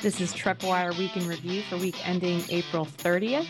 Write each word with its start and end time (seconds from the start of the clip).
This 0.00 0.20
is 0.20 0.32
TreppWire 0.32 0.96
Week 0.96 1.16
in 1.16 1.26
Review 1.26 1.60
for 1.62 1.76
week 1.76 2.08
ending 2.08 2.40
April 2.50 2.86
30th. 2.86 3.48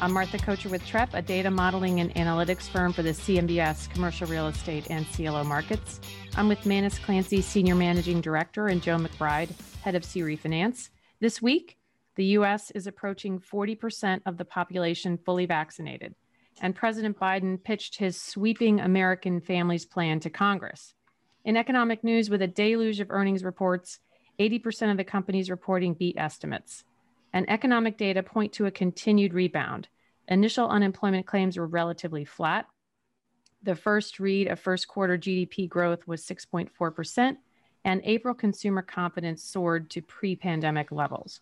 I'm 0.00 0.12
Martha 0.12 0.38
Kocher 0.38 0.70
with 0.70 0.84
Trepp, 0.86 1.14
a 1.14 1.20
data 1.20 1.50
modeling 1.50 1.98
and 1.98 2.14
analytics 2.14 2.68
firm 2.68 2.92
for 2.92 3.02
the 3.02 3.10
CMBS 3.10 3.90
commercial 3.90 4.28
real 4.28 4.46
estate 4.46 4.86
and 4.88 5.04
CLO 5.12 5.42
markets. 5.42 6.00
I'm 6.36 6.46
with 6.46 6.64
Manus 6.64 6.96
Clancy, 7.00 7.40
Senior 7.40 7.74
Managing 7.74 8.20
Director, 8.20 8.68
and 8.68 8.80
Joe 8.80 8.98
McBride, 8.98 9.50
Head 9.82 9.96
of 9.96 10.06
CRE 10.08 10.36
Finance. 10.36 10.90
This 11.18 11.42
week, 11.42 11.76
the 12.14 12.24
U.S. 12.26 12.70
is 12.70 12.86
approaching 12.86 13.40
40% 13.40 14.20
of 14.26 14.36
the 14.36 14.44
population 14.44 15.18
fully 15.18 15.44
vaccinated, 15.44 16.14
and 16.62 16.72
President 16.72 17.18
Biden 17.18 17.60
pitched 17.60 17.96
his 17.98 18.22
sweeping 18.22 18.78
American 18.78 19.40
Families 19.40 19.86
Plan 19.86 20.20
to 20.20 20.30
Congress. 20.30 20.94
In 21.44 21.56
economic 21.56 22.04
news, 22.04 22.30
with 22.30 22.42
a 22.42 22.46
deluge 22.46 23.00
of 23.00 23.10
earnings 23.10 23.42
reports, 23.42 23.98
80% 24.40 24.90
of 24.90 24.96
the 24.96 25.04
companies 25.04 25.50
reporting 25.50 25.92
beat 25.92 26.16
estimates 26.16 26.84
and 27.32 27.48
economic 27.48 27.98
data 27.98 28.22
point 28.22 28.52
to 28.54 28.66
a 28.66 28.70
continued 28.70 29.34
rebound. 29.34 29.86
Initial 30.28 30.68
unemployment 30.68 31.26
claims 31.26 31.58
were 31.58 31.66
relatively 31.66 32.24
flat. 32.24 32.66
The 33.62 33.76
first 33.76 34.18
read 34.18 34.48
of 34.48 34.58
first 34.58 34.88
quarter 34.88 35.18
GDP 35.18 35.68
growth 35.68 36.08
was 36.08 36.24
6.4%, 36.24 37.36
and 37.84 38.00
April 38.04 38.34
consumer 38.34 38.82
confidence 38.82 39.44
soared 39.44 39.90
to 39.90 40.00
pre 40.00 40.34
pandemic 40.34 40.90
levels. 40.90 41.40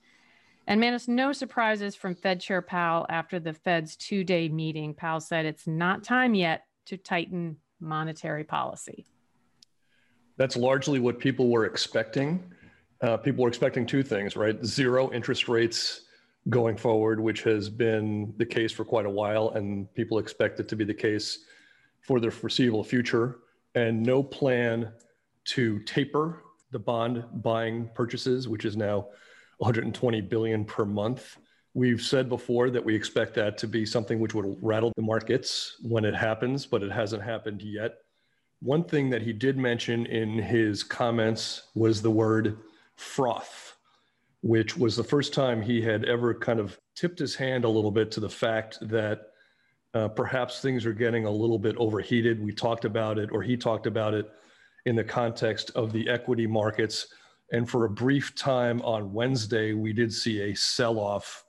And 0.67 0.81
Manus, 0.81 1.09
no 1.09 1.33
surprises 1.33 1.95
from 1.95 2.15
Fed 2.15 2.41
Chair 2.41 2.61
Powell 2.61 3.07
after 3.09 3.39
the 3.39 3.55
Fed's 3.55 3.97
two 3.97 4.25
day 4.25 4.49
meeting. 4.49 4.93
Powell 4.93 5.21
said 5.21 5.47
it's 5.47 5.67
not 5.67 6.03
time 6.03 6.35
yet 6.35 6.65
to 6.87 6.97
tighten 6.97 7.57
monetary 7.81 8.45
policy. 8.45 9.07
That's 10.37 10.57
largely 10.57 11.01
what 11.01 11.19
people 11.19 11.49
were 11.49 11.65
expecting 11.65 12.43
uh, 13.01 13.17
people 13.17 13.43
were 13.43 13.49
expecting 13.49 13.87
two 13.87 14.03
things, 14.03 14.37
right? 14.37 14.65
Zero 14.65 15.13
interest 15.13 15.49
rates 15.49 16.03
going 16.49 16.77
forward, 16.77 17.21
which 17.21 17.43
has 17.43 17.69
been 17.69 18.35
the 18.39 18.47
case 18.47 18.73
for 18.73 18.85
quite 18.85 19.07
a 19.07 19.11
while, 19.11 19.51
and 19.51 19.93
people 19.95 20.19
expect 20.19 20.61
it 20.61 20.69
to 20.69 20.77
be 20.77 20.85
the 20.85 20.95
case 20.95 21.45
for 22.01 22.21
the 22.21 22.31
foreseeable 22.31 22.83
future, 22.83 23.39
and 23.75 24.03
no 24.03 24.23
plan 24.23 24.93
to 25.45 25.79
taper 25.81 26.43
the 26.71 26.79
bond 26.79 27.25
buying 27.43 27.89
purchases, 27.95 28.49
which 28.49 28.65
is 28.65 28.77
now 28.77 29.09
120 29.59 30.21
billion 30.23 30.65
per 30.65 30.85
month. 30.85 31.37
We've 31.75 32.01
said 32.01 32.29
before 32.29 32.71
that 32.71 32.85
we 32.85 32.95
expect 32.95 33.35
that 33.35 33.59
to 33.59 33.69
be 33.69 33.87
something 33.87 34.19
which 34.19 34.35
would 34.35 34.57
rattle 34.63 34.93
the 34.97 35.03
markets 35.03 35.77
when 35.83 36.05
it 36.05 36.15
happens, 36.15 36.67
but 36.67 36.83
it 36.83 36.91
hasn't 36.91 37.23
happened 37.23 37.63
yet. 37.63 37.99
One 38.61 38.83
thing 38.83 39.11
that 39.11 39.23
he 39.23 39.33
did 39.33 39.57
mention 39.57 40.07
in 40.07 40.39
his 40.39 40.83
comments 40.83 41.65
was 41.75 42.03
the 42.03 42.11
word 42.11 42.59
froth, 42.99 43.77
which 44.43 44.77
was 44.77 44.97
the 44.97 45.05
first 45.05 45.33
time 45.33 45.63
he 45.63 45.81
had 45.81 46.05
ever 46.05 46.35
kind 46.35 46.61
of 46.61 46.79
tipped 46.97 47.19
his 47.19 47.35
hand 47.35 47.65
a 47.65 47.69
little 47.69 47.91
bit 47.91 48.11
to 48.11 48.21
the 48.21 48.29
fact 48.29 48.79
that 48.83 49.29
uh, 49.95 50.09
perhaps 50.09 50.61
things 50.61 50.85
are 50.85 50.93
getting 50.93 51.25
a 51.25 51.31
little 51.31 51.59
bit 51.59 51.77
overheated. 51.79 52.43
We 52.43 52.53
talked 52.53 52.85
about 52.85 53.19
it, 53.19 53.31
or 53.33 53.43
he 53.43 53.57
talked 53.57 53.87
about 53.87 54.15
it 54.15 54.31
in 54.85 54.97
the 54.97 55.05
context 55.05 55.71
of 55.75 55.93
the 55.93 56.09
equity 56.09 56.47
markets. 56.47 57.07
And 57.53 57.69
for 57.69 57.85
a 57.85 57.91
brief 57.91 58.35
time 58.35 58.83
on 58.83 59.13
Wednesday, 59.13 59.73
we 59.73 59.93
did 59.93 60.13
see 60.13 60.43
a 60.43 60.55
sell 60.55 60.99
off, 60.99 61.45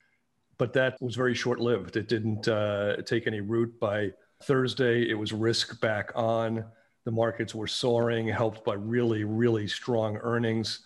but 0.57 0.71
that 0.73 0.97
was 1.01 1.15
very 1.15 1.33
short 1.33 1.59
lived. 1.59 1.97
It 1.97 2.07
didn't 2.07 2.47
uh, 2.47 2.97
take 3.05 3.27
any 3.27 3.41
root 3.41 3.77
by 3.79 4.11
Thursday. 4.43 5.09
It 5.09 5.15
was 5.15 5.33
risk 5.33 5.81
back 5.81 6.11
on. 6.15 6.63
The 7.05 7.11
markets 7.11 7.55
were 7.55 7.67
soaring, 7.67 8.27
helped 8.27 8.63
by 8.63 8.75
really, 8.75 9.23
really 9.23 9.67
strong 9.67 10.17
earnings 10.17 10.81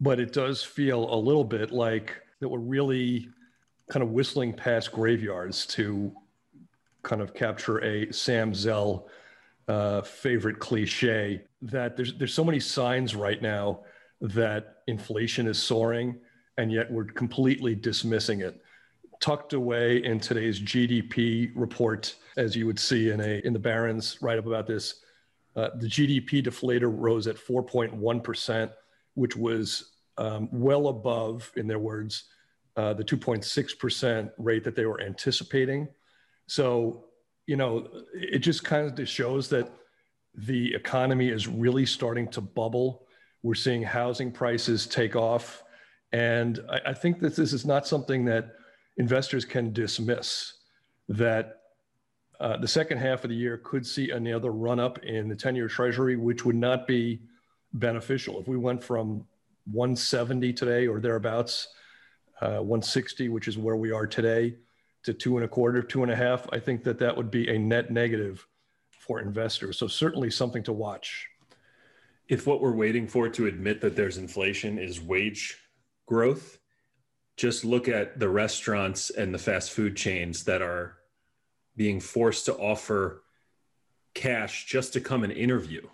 but 0.00 0.20
it 0.20 0.32
does 0.32 0.62
feel 0.62 1.12
a 1.12 1.16
little 1.16 1.44
bit 1.44 1.70
like 1.70 2.20
that 2.40 2.48
we're 2.48 2.58
really 2.58 3.28
kind 3.90 4.02
of 4.02 4.10
whistling 4.10 4.52
past 4.52 4.92
graveyards 4.92 5.66
to 5.66 6.12
kind 7.02 7.22
of 7.22 7.32
capture 7.34 7.78
a 7.84 8.12
Sam 8.12 8.54
Zell 8.54 9.08
uh, 9.68 10.02
favorite 10.02 10.58
cliche 10.58 11.42
that 11.62 11.96
there's 11.96 12.14
there's 12.18 12.34
so 12.34 12.44
many 12.44 12.60
signs 12.60 13.14
right 13.14 13.40
now 13.40 13.80
that 14.20 14.78
inflation 14.86 15.46
is 15.46 15.62
soaring 15.62 16.16
and 16.58 16.72
yet 16.72 16.90
we're 16.90 17.04
completely 17.04 17.74
dismissing 17.74 18.40
it. 18.40 18.60
Tucked 19.20 19.54
away 19.54 20.04
in 20.04 20.20
today's 20.20 20.60
GDP 20.60 21.50
report 21.54 22.14
as 22.36 22.54
you 22.54 22.66
would 22.66 22.78
see 22.78 23.10
in 23.10 23.20
a 23.20 23.40
in 23.44 23.52
the 23.52 23.58
Barron's 23.58 24.18
write 24.20 24.38
up 24.38 24.46
about 24.46 24.66
this 24.66 25.00
uh, 25.54 25.70
the 25.76 25.86
GDP 25.86 26.44
deflator 26.44 26.92
rose 26.92 27.26
at 27.26 27.36
4.1% 27.36 28.70
which 29.14 29.34
was 29.34 29.92
um, 30.18 30.48
well 30.52 30.88
above, 30.88 31.50
in 31.56 31.66
their 31.66 31.78
words, 31.78 32.24
uh, 32.76 32.92
the 32.92 33.04
2.6% 33.04 34.30
rate 34.38 34.64
that 34.64 34.76
they 34.76 34.86
were 34.86 35.00
anticipating. 35.00 35.88
So, 36.46 37.04
you 37.46 37.56
know, 37.56 37.88
it 38.14 38.40
just 38.40 38.64
kind 38.64 38.98
of 38.98 39.08
shows 39.08 39.48
that 39.50 39.72
the 40.34 40.74
economy 40.74 41.28
is 41.28 41.48
really 41.48 41.86
starting 41.86 42.28
to 42.28 42.40
bubble. 42.40 43.06
We're 43.42 43.54
seeing 43.54 43.82
housing 43.82 44.30
prices 44.30 44.86
take 44.86 45.16
off. 45.16 45.62
And 46.12 46.60
I, 46.70 46.90
I 46.90 46.94
think 46.94 47.20
that 47.20 47.34
this 47.34 47.52
is 47.52 47.64
not 47.64 47.86
something 47.86 48.24
that 48.26 48.54
investors 48.98 49.44
can 49.44 49.72
dismiss, 49.72 50.54
that 51.08 51.60
uh, 52.40 52.56
the 52.58 52.68
second 52.68 52.98
half 52.98 53.24
of 53.24 53.30
the 53.30 53.36
year 53.36 53.58
could 53.58 53.86
see 53.86 54.10
another 54.10 54.52
run 54.52 54.78
up 54.78 54.98
in 54.98 55.28
the 55.28 55.36
10 55.36 55.56
year 55.56 55.68
treasury, 55.68 56.16
which 56.16 56.44
would 56.44 56.56
not 56.56 56.86
be 56.86 57.20
beneficial. 57.72 58.40
If 58.40 58.48
we 58.48 58.56
went 58.56 58.82
from 58.82 59.24
170 59.70 60.52
today 60.52 60.86
or 60.86 61.00
thereabouts, 61.00 61.68
uh, 62.40 62.58
160, 62.58 63.28
which 63.28 63.48
is 63.48 63.58
where 63.58 63.76
we 63.76 63.90
are 63.90 64.06
today, 64.06 64.56
to 65.04 65.14
two 65.14 65.36
and 65.36 65.44
a 65.44 65.48
quarter, 65.48 65.82
two 65.82 66.02
and 66.02 66.10
a 66.10 66.16
half, 66.16 66.46
I 66.52 66.58
think 66.58 66.84
that 66.84 66.98
that 66.98 67.16
would 67.16 67.30
be 67.30 67.48
a 67.48 67.58
net 67.58 67.90
negative 67.90 68.46
for 68.90 69.20
investors. 69.20 69.78
So 69.78 69.86
certainly 69.86 70.30
something 70.30 70.62
to 70.64 70.72
watch. 70.72 71.28
If 72.28 72.46
what 72.46 72.60
we're 72.60 72.74
waiting 72.74 73.06
for 73.06 73.28
to 73.28 73.46
admit 73.46 73.80
that 73.82 73.94
there's 73.94 74.18
inflation 74.18 74.78
is 74.78 75.00
wage 75.00 75.56
growth, 76.06 76.58
just 77.36 77.64
look 77.64 77.86
at 77.86 78.18
the 78.18 78.28
restaurants 78.28 79.10
and 79.10 79.32
the 79.32 79.38
fast 79.38 79.70
food 79.70 79.96
chains 79.96 80.44
that 80.44 80.62
are 80.62 80.96
being 81.76 82.00
forced 82.00 82.46
to 82.46 82.54
offer 82.54 83.22
cash 84.14 84.66
just 84.66 84.94
to 84.94 85.00
come 85.00 85.24
and 85.24 85.32
interview 85.32 85.86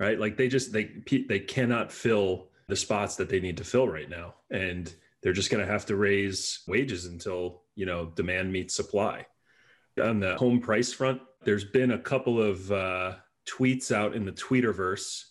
right 0.00 0.18
like 0.18 0.38
they 0.38 0.48
just 0.48 0.72
they 0.72 0.90
they 1.28 1.38
cannot 1.38 1.92
fill 1.92 2.48
the 2.68 2.76
spots 2.76 3.16
that 3.16 3.28
they 3.28 3.40
need 3.40 3.56
to 3.56 3.64
fill 3.64 3.88
right 3.88 4.08
now. 4.08 4.34
And 4.50 4.92
they're 5.22 5.32
just 5.32 5.50
going 5.50 5.64
to 5.64 5.70
have 5.70 5.86
to 5.86 5.96
raise 5.96 6.60
wages 6.66 7.06
until 7.06 7.62
you 7.74 7.86
know 7.86 8.06
demand 8.14 8.52
meets 8.52 8.74
supply. 8.74 9.26
On 10.02 10.20
the 10.20 10.36
home 10.36 10.60
price 10.60 10.92
front 10.92 11.20
there's 11.44 11.64
been 11.64 11.92
a 11.92 11.98
couple 11.98 12.42
of 12.42 12.70
uh, 12.72 13.14
tweets 13.48 13.92
out 13.92 14.14
in 14.14 14.24
the 14.24 14.32
tweeterverse 14.32 15.24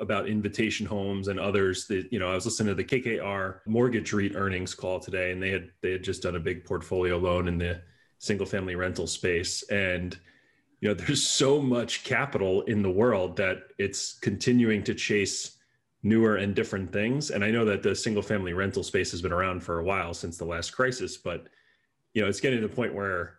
about 0.00 0.28
invitation 0.28 0.86
homes 0.86 1.28
and 1.28 1.38
others 1.38 1.86
that 1.88 2.12
you 2.12 2.20
know 2.20 2.30
i 2.30 2.34
was 2.34 2.44
listening 2.44 2.68
to 2.68 2.74
the 2.74 2.84
kkr 2.84 3.58
mortgage 3.66 4.12
reit 4.12 4.36
earnings 4.36 4.72
call 4.72 5.00
today 5.00 5.32
and 5.32 5.42
they 5.42 5.50
had 5.50 5.70
they 5.82 5.90
had 5.90 6.04
just 6.04 6.22
done 6.22 6.36
a 6.36 6.40
big 6.40 6.64
portfolio 6.64 7.18
loan 7.18 7.48
in 7.48 7.58
the 7.58 7.80
single 8.18 8.46
family 8.46 8.74
rental 8.74 9.06
space. 9.06 9.62
And 9.70 10.16
you 10.80 10.88
know 10.88 10.94
there's 11.06 11.26
so 11.26 11.60
much 11.60 12.04
capital 12.04 12.62
in 12.62 12.82
the 12.82 12.90
world 12.90 13.36
that 13.36 13.58
it's 13.78 14.18
continuing 14.18 14.82
to 14.84 14.94
chase 14.94 15.56
newer 16.02 16.36
and 16.36 16.54
different 16.54 16.92
things. 16.92 17.30
And 17.30 17.44
I 17.44 17.50
know 17.50 17.64
that 17.64 17.82
the 17.82 17.94
single 17.94 18.22
family 18.22 18.52
rental 18.52 18.82
space 18.82 19.10
has 19.10 19.22
been 19.22 19.32
around 19.32 19.62
for 19.62 19.80
a 19.80 19.84
while 19.84 20.14
since 20.14 20.36
the 20.36 20.44
last 20.44 20.70
crisis, 20.70 21.16
but 21.16 21.48
you 22.14 22.22
know, 22.22 22.28
it's 22.28 22.40
getting 22.40 22.60
to 22.60 22.68
the 22.68 22.74
point 22.74 22.94
where, 22.94 23.34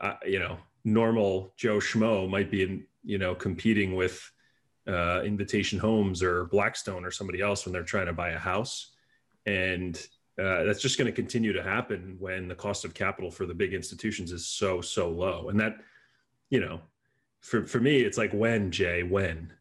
uh, 0.00 0.14
you 0.26 0.38
know, 0.38 0.58
normal 0.84 1.52
Joe 1.56 1.76
Schmo 1.76 2.28
might 2.28 2.50
be, 2.50 2.62
in, 2.62 2.84
you 3.04 3.18
know, 3.18 3.34
competing 3.34 3.94
with 3.94 4.30
uh, 4.88 5.22
Invitation 5.22 5.78
Homes 5.78 6.22
or 6.22 6.46
Blackstone 6.46 7.04
or 7.04 7.10
somebody 7.10 7.40
else 7.40 7.64
when 7.64 7.72
they're 7.72 7.82
trying 7.82 8.06
to 8.06 8.12
buy 8.12 8.30
a 8.30 8.38
house. 8.38 8.92
And 9.46 9.96
uh, 10.38 10.64
that's 10.64 10.80
just 10.80 10.98
going 10.98 11.06
to 11.06 11.12
continue 11.12 11.52
to 11.52 11.62
happen 11.62 12.16
when 12.18 12.48
the 12.48 12.54
cost 12.54 12.84
of 12.84 12.94
capital 12.94 13.30
for 13.30 13.46
the 13.46 13.54
big 13.54 13.74
institutions 13.74 14.32
is 14.32 14.46
so, 14.46 14.80
so 14.80 15.10
low. 15.10 15.48
And 15.48 15.60
that, 15.60 15.76
you 16.48 16.60
know, 16.60 16.80
for, 17.40 17.66
for 17.66 17.78
me, 17.78 18.00
it's 18.00 18.18
like 18.18 18.32
when, 18.32 18.70
Jay, 18.70 19.02
when? 19.02 19.52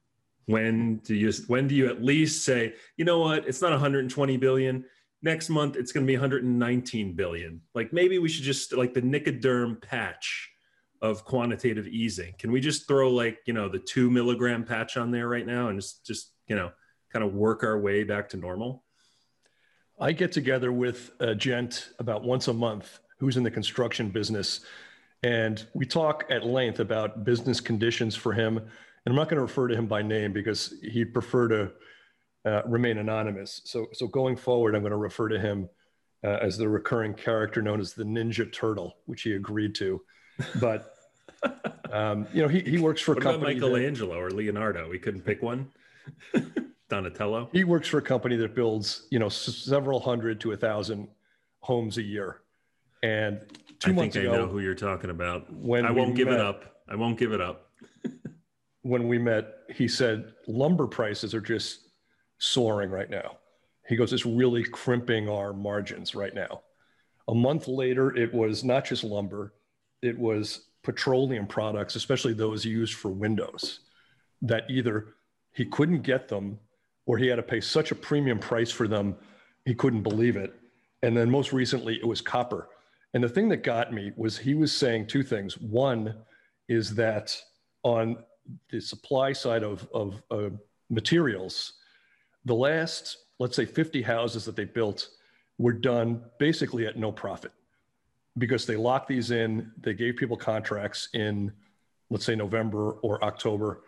When 0.49 0.95
do 1.03 1.13
you 1.13 1.31
when 1.45 1.67
do 1.67 1.75
you 1.75 1.87
at 1.87 2.03
least 2.03 2.43
say 2.43 2.73
you 2.97 3.05
know 3.05 3.19
what? 3.19 3.47
It's 3.47 3.61
not 3.61 3.69
120 3.69 4.37
billion. 4.37 4.83
Next 5.21 5.49
month 5.49 5.75
it's 5.75 5.91
going 5.91 6.05
to 6.05 6.07
be 6.07 6.15
119 6.15 7.13
billion. 7.13 7.61
Like 7.75 7.93
maybe 7.93 8.17
we 8.17 8.29
should 8.29 8.43
just 8.43 8.73
like 8.73 8.95
the 8.95 9.01
nicoderm 9.01 9.79
patch 9.79 10.49
of 11.03 11.23
quantitative 11.23 11.87
easing. 11.87 12.33
Can 12.39 12.51
we 12.51 12.61
just 12.61 12.87
throw 12.87 13.11
like 13.11 13.37
you 13.45 13.53
know 13.53 13.69
the 13.69 13.77
two 13.77 14.09
milligram 14.09 14.63
patch 14.63 14.97
on 14.97 15.11
there 15.11 15.27
right 15.27 15.45
now 15.45 15.67
and 15.67 15.79
just 15.79 16.03
just 16.03 16.33
you 16.47 16.55
know 16.55 16.71
kind 17.13 17.23
of 17.23 17.35
work 17.35 17.63
our 17.63 17.79
way 17.79 18.03
back 18.03 18.27
to 18.29 18.37
normal? 18.37 18.83
I 19.99 20.13
get 20.13 20.31
together 20.31 20.71
with 20.71 21.11
a 21.19 21.35
gent 21.35 21.89
about 21.99 22.23
once 22.23 22.47
a 22.47 22.53
month 22.53 22.99
who's 23.19 23.37
in 23.37 23.43
the 23.43 23.51
construction 23.51 24.09
business 24.09 24.61
and 25.21 25.67
we 25.73 25.85
talk 25.85 26.23
at 26.29 26.45
length 26.45 26.79
about 26.79 27.23
business 27.23 27.59
conditions 27.59 28.15
for 28.15 28.31
him 28.31 28.61
and 29.09 29.17
I'm 29.17 29.23
not 29.23 29.27
going 29.27 29.37
to 29.37 29.41
refer 29.41 29.67
to 29.67 29.75
him 29.75 29.87
by 29.87 30.03
name 30.03 30.33
because 30.33 30.75
he'd 30.83 31.13
prefer 31.13 31.47
to 31.47 31.71
uh, 32.45 32.61
remain 32.67 32.99
anonymous. 32.99 33.61
So, 33.65 33.87
so 33.91 34.05
going 34.05 34.35
forward, 34.35 34.75
I'm 34.75 34.81
going 34.81 34.91
to 34.91 34.97
refer 34.97 35.29
to 35.29 35.39
him 35.39 35.67
uh, 36.23 36.37
as 36.41 36.59
the 36.59 36.69
recurring 36.69 37.15
character 37.15 37.59
known 37.59 37.79
as 37.79 37.93
the 37.93 38.03
Ninja 38.03 38.53
Turtle, 38.53 38.97
which 39.07 39.23
he 39.23 39.33
agreed 39.33 39.73
to. 39.75 39.99
But 40.59 40.93
um, 41.91 42.27
you 42.31 42.43
know, 42.43 42.47
he, 42.47 42.59
he 42.59 42.77
works 42.77 43.01
for 43.01 43.15
what 43.15 43.23
a 43.23 43.25
company. 43.25 43.57
About 43.57 43.71
Michelangelo 43.71 44.13
that, 44.13 44.21
or 44.21 44.29
Leonardo? 44.29 44.87
We 44.87 44.99
couldn't 44.99 45.21
pick 45.21 45.41
one. 45.41 45.71
Donatello. 46.89 47.49
He 47.51 47.63
works 47.63 47.87
for 47.87 47.97
a 47.97 48.03
company 48.03 48.35
that 48.35 48.53
builds 48.53 49.07
you 49.09 49.17
know 49.17 49.29
several 49.29 49.99
hundred 49.99 50.39
to 50.41 50.51
a 50.51 50.57
thousand 50.57 51.07
homes 51.61 51.97
a 51.97 52.03
year. 52.03 52.41
And 53.01 53.41
two 53.79 53.89
I 53.89 53.93
months 53.93 54.13
think 54.15 54.25
ago, 54.25 54.35
I 54.35 54.37
know 54.37 54.47
who 54.47 54.59
you're 54.59 54.75
talking 54.75 55.09
about. 55.09 55.51
When 55.51 55.85
I 55.85 55.91
won't 55.91 56.15
give 56.15 56.27
met, 56.27 56.35
it 56.35 56.41
up. 56.41 56.83
I 56.87 56.95
won't 56.95 57.17
give 57.17 57.31
it 57.31 57.41
up. 57.41 57.68
When 58.81 59.07
we 59.07 59.17
met, 59.17 59.45
he 59.69 59.87
said 59.87 60.33
lumber 60.47 60.87
prices 60.87 61.33
are 61.33 61.41
just 61.41 61.89
soaring 62.37 62.89
right 62.89 63.09
now. 63.09 63.37
He 63.87 63.95
goes, 63.95 64.13
it's 64.13 64.25
really 64.25 64.63
crimping 64.63 65.27
our 65.27 65.51
margins 65.51 66.15
right 66.15 66.33
now. 66.33 66.61
A 67.27 67.33
month 67.35 67.67
later, 67.67 68.15
it 68.15 68.33
was 68.33 68.63
not 68.63 68.85
just 68.85 69.03
lumber, 69.03 69.53
it 70.01 70.17
was 70.17 70.67
petroleum 70.83 71.45
products, 71.45 71.95
especially 71.95 72.33
those 72.33 72.65
used 72.65 72.93
for 72.93 73.09
windows, 73.09 73.81
that 74.41 74.63
either 74.69 75.15
he 75.51 75.65
couldn't 75.65 76.01
get 76.01 76.27
them 76.27 76.59
or 77.05 77.17
he 77.17 77.27
had 77.27 77.35
to 77.35 77.43
pay 77.43 77.59
such 77.59 77.91
a 77.91 77.95
premium 77.95 78.39
price 78.39 78.71
for 78.71 78.87
them, 78.87 79.15
he 79.65 79.73
couldn't 79.73 80.03
believe 80.03 80.37
it. 80.37 80.53
And 81.01 81.17
then 81.17 81.29
most 81.29 81.51
recently, 81.51 81.95
it 81.95 82.07
was 82.07 82.21
copper. 82.21 82.69
And 83.13 83.23
the 83.23 83.29
thing 83.29 83.49
that 83.49 83.63
got 83.63 83.91
me 83.91 84.11
was 84.15 84.37
he 84.37 84.53
was 84.53 84.71
saying 84.71 85.07
two 85.07 85.23
things. 85.23 85.57
One 85.57 86.15
is 86.67 86.93
that 86.95 87.35
on 87.83 88.17
the 88.69 88.79
supply 88.79 89.33
side 89.33 89.63
of, 89.63 89.87
of 89.93 90.21
uh, 90.31 90.49
materials, 90.89 91.73
the 92.45 92.55
last, 92.55 93.17
let's 93.39 93.55
say, 93.55 93.65
50 93.65 94.01
houses 94.01 94.45
that 94.45 94.55
they 94.55 94.65
built 94.65 95.09
were 95.57 95.73
done 95.73 96.23
basically 96.39 96.85
at 96.87 96.97
no 96.97 97.11
profit 97.11 97.51
because 98.37 98.65
they 98.65 98.75
locked 98.75 99.07
these 99.07 99.31
in. 99.31 99.71
They 99.81 99.93
gave 99.93 100.15
people 100.15 100.37
contracts 100.37 101.09
in, 101.13 101.51
let's 102.09 102.25
say, 102.25 102.35
November 102.35 102.91
or 103.01 103.23
October. 103.23 103.81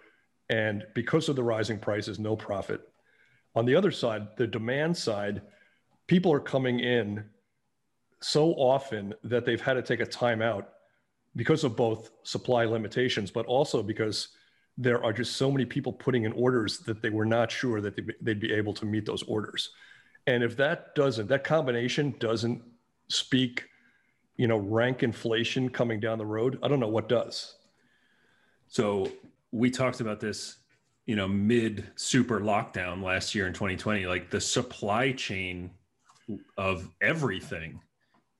And 0.50 0.86
because 0.94 1.30
of 1.30 1.36
the 1.36 1.44
rising 1.44 1.80
prices, 1.80 2.20
no 2.20 2.36
profit. 2.36 2.82
On 3.56 3.66
the 3.66 3.76
other 3.76 3.92
side, 3.92 4.28
the 4.38 4.48
demand 4.48 4.96
side, 4.96 5.42
people 6.08 6.32
are 6.32 6.40
coming 6.40 6.80
in 6.80 7.24
so 8.22 8.54
often 8.54 9.14
that 9.24 9.46
they've 9.46 9.62
had 9.62 9.74
to 9.74 9.82
take 9.82 10.02
a 10.02 10.06
timeout 10.06 10.66
because 11.36 11.64
of 11.64 11.76
both 11.76 12.12
supply 12.24 12.66
limitations, 12.66 13.32
but 13.32 13.46
also 13.46 13.82
because 13.82 14.30
there 14.82 15.04
are 15.04 15.14
just 15.14 15.36
so 15.36 15.52
many 15.52 15.64
people 15.64 15.94
putting 15.94 16.24
in 16.24 16.32
orders 16.32 16.80
that 16.80 17.04
they 17.04 17.10
were 17.10 17.26
not 17.26 17.52
sure 17.52 17.82
that 17.82 17.96
they'd 18.22 18.40
be 18.40 18.52
able 18.52 18.74
to 18.74 18.86
meet 18.86 19.06
those 19.06 19.22
orders. 19.24 19.70
And 20.26 20.44
if 20.44 20.58
that 20.58 20.96
doesn't, 20.96 21.28
that 21.28 21.44
combination 21.44 22.16
doesn't 22.18 22.64
speak, 23.08 23.66
you 24.38 24.48
know, 24.48 24.58
rank 24.58 25.04
inflation 25.04 25.70
coming 25.70 26.00
down 26.00 26.18
the 26.18 26.26
road, 26.26 26.58
I 26.64 26.68
don't 26.68 26.80
know 26.80 26.88
what 26.88 27.08
does. 27.08 27.56
So 28.70 29.12
we 29.52 29.70
talked 29.70 30.02
about 30.02 30.20
this, 30.20 30.58
you 31.06 31.16
know, 31.16 31.28
mid 31.28 31.88
super 31.96 32.40
lockdown 32.40 33.04
last 33.04 33.36
year 33.36 33.46
in 33.46 33.54
2020, 33.54 34.08
like 34.08 34.32
the 34.32 34.42
supply 34.42 35.12
chain 35.12 35.70
of 36.58 36.90
everything 37.02 37.80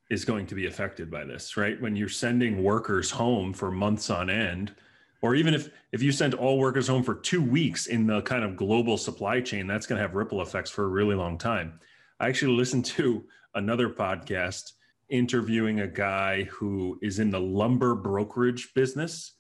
is 0.10 0.26
going 0.26 0.48
to 0.48 0.56
be 0.56 0.66
affected 0.66 1.12
by 1.12 1.24
this, 1.24 1.56
right? 1.56 1.80
When 1.80 1.96
you're 1.96 2.10
sending 2.10 2.64
workers 2.64 3.12
home 3.12 3.54
for 3.54 3.70
months 3.70 4.10
on 4.10 4.30
end, 4.30 4.74
or 5.22 5.36
even 5.36 5.54
if 5.54 5.70
if 5.92 6.02
you 6.02 6.12
send 6.12 6.34
all 6.34 6.58
workers 6.58 6.88
home 6.88 7.04
for 7.04 7.16
two 7.16 7.42
weeks 7.42 7.88
in 7.88 8.08
the 8.08 8.22
kind 8.22 8.44
of 8.44 8.56
global 8.56 8.98
supply 8.98 9.42
chain, 9.42 9.68
that's 9.68 9.86
going 9.86 9.98
to 9.98 10.02
have 10.02 10.16
ripple 10.16 10.42
effects 10.42 10.70
for 10.70 10.86
a 10.86 10.90
really 10.90 11.16
long 11.16 11.38
time. 11.38 11.80
I 12.20 12.28
actually 12.28 12.54
listened 12.58 12.86
to 12.86 13.24
another 13.56 13.90
podcast 13.90 14.74
interviewing 15.10 15.82
a 15.82 15.88
guy 15.88 16.44
who 16.44 16.98
is 17.02 17.20
in 17.20 17.30
the 17.30 17.40
lumber 17.40 17.96
brokerage 17.96 18.74
business, 18.74 19.34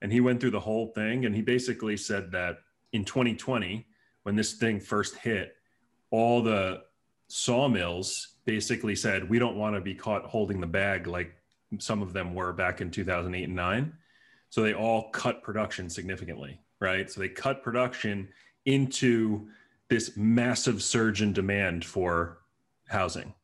and 0.00 0.12
he 0.12 0.20
went 0.20 0.40
through 0.40 0.52
the 0.52 0.60
whole 0.60 0.88
thing, 0.88 1.26
and 1.26 1.34
he 1.34 1.42
basically 1.42 1.96
said 1.96 2.32
that 2.32 2.58
in 2.92 3.04
2020, 3.04 3.86
when 4.22 4.36
this 4.36 4.54
thing 4.54 4.80
first 4.80 5.16
hit, 5.16 5.54
all 6.10 6.42
the 6.42 6.82
sawmills 7.28 8.36
basically 8.46 8.96
said 8.96 9.28
we 9.28 9.38
don't 9.38 9.56
want 9.56 9.74
to 9.74 9.80
be 9.80 9.94
caught 9.94 10.24
holding 10.24 10.60
the 10.60 10.66
bag 10.66 11.06
like 11.06 11.34
some 11.78 12.00
of 12.00 12.14
them 12.14 12.34
were 12.34 12.54
back 12.54 12.80
in 12.80 12.90
2008 12.90 13.44
and 13.44 13.54
9 13.54 13.92
so 14.50 14.62
they 14.62 14.74
all 14.74 15.10
cut 15.10 15.42
production 15.42 15.88
significantly 15.88 16.60
right? 16.80 17.10
So 17.10 17.20
they 17.20 17.28
cut 17.28 17.62
production 17.62 18.28
into 18.64 19.48
this 19.88 20.16
massive 20.16 20.82
surge 20.82 21.22
in 21.22 21.32
demand 21.32 21.84
for 21.84 22.38
housing 22.88 23.34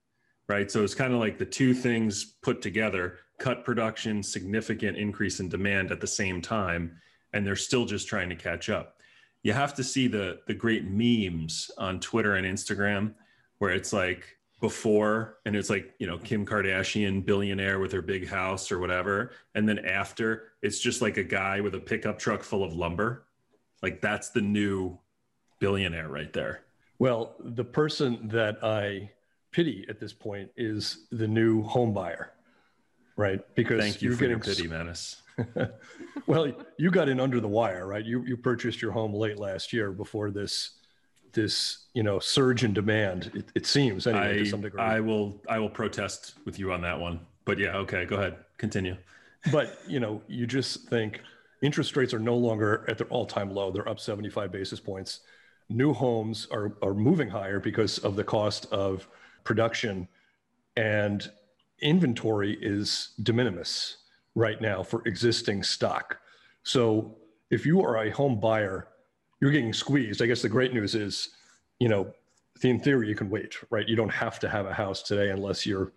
right? 0.47 0.71
So 0.71 0.85
it's 0.85 0.95
kind 0.95 1.15
of 1.15 1.21
like 1.21 1.39
the 1.39 1.47
two 1.47 1.73
things 1.73 2.35
put 2.43 2.61
together 2.61 3.19
cut 3.39 3.65
production 3.65 4.23
significant 4.23 4.97
increase 4.97 5.41
in 5.41 5.49
demand 5.49 5.91
at 5.91 6.01
the 6.01 6.07
same 6.07 6.43
time 6.43 6.99
and 7.33 7.47
they're 7.47 7.57
still 7.57 7.87
just 7.87 8.07
trying 8.07 8.29
to 8.29 8.37
catch 8.37 8.69
up. 8.69 9.01
You 9.43 9.53
have 9.53 9.75
to 9.75 9.85
see 9.85 10.07
the 10.07 10.41
the 10.47 10.55
great 10.55 10.85
memes 10.85 11.71
on 11.77 12.01
twitter 12.01 12.37
and 12.37 12.47
instagram 12.47 13.15
where 13.59 13.73
it's 13.73 13.93
like 13.93 14.39
before 14.65 15.37
and 15.45 15.55
it's 15.55 15.69
like 15.69 15.93
you 15.99 16.07
know 16.07 16.17
kim 16.17 16.47
kardashian 16.47 17.23
billionaire 17.23 17.79
with 17.81 17.93
her 17.93 18.01
big 18.01 18.27
house 18.27 18.73
or 18.73 18.79
whatever. 18.79 19.33
And 19.55 19.69
then 19.69 19.81
after 19.81 20.53
it's 20.63 20.79
just 20.81 21.03
like 21.03 21.19
a 21.19 21.23
guy 21.23 21.61
with 21.61 21.75
a 21.75 21.79
pickup 21.79 22.19
truck 22.19 22.43
full 22.43 22.65
of 22.65 22.73
lumber. 22.73 23.27
Like 23.83 24.01
that's 24.01 24.31
the 24.31 24.41
new 24.41 24.99
billionaire 25.59 26.09
right 26.09 26.33
there. 26.33 26.63
Well 26.99 27.37
the 27.41 27.65
person 27.65 28.27
that 28.29 28.57
i 28.65 29.11
pity 29.53 29.85
at 29.91 30.01
this 30.01 30.15
point 30.15 30.51
is 30.57 31.07
the 31.13 31.29
new 31.29 31.63
home 31.63 31.93
buyer 31.93 32.33
right? 33.17 33.41
Because 33.55 33.81
thank 33.81 34.01
you 34.03 34.13
for 34.13 34.21
getting 34.21 34.39
your 34.39 34.41
pity 34.41 34.67
Manus 34.67 35.21
well 36.27 36.51
you 36.79 36.91
got 36.91 37.11
in 37.11 37.21
under 37.21 37.39
the 37.39 37.49
wire 37.49 37.87
right? 37.87 38.05
You 38.05 38.25
you 38.25 38.39
purchased 38.39 38.81
your 38.81 38.93
home 38.93 39.13
late 39.13 39.39
last 39.39 39.75
year 39.75 39.93
before 39.93 40.31
this 40.31 40.71
this 41.35 41.87
you 41.95 42.03
know 42.03 42.19
surge 42.19 42.65
in 42.65 42.73
demand. 42.73 43.31
It, 43.35 43.45
it 43.55 43.67
seems 43.67 44.07
anyway 44.07 44.35
I, 44.35 44.39
to 44.39 44.47
some 44.47 44.61
degree. 44.61 44.81
I 44.81 45.01
will 45.01 45.41
I 45.49 45.59
will 45.59 45.71
protest 45.71 46.35
with 46.45 46.59
you 46.59 46.73
on 46.73 46.81
that 46.83 46.99
one. 46.99 47.21
But 47.45 47.59
yeah, 47.59 47.77
okay, 47.79 48.05
go 48.05 48.17
ahead, 48.17 48.37
continue. 48.59 48.97
But 49.53 49.79
you 49.87 50.01
know, 50.01 50.23
you 50.29 50.47
just 50.47 50.89
think 50.89 51.21
interest 51.63 51.97
rates 51.97 52.15
are 52.15 52.19
no 52.19 52.37
longer 52.37 52.85
at 52.89 52.99
their 52.99 53.07
all-time 53.09 53.51
low. 53.51 53.71
They're 53.71 53.89
up 53.89 54.01
75 54.01 54.51
basis 54.51 54.81
points. 54.81 55.21
New 55.69 55.93
homes 55.93 56.47
are 56.51 56.77
are 56.83 56.95
moving 56.95 57.29
higher 57.29 57.61
because 57.61 57.99
of 57.99 58.17
the 58.17 58.25
cost 58.25 58.67
of 58.73 59.09
production, 59.45 60.09
and 60.77 61.31
inventory 61.81 62.57
is 62.61 63.11
de 63.23 63.33
minimis 63.33 63.99
right 64.35 64.61
now 64.61 64.83
for 64.83 65.07
existing 65.07 65.63
stock. 65.63 66.19
So 66.63 67.17
if 67.51 67.67
you 67.67 67.83
are 67.83 67.99
a 67.99 68.11
home 68.11 68.41
buyer 68.41 68.89
you're 69.41 69.51
getting 69.51 69.73
squeezed. 69.73 70.23
I 70.23 70.27
guess 70.27 70.43
the 70.43 70.49
great 70.49 70.73
news 70.73 70.95
is, 70.95 71.31
you 71.79 71.89
know, 71.89 72.13
in 72.63 72.81
theory, 72.81 73.09
you 73.09 73.15
can 73.15 73.29
wait, 73.29 73.57
right? 73.71 73.89
You 73.89 73.97
don't 73.97 74.13
have 74.13 74.39
to 74.41 74.49
have 74.49 74.67
a 74.67 74.73
house 74.73 75.03
today 75.03 75.31
unless 75.31 75.67
you're 75.67 75.93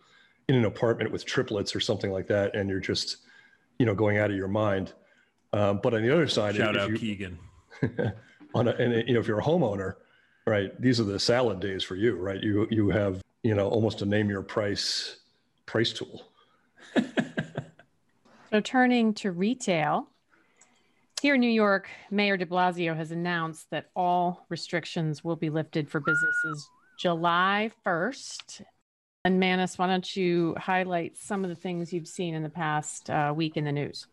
in 0.49 0.55
an 0.55 0.65
apartment 0.65 1.11
with 1.11 1.25
triplets 1.25 1.75
or 1.75 1.79
something 1.79 2.11
like 2.11 2.27
that, 2.27 2.55
and 2.55 2.69
you're 2.69 2.79
just, 2.79 3.17
you 3.79 3.85
know, 3.85 3.93
going 3.93 4.17
out 4.17 4.31
of 4.31 4.37
your 4.37 4.47
mind. 4.47 4.93
Um, 5.53 5.79
but 5.81 5.93
on 5.93 6.01
the 6.01 6.11
other 6.11 6.27
side, 6.27 6.55
shout 6.55 6.77
out 6.77 6.89
you, 6.89 6.97
Keegan. 6.97 7.37
on 8.55 8.67
a, 8.67 8.71
and 8.71 9.07
you 9.07 9.13
know, 9.13 9.19
if 9.19 9.27
you're 9.27 9.39
a 9.39 9.43
homeowner, 9.43 9.95
right, 10.45 10.79
these 10.81 10.99
are 10.99 11.03
the 11.03 11.19
salad 11.19 11.59
days 11.59 11.83
for 11.83 11.95
you, 11.95 12.15
right? 12.15 12.41
You 12.41 12.67
you 12.69 12.89
have 12.89 13.21
you 13.43 13.53
know 13.53 13.69
almost 13.69 14.01
a 14.01 14.05
name 14.05 14.29
your 14.29 14.41
price 14.41 15.17
price 15.65 15.93
tool. 15.93 16.23
so 18.49 18.59
turning 18.61 19.13
to 19.15 19.31
retail, 19.31 20.07
here 21.21 21.35
in 21.35 21.41
New 21.41 21.49
York, 21.49 21.89
Mayor 22.11 22.37
de 22.37 22.45
Blasio 22.45 22.95
has 22.95 23.11
announced 23.11 23.69
that 23.71 23.89
all 23.95 24.45
restrictions 24.49 25.23
will 25.23 25.35
be 25.35 25.49
lifted 25.49 25.89
for 25.89 25.99
businesses 25.99 26.69
July 26.99 27.71
1st. 27.85 28.63
And 29.25 29.39
Manus, 29.39 29.77
why 29.77 29.87
don't 29.87 30.15
you 30.15 30.55
highlight 30.57 31.17
some 31.17 31.43
of 31.43 31.49
the 31.49 31.55
things 31.55 31.91
you've 31.91 32.07
seen 32.07 32.33
in 32.33 32.43
the 32.43 32.49
past 32.49 33.09
uh, 33.09 33.33
week 33.35 33.57
in 33.57 33.65
the 33.65 33.71
news? 33.71 34.07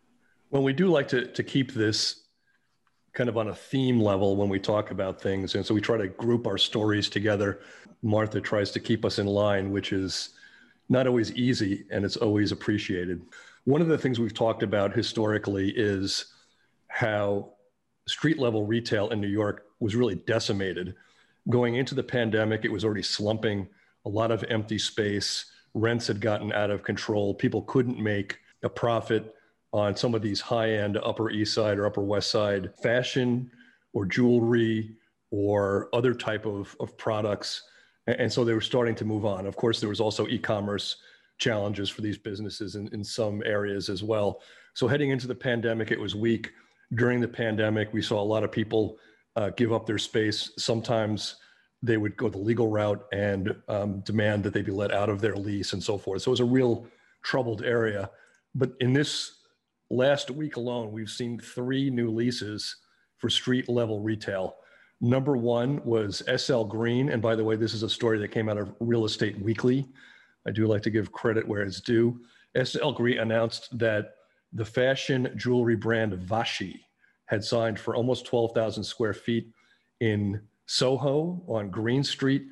Well, 0.51 0.63
we 0.63 0.73
do 0.73 0.89
like 0.89 1.09
to, 1.09 1.27
to 1.27 1.43
keep 1.43 1.73
this 1.73 2.25
kind 3.13 3.29
of 3.29 3.37
on 3.37 3.49
a 3.49 3.55
theme 3.55 4.01
level 4.01 4.37
when 4.37 4.49
we 4.49 4.59
talk 4.59 4.91
about 4.91 5.21
things. 5.21 5.55
And 5.55 5.65
so 5.65 5.73
we 5.73 5.81
try 5.81 5.97
to 5.97 6.09
group 6.09 6.47
our 6.47 6.59
stories 6.59 7.09
together. 7.09 7.61
Martha 8.03 8.41
tries 8.41 8.71
to 8.73 8.81
keep 8.81 9.05
us 9.05 9.19
in 9.19 9.27
line, 9.27 9.71
which 9.71 9.93
is 9.93 10.31
not 10.89 11.07
always 11.07 11.33
easy 11.33 11.85
and 11.91 12.05
it's 12.05 12.17
always 12.17 12.51
appreciated. 12.51 13.23
One 13.65 13.81
of 13.81 13.89
the 13.89 13.97
things 13.97 14.19
we've 14.19 14.35
talked 14.35 14.63
about 14.63 14.95
historically 14.95 15.71
is 15.71 16.34
how 16.95 17.51
street 18.07 18.39
level 18.39 18.65
retail 18.65 19.09
in 19.09 19.21
New 19.21 19.27
York 19.27 19.67
was 19.81 19.97
really 19.97 20.15
decimated. 20.15 20.95
Going 21.51 21.75
into 21.75 21.93
the 21.93 22.05
pandemic, 22.05 22.65
it 22.65 22.71
was 22.71 22.85
already 22.85 23.03
slumping, 23.03 23.67
a 24.07 24.09
lot 24.09 24.31
of 24.31 24.45
empty 24.45 24.79
space, 24.79 25.47
rents 25.75 26.07
had 26.07 26.21
gotten 26.21 26.53
out 26.53 26.71
of 26.71 26.85
control, 26.85 27.35
people 27.35 27.63
couldn't 27.63 27.99
make 27.99 28.39
a 28.63 28.69
profit 28.69 29.35
on 29.73 29.97
some 29.97 30.15
of 30.15 30.23
these 30.23 30.41
high 30.41 30.71
end 30.71 30.97
Upper 31.03 31.31
East 31.31 31.53
Side 31.53 31.79
or 31.79 31.87
Upper 31.87 32.01
West 32.01 32.31
Side 32.31 32.71
fashion 32.81 33.51
or 33.93 34.07
jewelry 34.07 34.95
or 35.33 35.89
other 35.93 36.15
type 36.15 36.47
of, 36.47 36.77
of 36.79 36.97
products. 36.97 37.65
And 38.07 38.33
so 38.33 38.45
they 38.45 38.55
were 38.55 38.61
starting 38.61 38.95
to 38.95 39.05
move 39.05 39.25
on. 39.25 39.47
Of 39.47 39.57
course, 39.57 39.81
there 39.81 39.89
was 39.89 40.01
also 40.01 40.29
e-commerce 40.29 40.99
challenges 41.39 41.91
for 41.91 42.03
these 42.03 42.19
businesses 42.19 42.77
in, 42.77 42.87
in 42.93 43.03
some 43.03 43.43
areas 43.45 43.89
as 43.89 44.05
well. 44.05 44.43
So 44.75 44.87
heading 44.87 45.11
into 45.11 45.27
the 45.27 45.35
pandemic, 45.35 45.91
it 45.91 45.99
was 45.99 46.15
weak. 46.15 46.53
During 46.95 47.21
the 47.21 47.29
pandemic, 47.29 47.93
we 47.93 48.03
saw 48.03 48.21
a 48.21 48.25
lot 48.25 48.45
of 48.45 48.53
people 48.53 48.99
uh, 49.37 49.51
give 49.51 49.73
up 49.73 49.87
their 49.87 49.99
space. 49.99 50.51
Sometimes 50.59 51.37
they 51.83 51.97
would 51.97 52.17
go 52.17 52.29
the 52.29 52.39
legal 52.39 52.69
route 52.69 53.05
and 53.13 53.55
um, 53.69 54.01
demand 54.01 54.43
that 54.45 54.55
they 54.55 54.63
be 54.63 54.73
let 54.73 54.91
out 54.91 55.11
of 55.11 55.21
their 55.21 55.37
lease 55.37 55.73
and 55.73 55.83
so 55.83 55.99
forth. 55.99 56.23
So 56.23 56.31
it 56.31 56.33
was 56.33 56.41
a 56.41 56.45
real 56.45 56.87
troubled 57.23 57.63
area. 57.63 58.11
But 58.55 58.73
in 58.81 58.93
this 58.93 59.41
last 59.91 60.31
week 60.31 60.57
alone, 60.57 60.93
we've 60.93 61.11
seen 61.11 61.39
three 61.39 61.91
new 61.91 62.11
leases 62.11 62.77
for 63.19 63.29
street 63.29 63.69
level 63.69 64.01
retail. 64.01 64.57
Number 65.01 65.37
one 65.37 65.85
was 65.85 66.23
SL 66.35 66.65
Green. 66.65 67.11
And 67.11 67.21
by 67.21 67.35
the 67.37 67.45
way, 67.45 67.57
this 67.57 67.75
is 67.75 67.83
a 67.83 67.91
story 67.91 68.19
that 68.19 68.29
came 68.29 68.49
out 68.49 68.57
of 68.57 68.75
Real 68.81 69.05
Estate 69.05 69.39
Weekly. 69.41 69.87
I 70.47 70.51
do 70.51 70.67
like 70.67 70.83
to 70.83 70.91
give 70.91 71.13
credit 71.13 71.47
where 71.47 71.63
it's 71.63 71.81
due. 71.81 72.21
SL 72.63 72.93
Green 72.93 73.19
announced 73.19 73.77
that 73.79 74.14
the 74.55 74.65
fashion 74.65 75.33
jewelry 75.37 75.77
brand 75.77 76.13
Vashi 76.13 76.81
had 77.27 77.45
signed 77.45 77.79
for 77.79 77.97
almost 77.97 78.27
12,000 78.27 78.85
square 78.85 79.13
feet 79.13 79.49
in 80.01 80.41
Soho 80.67 81.43
on 81.49 81.71
Green 81.71 82.05
Street. 82.05 82.47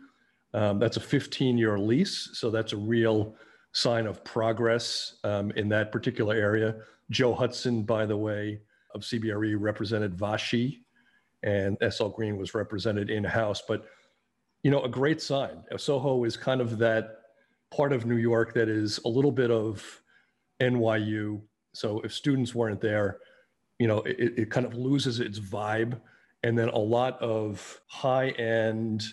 Um, 0.54 0.78
that's 0.78 0.96
a 0.96 1.00
15 1.00 1.56
year 1.56 1.78
lease. 1.78 2.30
So 2.34 2.50
that's 2.50 2.72
a 2.72 2.76
real 2.76 3.34
sign 3.72 4.06
of 4.06 4.22
progress 4.24 5.16
um, 5.24 5.50
in 5.52 5.68
that 5.70 5.92
particular 5.92 6.34
area. 6.34 6.76
Joe 7.10 7.34
Hudson, 7.34 7.82
by 7.84 8.06
the 8.06 8.16
way, 8.16 8.60
of 8.94 9.02
CBRE 9.02 9.56
represented 9.58 10.16
Vashi, 10.16 10.80
and 11.42 11.76
SL 11.90 12.08
Green 12.08 12.36
was 12.36 12.54
represented 12.54 13.10
in 13.10 13.24
house. 13.24 13.62
But, 13.66 13.86
you 14.62 14.70
know, 14.70 14.82
a 14.82 14.88
great 14.88 15.20
sign. 15.20 15.62
Soho 15.76 16.24
is 16.24 16.36
kind 16.36 16.60
of 16.60 16.78
that 16.78 17.20
part 17.74 17.92
of 17.92 18.06
New 18.06 18.16
York 18.16 18.54
that 18.54 18.68
is 18.68 19.00
a 19.04 19.08
little 19.08 19.32
bit 19.32 19.50
of 19.50 20.02
NYU. 20.60 21.40
So 21.72 22.00
if 22.00 22.12
students 22.12 22.54
weren't 22.54 22.80
there, 22.80 23.18
you 23.78 23.86
know, 23.86 23.98
it, 24.00 24.38
it 24.38 24.50
kind 24.50 24.66
of 24.66 24.74
loses 24.74 25.20
its 25.20 25.38
vibe. 25.38 26.00
And 26.44 26.58
then 26.58 26.68
a 26.68 26.78
lot 26.78 27.20
of 27.20 27.80
high 27.86 28.30
end 28.30 29.04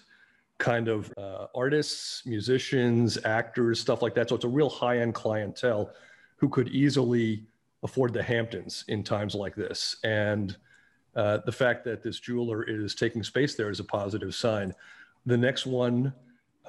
kind 0.58 0.88
of 0.88 1.14
uh, 1.18 1.48
artists, 1.56 2.24
musicians, 2.26 3.18
actors, 3.24 3.80
stuff 3.80 4.02
like 4.02 4.14
that. 4.16 4.30
So 4.30 4.36
it's 4.36 4.46
a 4.46 4.50
real 4.50 4.70
high 4.70 5.00
end 5.00 5.14
clientele 5.14 5.92
who 6.38 6.50
could 6.50 6.70
easily 6.70 7.46
afford 7.84 8.14
the 8.14 8.24
Hamptons 8.24 8.84
in 8.88 9.04
times 9.04 9.36
like 9.36 9.56
this. 9.56 9.98
And 10.04 10.56
uh, 11.16 11.40
the 11.46 11.52
fact 11.52 11.86
that 11.86 12.04
this 12.04 12.20
jeweler 12.20 12.64
is 12.64 12.94
taking 12.94 13.24
space 13.24 13.56
there 13.56 13.70
is 13.70 13.80
a 13.80 13.84
positive 13.84 14.36
sign. 14.36 14.74
The 15.26 15.38
next 15.38 15.66
one 15.66 16.14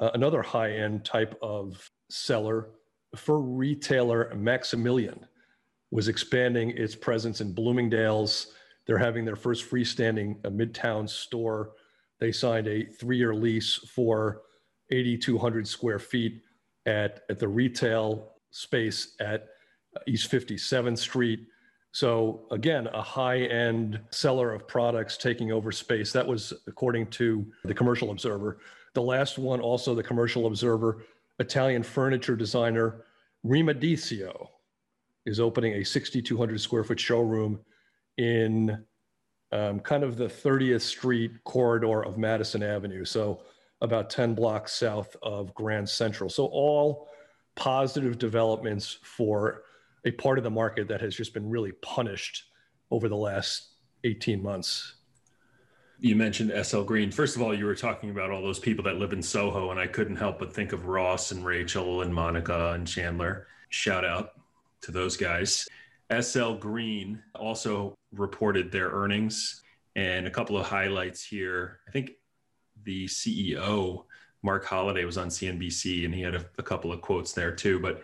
uh, 0.00 0.10
another 0.14 0.42
high 0.42 0.72
end 0.72 1.04
type 1.04 1.38
of 1.42 1.90
seller 2.08 2.68
for 3.14 3.40
retailer 3.40 4.32
Maximilian 4.34 5.26
was 5.90 6.08
expanding 6.08 6.70
its 6.70 6.94
presence 6.94 7.40
in 7.40 7.52
Bloomingdale's. 7.52 8.52
They're 8.86 8.98
having 8.98 9.24
their 9.24 9.36
first 9.36 9.68
freestanding 9.68 10.44
uh, 10.44 10.50
Midtown 10.50 11.08
store. 11.08 11.72
They 12.18 12.32
signed 12.32 12.68
a 12.68 12.84
three 12.84 13.16
year 13.16 13.34
lease 13.34 13.74
for 13.74 14.42
8,200 14.90 15.66
square 15.66 15.98
feet 15.98 16.42
at, 16.86 17.22
at 17.28 17.38
the 17.38 17.48
retail 17.48 18.32
space 18.50 19.14
at 19.20 19.48
East 20.06 20.30
57th 20.30 20.98
Street. 20.98 21.46
So, 21.92 22.46
again, 22.52 22.86
a 22.88 23.02
high 23.02 23.40
end 23.40 24.00
seller 24.10 24.52
of 24.52 24.68
products 24.68 25.16
taking 25.16 25.50
over 25.50 25.72
space. 25.72 26.12
That 26.12 26.26
was 26.26 26.52
according 26.68 27.08
to 27.08 27.44
the 27.64 27.74
Commercial 27.74 28.10
Observer. 28.12 28.58
The 28.94 29.02
last 29.02 29.38
one, 29.38 29.60
also 29.60 29.94
the 29.94 30.02
Commercial 30.02 30.46
Observer, 30.46 31.02
Italian 31.40 31.82
furniture 31.82 32.36
designer 32.36 33.04
Rimadesio 33.44 34.48
is 35.26 35.40
opening 35.40 35.74
a 35.74 35.84
6,200 35.84 36.60
square 36.60 36.84
foot 36.84 36.98
showroom 36.98 37.60
in 38.16 38.84
um, 39.52 39.80
kind 39.80 40.04
of 40.04 40.16
the 40.16 40.26
30th 40.26 40.82
Street 40.82 41.32
corridor 41.44 42.02
of 42.04 42.18
Madison 42.18 42.62
Avenue. 42.62 43.04
So 43.04 43.42
about 43.80 44.10
10 44.10 44.34
blocks 44.34 44.72
south 44.72 45.16
of 45.22 45.54
Grand 45.54 45.88
Central. 45.88 46.30
So 46.30 46.46
all 46.46 47.08
positive 47.56 48.18
developments 48.18 48.98
for 49.02 49.62
a 50.04 50.10
part 50.12 50.38
of 50.38 50.44
the 50.44 50.50
market 50.50 50.88
that 50.88 51.00
has 51.00 51.14
just 51.14 51.34
been 51.34 51.48
really 51.48 51.72
punished 51.82 52.44
over 52.90 53.08
the 53.08 53.16
last 53.16 53.74
18 54.04 54.42
months 54.42 54.94
you 56.00 56.16
mentioned 56.16 56.52
SL 56.64 56.82
Green. 56.82 57.10
First 57.10 57.36
of 57.36 57.42
all, 57.42 57.54
you 57.54 57.66
were 57.66 57.74
talking 57.74 58.10
about 58.10 58.30
all 58.30 58.42
those 58.42 58.58
people 58.58 58.82
that 58.84 58.96
live 58.96 59.12
in 59.12 59.22
Soho, 59.22 59.70
and 59.70 59.78
I 59.78 59.86
couldn't 59.86 60.16
help 60.16 60.38
but 60.38 60.52
think 60.52 60.72
of 60.72 60.86
Ross 60.86 61.30
and 61.30 61.44
Rachel 61.44 62.02
and 62.02 62.12
Monica 62.12 62.72
and 62.72 62.86
Chandler. 62.86 63.46
Shout 63.68 64.04
out 64.04 64.39
to 64.82 64.92
those 64.92 65.16
guys. 65.16 65.66
SL 66.20 66.54
Green 66.54 67.22
also 67.34 67.94
reported 68.12 68.72
their 68.72 68.90
earnings 68.90 69.62
and 69.96 70.26
a 70.26 70.30
couple 70.30 70.56
of 70.56 70.66
highlights 70.66 71.24
here. 71.24 71.80
I 71.88 71.90
think 71.92 72.12
the 72.82 73.06
CEO, 73.06 74.04
Marc 74.42 74.64
Holliday, 74.64 75.04
was 75.04 75.18
on 75.18 75.28
CNBC 75.28 76.04
and 76.04 76.14
he 76.14 76.22
had 76.22 76.34
a, 76.34 76.44
a 76.58 76.62
couple 76.62 76.92
of 76.92 77.00
quotes 77.00 77.32
there 77.32 77.54
too. 77.54 77.78
But 77.78 78.02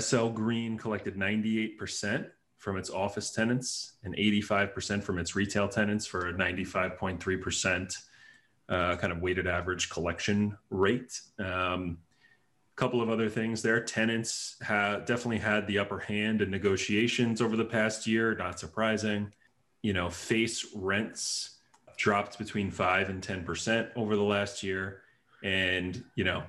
SL 0.00 0.28
Green 0.28 0.78
collected 0.78 1.16
98% 1.16 2.30
from 2.58 2.76
its 2.76 2.90
office 2.90 3.30
tenants 3.30 3.96
and 4.02 4.16
85% 4.16 5.02
from 5.02 5.18
its 5.18 5.36
retail 5.36 5.68
tenants 5.68 6.06
for 6.06 6.28
a 6.28 6.32
95.3% 6.32 7.96
uh, 8.68 8.96
kind 8.96 9.12
of 9.12 9.20
weighted 9.20 9.46
average 9.46 9.90
collection 9.90 10.56
rate. 10.70 11.20
Um, 11.38 11.98
couple 12.76 13.00
of 13.00 13.08
other 13.10 13.28
things 13.28 13.62
there. 13.62 13.80
Tenants 13.80 14.56
have 14.62 15.06
definitely 15.06 15.38
had 15.38 15.66
the 15.66 15.78
upper 15.78 15.98
hand 15.98 16.42
in 16.42 16.50
negotiations 16.50 17.40
over 17.40 17.56
the 17.56 17.64
past 17.64 18.06
year, 18.06 18.34
not 18.34 18.58
surprising. 18.60 19.32
You 19.82 19.92
know, 19.92 20.10
face 20.10 20.66
rents 20.74 21.58
dropped 21.96 22.38
between 22.38 22.70
5 22.70 23.08
and 23.08 23.22
10% 23.22 23.90
over 23.96 24.14
the 24.16 24.22
last 24.22 24.62
year. 24.62 25.00
And, 25.42 26.04
you 26.14 26.24
know, 26.24 26.44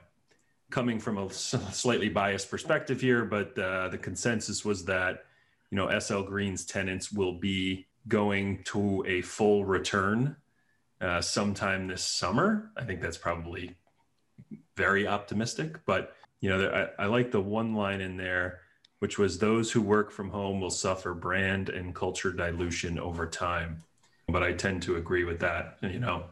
coming 0.70 1.00
from 1.00 1.18
a 1.18 1.30
slightly 1.32 2.10
biased 2.10 2.52
perspective 2.52 3.00
here, 3.00 3.24
but 3.24 3.58
uh, 3.58 3.88
the 3.88 3.98
consensus 3.98 4.66
was 4.66 4.86
that 4.86 5.24
you 5.70 5.76
know, 5.76 6.00
SL 6.00 6.22
Green's 6.22 6.66
tenants 6.66 7.12
will 7.12 7.34
be 7.34 7.88
going 8.08 8.64
to 8.66 9.04
a 9.06 9.22
full 9.22 9.66
return 9.66 10.36
uh, 11.02 11.22
sometime 11.22 11.88
this 11.88 12.02
summer. 12.02 12.72
I 12.78 12.84
think 12.86 13.02
that's 13.02 13.18
probably 13.18 13.76
very 14.76 15.08
optimistic, 15.08 15.86
but 15.86 16.14
you 16.42 16.50
know, 16.50 16.90
I, 17.00 17.04
I 17.04 17.06
like 17.08 17.32
the 17.32 17.42
one 17.42 17.74
line 17.74 18.02
in 18.02 18.18
there, 18.18 18.62
which 19.00 19.18
was 19.18 19.38
those 19.38 19.72
who 19.72 19.82
work 19.82 20.12
from 20.12 20.30
home 20.30 20.60
will 20.60 20.70
suffer 20.70 21.14
brand 21.14 21.70
and 21.70 21.96
culture 21.96 22.32
dilution 22.32 23.00
over 23.00 23.26
time. 23.26 23.84
But 24.30 24.44
I 24.44 24.54
tend 24.54 24.84
to 24.84 24.98
agree 24.98 25.24
with 25.24 25.40
that. 25.40 25.78
You 25.82 26.00
know, 26.00 26.26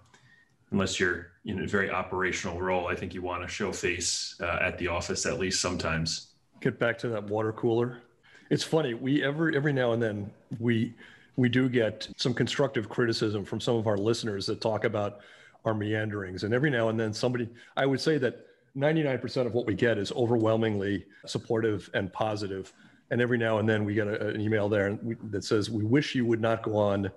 unless 0.71 0.99
you're 0.99 1.27
in 1.45 1.63
a 1.63 1.67
very 1.67 1.89
operational 1.89 2.61
role, 2.61 2.87
I 2.87 2.95
think 2.95 3.13
you 3.13 3.21
want 3.21 3.43
to 3.43 3.47
show 3.47 3.71
face 3.71 4.35
uh, 4.41 4.59
at 4.61 4.77
the 4.77 4.87
office 4.87 5.25
at 5.25 5.39
least 5.39 5.61
sometimes. 5.61 6.33
Get 6.61 6.79
back 6.79 6.97
to 6.99 7.09
that 7.09 7.23
water 7.25 7.53
cooler 7.53 8.01
it's 8.49 8.63
funny. 8.63 8.93
We 8.93 9.23
every 9.23 9.55
every 9.55 9.73
now 9.73 9.93
and 9.93 10.01
then 10.01 10.31
we 10.59 10.93
we 11.35 11.49
do 11.49 11.67
get 11.67 12.07
some 12.17 12.33
constructive 12.33 12.89
criticism 12.89 13.43
from 13.43 13.59
some 13.59 13.75
of 13.75 13.87
our 13.87 13.97
listeners 13.97 14.45
that 14.47 14.61
talk 14.61 14.83
about 14.83 15.19
our 15.65 15.73
meanderings, 15.73 16.43
and 16.43 16.53
every 16.53 16.69
now 16.69 16.89
and 16.89 16.99
then 16.99 17.13
somebody 17.13 17.49
I 17.75 17.85
would 17.85 17.99
say 17.99 18.17
that 18.19 18.47
99% 18.77 19.45
of 19.45 19.53
what 19.53 19.65
we 19.65 19.73
get 19.73 19.97
is 19.97 20.11
overwhelmingly 20.11 21.05
supportive 21.25 21.89
and 21.93 22.11
positive, 22.11 22.73
and 23.11 23.21
every 23.21 23.37
now 23.37 23.59
and 23.59 23.69
then 23.69 23.85
we 23.85 23.93
get 23.93 24.07
a, 24.07 24.29
an 24.29 24.41
email 24.41 24.67
there 24.67 24.97
that 25.23 25.43
says 25.43 25.69
we 25.69 25.83
wish 25.83 26.15
you 26.15 26.25
would 26.25 26.41
not 26.41 26.63
go 26.63 26.75
on 26.75 27.11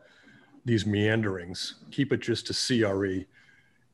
these 0.64 0.86
meanderings. 0.86 1.76
Keep 1.90 2.12
it 2.12 2.20
just 2.20 2.46
to 2.46 2.54
CRE. 2.54 3.24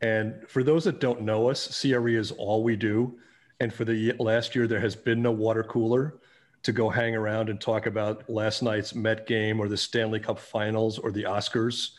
And 0.00 0.34
for 0.48 0.62
those 0.62 0.84
that 0.84 1.00
don't 1.00 1.22
know 1.22 1.48
us, 1.48 1.80
CRE 1.80 2.08
is 2.08 2.32
all 2.32 2.62
we 2.62 2.76
do. 2.76 3.18
And 3.60 3.72
for 3.72 3.84
the 3.84 4.12
last 4.18 4.54
year, 4.54 4.66
there 4.66 4.80
has 4.80 4.96
been 4.96 5.22
no 5.22 5.30
water 5.30 5.62
cooler 5.62 6.18
to 6.64 6.72
go 6.72 6.88
hang 6.88 7.14
around 7.14 7.48
and 7.48 7.60
talk 7.60 7.86
about 7.86 8.28
last 8.28 8.62
night's 8.62 8.94
Met 8.94 9.26
game 9.26 9.60
or 9.60 9.68
the 9.68 9.76
Stanley 9.76 10.18
Cup 10.18 10.38
finals 10.38 10.98
or 10.98 11.12
the 11.12 11.22
Oscars. 11.22 11.90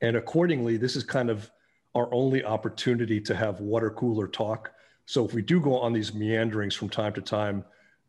And 0.00 0.16
accordingly, 0.16 0.76
this 0.76 0.96
is 0.96 1.04
kind 1.04 1.30
of 1.30 1.50
our 1.94 2.12
only 2.12 2.44
opportunity 2.44 3.20
to 3.20 3.34
have 3.34 3.60
water 3.60 3.90
cooler 3.90 4.26
talk. 4.26 4.72
So 5.06 5.24
if 5.24 5.34
we 5.34 5.42
do 5.42 5.60
go 5.60 5.78
on 5.78 5.92
these 5.92 6.14
meanderings 6.14 6.74
from 6.74 6.88
time 6.88 7.12
to 7.14 7.20
time, 7.20 7.64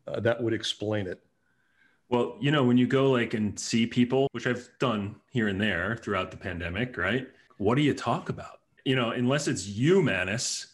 uh, 0.06 0.20
that 0.20 0.42
would 0.42 0.52
explain 0.52 1.06
it. 1.06 1.22
Well, 2.08 2.36
you 2.40 2.50
know, 2.50 2.64
when 2.64 2.78
you 2.78 2.86
go 2.86 3.10
like 3.10 3.34
and 3.34 3.58
see 3.58 3.86
people, 3.86 4.28
which 4.32 4.46
I've 4.46 4.68
done 4.78 5.16
here 5.30 5.48
and 5.48 5.60
there 5.60 5.96
throughout 5.96 6.30
the 6.30 6.36
pandemic, 6.36 6.96
right? 6.96 7.28
What 7.58 7.74
do 7.74 7.82
you 7.82 7.94
talk 7.94 8.28
about? 8.28 8.60
You 8.84 8.94
know, 8.94 9.10
unless 9.10 9.48
it's 9.48 9.66
you, 9.66 10.02
Manus, 10.02 10.68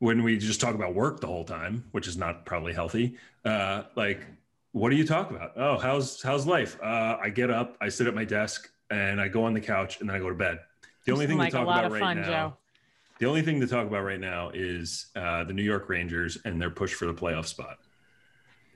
when 0.00 0.22
we 0.22 0.36
just 0.36 0.60
talk 0.60 0.74
about 0.74 0.94
work 0.94 1.20
the 1.20 1.26
whole 1.26 1.44
time, 1.44 1.84
which 1.92 2.06
is 2.06 2.16
not 2.16 2.44
probably 2.44 2.74
healthy. 2.74 3.16
Uh, 3.44 3.84
like 3.96 4.26
what 4.72 4.90
do 4.90 4.96
you 4.96 5.06
talk 5.06 5.30
about? 5.30 5.52
Oh, 5.56 5.78
how's 5.78 6.22
how's 6.22 6.46
life? 6.46 6.78
Uh, 6.82 7.16
I 7.20 7.30
get 7.30 7.50
up, 7.50 7.76
I 7.80 7.88
sit 7.88 8.06
at 8.06 8.14
my 8.14 8.24
desk, 8.24 8.70
and 8.90 9.20
I 9.20 9.28
go 9.28 9.44
on 9.44 9.54
the 9.54 9.60
couch, 9.60 10.00
and 10.00 10.08
then 10.08 10.16
I 10.16 10.18
go 10.18 10.28
to 10.28 10.34
bed. 10.34 10.60
The 11.04 11.12
only 11.12 11.26
thing 11.26 11.38
like 11.38 11.50
to 11.50 11.58
talk 11.58 11.66
about 11.66 11.90
right 11.90 12.00
fun, 12.00 12.20
now. 12.20 12.26
Joe. 12.26 12.56
The 13.18 13.26
only 13.26 13.42
thing 13.42 13.60
to 13.60 13.66
talk 13.66 13.86
about 13.86 14.04
right 14.04 14.20
now 14.20 14.50
is 14.54 15.06
uh, 15.16 15.44
the 15.44 15.52
New 15.52 15.62
York 15.62 15.88
Rangers 15.88 16.38
and 16.44 16.60
their 16.60 16.70
push 16.70 16.94
for 16.94 17.06
the 17.06 17.14
playoff 17.14 17.46
spot. 17.46 17.78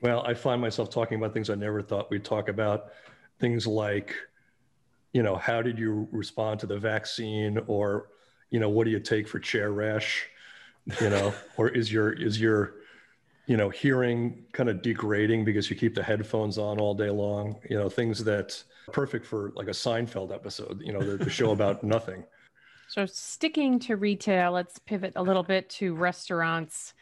Well, 0.01 0.21
I 0.25 0.33
find 0.33 0.59
myself 0.59 0.89
talking 0.89 1.17
about 1.17 1.33
things 1.33 1.49
I 1.49 1.55
never 1.55 1.81
thought 1.81 2.11
we'd 2.11 2.25
talk 2.25 2.49
about. 2.49 2.87
Things 3.39 3.65
like, 3.65 4.13
you 5.13 5.23
know, 5.23 5.37
how 5.37 5.61
did 5.61 5.79
you 5.79 6.09
respond 6.11 6.59
to 6.59 6.67
the 6.67 6.77
vaccine, 6.77 7.57
or, 7.67 8.09
you 8.49 8.59
know, 8.59 8.67
what 8.67 8.83
do 8.83 8.91
you 8.91 8.99
take 8.99 9.29
for 9.29 9.39
chair 9.39 9.71
rash, 9.71 10.27
you 10.99 11.09
know, 11.09 11.33
or 11.57 11.69
is 11.69 11.91
your 11.91 12.11
is 12.11 12.39
your, 12.39 12.75
you 13.47 13.55
know, 13.55 13.69
hearing 13.69 14.43
kind 14.51 14.67
of 14.67 14.81
degrading 14.81 15.45
because 15.45 15.69
you 15.69 15.77
keep 15.77 15.95
the 15.95 16.03
headphones 16.03 16.57
on 16.57 16.81
all 16.81 16.93
day 16.93 17.09
long, 17.09 17.55
you 17.69 17.77
know, 17.77 17.87
things 17.87 18.21
that 18.25 18.61
perfect 18.91 19.25
for 19.25 19.53
like 19.55 19.67
a 19.67 19.71
Seinfeld 19.71 20.33
episode, 20.33 20.81
you 20.83 20.91
know, 20.91 20.99
the, 20.99 21.23
the 21.23 21.29
show 21.29 21.51
about 21.51 21.81
nothing. 21.95 22.25
So, 22.93 23.07
sticking 23.07 23.79
to 23.79 23.95
retail, 23.95 24.51
let's 24.51 24.77
pivot 24.77 25.13
a 25.15 25.23
little 25.23 25.41
bit 25.41 25.67
to 25.71 25.95
restaurants. 25.95 26.93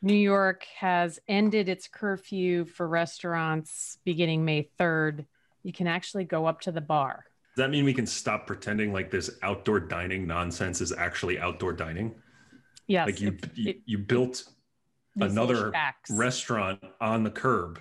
New 0.00 0.14
York 0.14 0.64
has 0.78 1.18
ended 1.28 1.68
its 1.68 1.86
curfew 1.88 2.64
for 2.64 2.88
restaurants 2.88 3.98
beginning 4.06 4.46
May 4.46 4.70
3rd. 4.80 5.26
You 5.62 5.74
can 5.74 5.86
actually 5.86 6.24
go 6.24 6.46
up 6.46 6.62
to 6.62 6.72
the 6.72 6.80
bar. 6.80 7.26
Does 7.54 7.64
that 7.64 7.68
mean 7.70 7.84
we 7.84 7.92
can 7.92 8.06
stop 8.06 8.46
pretending 8.46 8.94
like 8.94 9.10
this 9.10 9.28
outdoor 9.42 9.78
dining 9.78 10.26
nonsense 10.26 10.80
is 10.80 10.90
actually 10.90 11.38
outdoor 11.38 11.74
dining? 11.74 12.14
Yes. 12.86 13.04
like 13.04 13.20
you, 13.20 13.36
if- 13.42 13.58
you, 13.58 13.74
you 13.84 13.98
built 13.98 14.44
another 15.20 15.70
restaurant 16.08 16.82
on 16.98 17.24
the 17.24 17.30
curb 17.30 17.78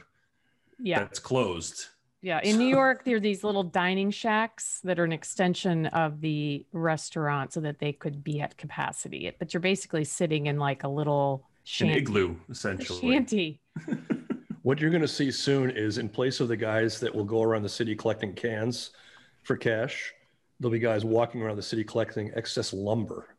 Yeah. 0.77 1.00
that's 1.00 1.19
closed. 1.19 1.86
Yeah. 2.21 2.39
In 2.43 2.57
New 2.57 2.67
York, 2.67 3.05
there 3.05 3.15
are 3.15 3.19
these 3.21 3.43
little 3.43 3.63
dining 3.63 4.11
shacks 4.11 4.81
that 4.83 4.99
are 4.99 5.05
an 5.05 5.13
extension 5.13 5.85
of 5.88 6.19
the 6.19 6.65
restaurant 6.73 7.53
so 7.53 7.61
that 7.61 7.79
they 7.79 7.93
could 7.93 8.23
be 8.23 8.41
at 8.41 8.57
capacity. 8.57 9.31
But 9.39 9.53
you're 9.53 9.61
basically 9.61 10.03
sitting 10.03 10.47
in 10.47 10.57
like 10.57 10.83
a 10.83 10.89
little 10.89 11.45
An 11.79 11.89
igloo, 11.89 12.35
essentially. 12.49 12.99
shanty. 13.01 13.59
What 14.63 14.81
you're 14.81 14.89
going 14.91 15.01
to 15.01 15.07
see 15.07 15.31
soon 15.31 15.71
is 15.71 15.97
in 15.97 16.09
place 16.09 16.41
of 16.41 16.49
the 16.49 16.57
guys 16.57 16.99
that 16.99 17.15
will 17.15 17.23
go 17.23 17.41
around 17.41 17.63
the 17.63 17.69
city 17.69 17.95
collecting 17.95 18.33
cans 18.33 18.91
for 19.43 19.55
cash, 19.55 20.13
there'll 20.59 20.71
be 20.71 20.79
guys 20.79 21.05
walking 21.05 21.41
around 21.41 21.55
the 21.55 21.61
city 21.63 21.83
collecting 21.83 22.29
excess 22.35 22.73
lumber 22.73 23.29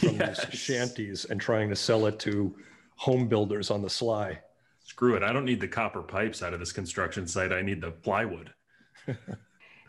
from 0.00 0.08
Yes. 0.16 0.44
these 0.46 0.58
shanties 0.58 1.26
and 1.26 1.38
trying 1.38 1.68
to 1.68 1.76
sell 1.76 2.06
it 2.06 2.18
to 2.20 2.56
home 2.96 3.28
builders 3.28 3.70
on 3.70 3.82
the 3.82 3.90
sly. 3.90 4.40
Screw 4.84 5.14
it. 5.16 5.22
I 5.22 5.32
don't 5.32 5.44
need 5.44 5.60
the 5.60 5.68
copper 5.68 6.02
pipes 6.02 6.42
out 6.42 6.52
of 6.52 6.60
this 6.60 6.72
construction 6.72 7.26
site. 7.26 7.52
I 7.52 7.62
need 7.62 7.80
the 7.80 7.90
plywood. 7.90 8.52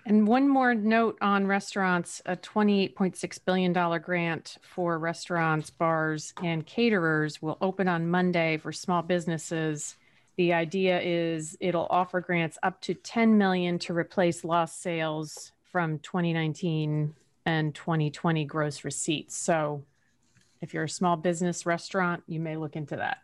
And 0.05 0.27
one 0.27 0.49
more 0.49 0.75
note 0.75 1.17
on 1.21 1.47
restaurants 1.47 2.21
a 2.25 2.35
$28.6 2.35 3.39
billion 3.45 4.01
grant 4.01 4.57
for 4.61 4.99
restaurants, 4.99 5.69
bars, 5.69 6.33
and 6.43 6.65
caterers 6.65 7.41
will 7.41 7.57
open 7.61 7.87
on 7.87 8.09
Monday 8.09 8.57
for 8.57 8.73
small 8.73 9.01
businesses. 9.01 9.95
The 10.35 10.51
idea 10.51 10.99
is 10.99 11.57
it'll 11.61 11.87
offer 11.89 12.19
grants 12.19 12.57
up 12.63 12.81
to 12.81 12.93
10 12.93 13.37
million 13.37 13.79
to 13.79 13.93
replace 13.93 14.43
lost 14.43 14.81
sales 14.81 15.53
from 15.71 15.99
2019 15.99 17.15
and 17.45 17.73
2020 17.73 18.43
gross 18.43 18.83
receipts. 18.83 19.37
So 19.37 19.83
if 20.61 20.73
you're 20.73 20.83
a 20.83 20.89
small 20.89 21.15
business 21.15 21.65
restaurant, 21.65 22.23
you 22.27 22.41
may 22.41 22.57
look 22.57 22.75
into 22.75 22.97
that. 22.97 23.19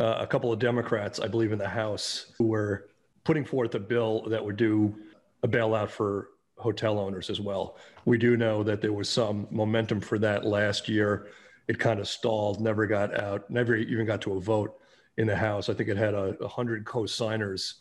Uh, 0.00 0.16
a 0.20 0.26
couple 0.26 0.52
of 0.52 0.58
Democrats, 0.58 1.20
I 1.20 1.28
believe, 1.28 1.52
in 1.52 1.58
the 1.58 1.68
House 1.68 2.32
who 2.38 2.46
were 2.46 2.88
putting 3.24 3.44
forth 3.44 3.74
a 3.74 3.80
bill 3.80 4.22
that 4.28 4.44
would 4.44 4.56
do 4.56 4.96
a 5.42 5.48
bailout 5.48 5.90
for 5.90 6.28
hotel 6.56 6.98
owners 6.98 7.28
as 7.28 7.40
well. 7.40 7.76
We 8.04 8.18
do 8.18 8.36
know 8.36 8.62
that 8.62 8.80
there 8.80 8.92
was 8.92 9.08
some 9.08 9.46
momentum 9.50 10.00
for 10.00 10.18
that 10.20 10.44
last 10.44 10.88
year. 10.88 11.28
It 11.68 11.78
kind 11.78 12.00
of 12.00 12.08
stalled, 12.08 12.60
never 12.60 12.86
got 12.86 13.18
out, 13.18 13.50
never 13.50 13.76
even 13.76 14.06
got 14.06 14.20
to 14.22 14.34
a 14.34 14.40
vote 14.40 14.78
in 15.18 15.26
the 15.26 15.36
House. 15.36 15.68
I 15.68 15.74
think 15.74 15.88
it 15.88 15.96
had 15.96 16.14
a, 16.14 16.36
hundred 16.48 16.84
co-signers 16.86 17.80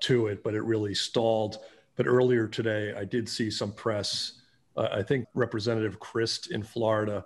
to 0.00 0.28
it, 0.28 0.42
but 0.42 0.54
it 0.54 0.62
really 0.62 0.94
stalled. 0.94 1.58
But 1.96 2.06
earlier 2.06 2.46
today, 2.46 2.94
I 2.96 3.04
did 3.04 3.28
see 3.28 3.50
some 3.50 3.72
press. 3.72 4.40
Uh, 4.76 4.88
I 4.92 5.02
think 5.02 5.26
Representative 5.34 5.98
Crist 5.98 6.50
in 6.50 6.62
Florida 6.62 7.24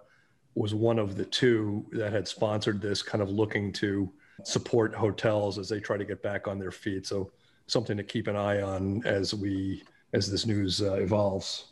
was 0.55 0.75
one 0.75 0.99
of 0.99 1.17
the 1.17 1.25
two 1.25 1.85
that 1.93 2.13
had 2.13 2.29
sponsored 2.29 2.81
this, 2.81 3.03
kind 3.03 3.23
of 3.23 3.31
looking 3.31 3.73
to 3.73 4.11
support 4.45 4.95
hotels 4.95 5.59
as 5.59 5.69
they 5.69 5.81
try 5.81 5.97
to 5.97 6.05
get 6.05 6.23
back 6.23 6.47
on 6.49 6.59
their 6.59 6.71
feet. 6.71 7.07
So 7.07 7.31
something 7.67 7.97
to 7.97 8.03
keep 8.03 8.27
an 8.27 8.37
eye 8.37 8.63
on 8.63 9.05
as 9.05 9.35
we 9.35 9.83
as 10.13 10.31
this 10.31 10.47
news 10.47 10.81
uh, 10.81 10.95
evolves. 10.95 11.67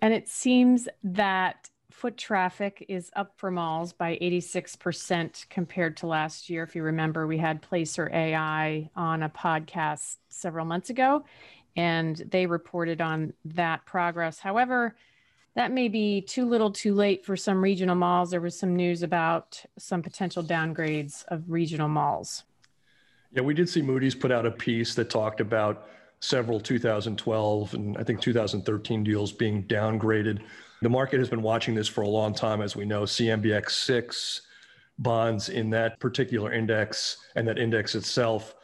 And 0.00 0.12
it 0.12 0.28
seems 0.28 0.88
that 1.04 1.70
foot 1.90 2.16
traffic 2.16 2.84
is 2.88 3.10
up 3.14 3.32
for 3.36 3.50
malls 3.52 3.92
by 3.92 4.18
86% 4.20 5.48
compared 5.48 5.96
to 5.98 6.08
last 6.08 6.50
year. 6.50 6.64
If 6.64 6.74
you 6.74 6.82
remember, 6.82 7.26
we 7.26 7.38
had 7.38 7.62
Placer 7.62 8.10
AI 8.12 8.90
on 8.96 9.22
a 9.22 9.28
podcast 9.28 10.16
several 10.28 10.66
months 10.66 10.90
ago, 10.90 11.24
and 11.76 12.16
they 12.30 12.46
reported 12.46 13.00
on 13.00 13.32
that 13.44 13.86
progress. 13.86 14.40
However, 14.40 14.96
that 15.54 15.72
may 15.72 15.88
be 15.88 16.20
too 16.20 16.46
little 16.46 16.70
too 16.70 16.94
late 16.94 17.24
for 17.24 17.36
some 17.36 17.62
regional 17.62 17.94
malls. 17.94 18.30
There 18.30 18.40
was 18.40 18.58
some 18.58 18.74
news 18.74 19.02
about 19.02 19.62
some 19.78 20.02
potential 20.02 20.42
downgrades 20.42 21.24
of 21.28 21.50
regional 21.50 21.88
malls. 21.88 22.42
Yeah, 23.32 23.42
we 23.42 23.54
did 23.54 23.68
see 23.68 23.82
Moody's 23.82 24.14
put 24.14 24.32
out 24.32 24.46
a 24.46 24.50
piece 24.50 24.94
that 24.94 25.10
talked 25.10 25.40
about 25.40 25.88
several 26.20 26.60
2012 26.60 27.74
and 27.74 27.96
I 27.98 28.02
think 28.02 28.20
2013 28.20 29.04
deals 29.04 29.32
being 29.32 29.64
downgraded. 29.64 30.40
The 30.82 30.88
market 30.88 31.18
has 31.18 31.28
been 31.28 31.42
watching 31.42 31.74
this 31.74 31.88
for 31.88 32.02
a 32.02 32.08
long 32.08 32.34
time, 32.34 32.60
as 32.60 32.76
we 32.76 32.84
know. 32.84 33.02
CMBX 33.02 33.70
6 33.70 34.42
bonds 34.98 35.48
in 35.48 35.70
that 35.70 35.98
particular 35.98 36.52
index 36.52 37.18
and 37.36 37.46
that 37.48 37.58
index 37.58 37.94
itself 37.94 38.54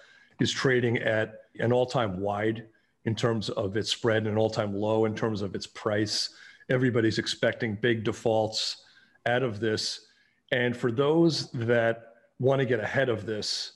is 0.41 0.53
trading 0.53 0.99
at 0.99 1.35
an 1.59 1.73
all 1.73 1.87
time 1.87 2.21
wide 2.21 2.67
in 3.05 3.15
terms 3.15 3.49
of 3.51 3.77
its 3.77 3.91
spread 3.91 4.19
and 4.19 4.29
an 4.29 4.39
all 4.39 4.51
time 4.51 4.75
low 4.75 5.05
in 5.05 5.15
terms 5.15 5.43
of 5.43 5.55
its 5.55 5.67
price. 5.67 6.31
Everybody's 6.71 7.19
expecting 7.19 7.75
big 7.75 8.05
defaults 8.05 8.85
out 9.27 9.43
of 9.43 9.61
this. 9.61 10.07
And 10.53 10.77
for 10.77 10.91
those 10.91 11.51
that 11.53 12.15
want 12.39 12.61
to 12.61 12.67
get 12.67 12.81
ahead 12.81 13.09
of 13.09 13.27
this, 13.27 13.73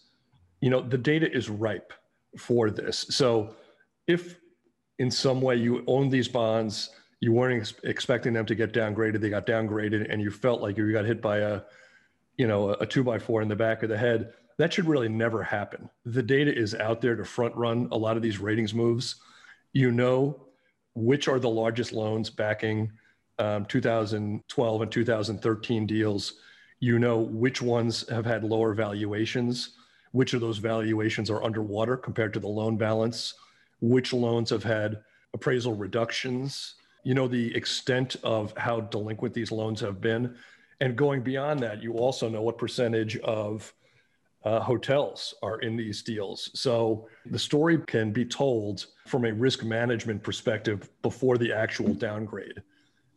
you 0.60 0.70
know, 0.70 0.80
the 0.80 0.98
data 0.98 1.30
is 1.30 1.50
ripe 1.50 1.92
for 2.38 2.70
this. 2.70 3.06
So 3.10 3.54
if 4.06 4.38
in 4.98 5.10
some 5.10 5.40
way 5.40 5.56
you 5.56 5.84
own 5.86 6.08
these 6.08 6.28
bonds, 6.28 6.90
you 7.20 7.32
weren't 7.32 7.60
ex- 7.60 7.74
expecting 7.84 8.32
them 8.32 8.46
to 8.46 8.54
get 8.54 8.72
downgraded, 8.72 9.20
they 9.20 9.30
got 9.30 9.46
downgraded, 9.46 10.10
and 10.10 10.20
you 10.20 10.30
felt 10.30 10.60
like 10.60 10.76
you 10.76 10.90
got 10.92 11.04
hit 11.04 11.20
by 11.20 11.38
a, 11.38 11.62
you 12.36 12.46
know, 12.46 12.70
a 12.70 12.86
two 12.86 13.02
by 13.02 13.18
four 13.18 13.42
in 13.42 13.48
the 13.48 13.56
back 13.56 13.82
of 13.82 13.88
the 13.88 13.98
head, 13.98 14.32
that 14.56 14.72
should 14.72 14.86
really 14.86 15.08
never 15.08 15.42
happen. 15.42 15.88
The 16.04 16.22
data 16.22 16.56
is 16.56 16.74
out 16.74 17.00
there 17.00 17.16
to 17.16 17.24
front 17.24 17.54
run 17.56 17.88
a 17.90 17.96
lot 17.96 18.16
of 18.16 18.22
these 18.22 18.38
ratings 18.38 18.72
moves. 18.72 19.16
You 19.72 19.90
know 19.90 20.46
which 20.94 21.28
are 21.28 21.38
the 21.38 21.48
largest 21.48 21.92
loans 21.92 22.30
backing 22.30 22.90
um, 23.38 23.64
2012 23.66 24.82
and 24.82 24.92
2013 24.92 25.86
deals. 25.86 26.34
You 26.80 26.98
know 26.98 27.18
which 27.18 27.62
ones 27.62 28.08
have 28.08 28.26
had 28.26 28.44
lower 28.44 28.74
valuations, 28.74 29.70
which 30.12 30.34
of 30.34 30.40
those 30.40 30.58
valuations 30.58 31.30
are 31.30 31.42
underwater 31.42 31.96
compared 31.96 32.32
to 32.34 32.40
the 32.40 32.48
loan 32.48 32.76
balance, 32.76 33.34
which 33.80 34.12
loans 34.12 34.50
have 34.50 34.64
had 34.64 35.02
appraisal 35.32 35.74
reductions. 35.74 36.74
You 37.02 37.14
know 37.14 37.28
the 37.28 37.54
extent 37.54 38.16
of 38.22 38.56
how 38.56 38.80
delinquent 38.80 39.34
these 39.34 39.52
loans 39.52 39.80
have 39.80 40.00
been. 40.00 40.36
And 40.80 40.96
going 40.96 41.22
beyond 41.22 41.60
that, 41.60 41.82
you 41.82 41.94
also 41.94 42.28
know 42.28 42.42
what 42.42 42.58
percentage 42.58 43.16
of 43.18 43.72
uh, 44.44 44.60
hotels 44.60 45.34
are 45.42 45.58
in 45.60 45.76
these 45.76 46.02
deals. 46.02 46.50
So 46.54 47.08
the 47.30 47.38
story 47.38 47.78
can 47.86 48.12
be 48.12 48.24
told 48.24 48.86
from 49.06 49.24
a 49.24 49.32
risk 49.32 49.64
management 49.64 50.22
perspective 50.22 50.90
before 51.02 51.38
the 51.38 51.52
actual 51.52 51.94
downgrade. 51.94 52.62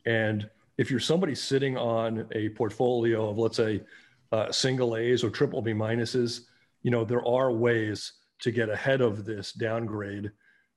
And 0.06 0.50
if 0.78 0.90
you're 0.90 1.00
somebody 1.00 1.36
sitting 1.36 1.78
on 1.78 2.28
a 2.32 2.50
portfolio 2.50 3.30
of, 3.30 3.38
let's 3.38 3.58
say, 3.58 3.84
uh, 4.32 4.52
single 4.52 4.96
A's 4.96 5.24
or 5.24 5.30
triple 5.30 5.62
B 5.62 5.74
minuses, 5.74 6.42
you 6.84 6.92
know, 6.92 7.04
there 7.04 7.26
are 7.26 7.52
ways 7.52 8.14
to 8.40 8.52
get 8.52 8.70
ahead 8.70 9.02
of 9.02 9.26
this 9.26 9.52
downgrade 9.52 10.32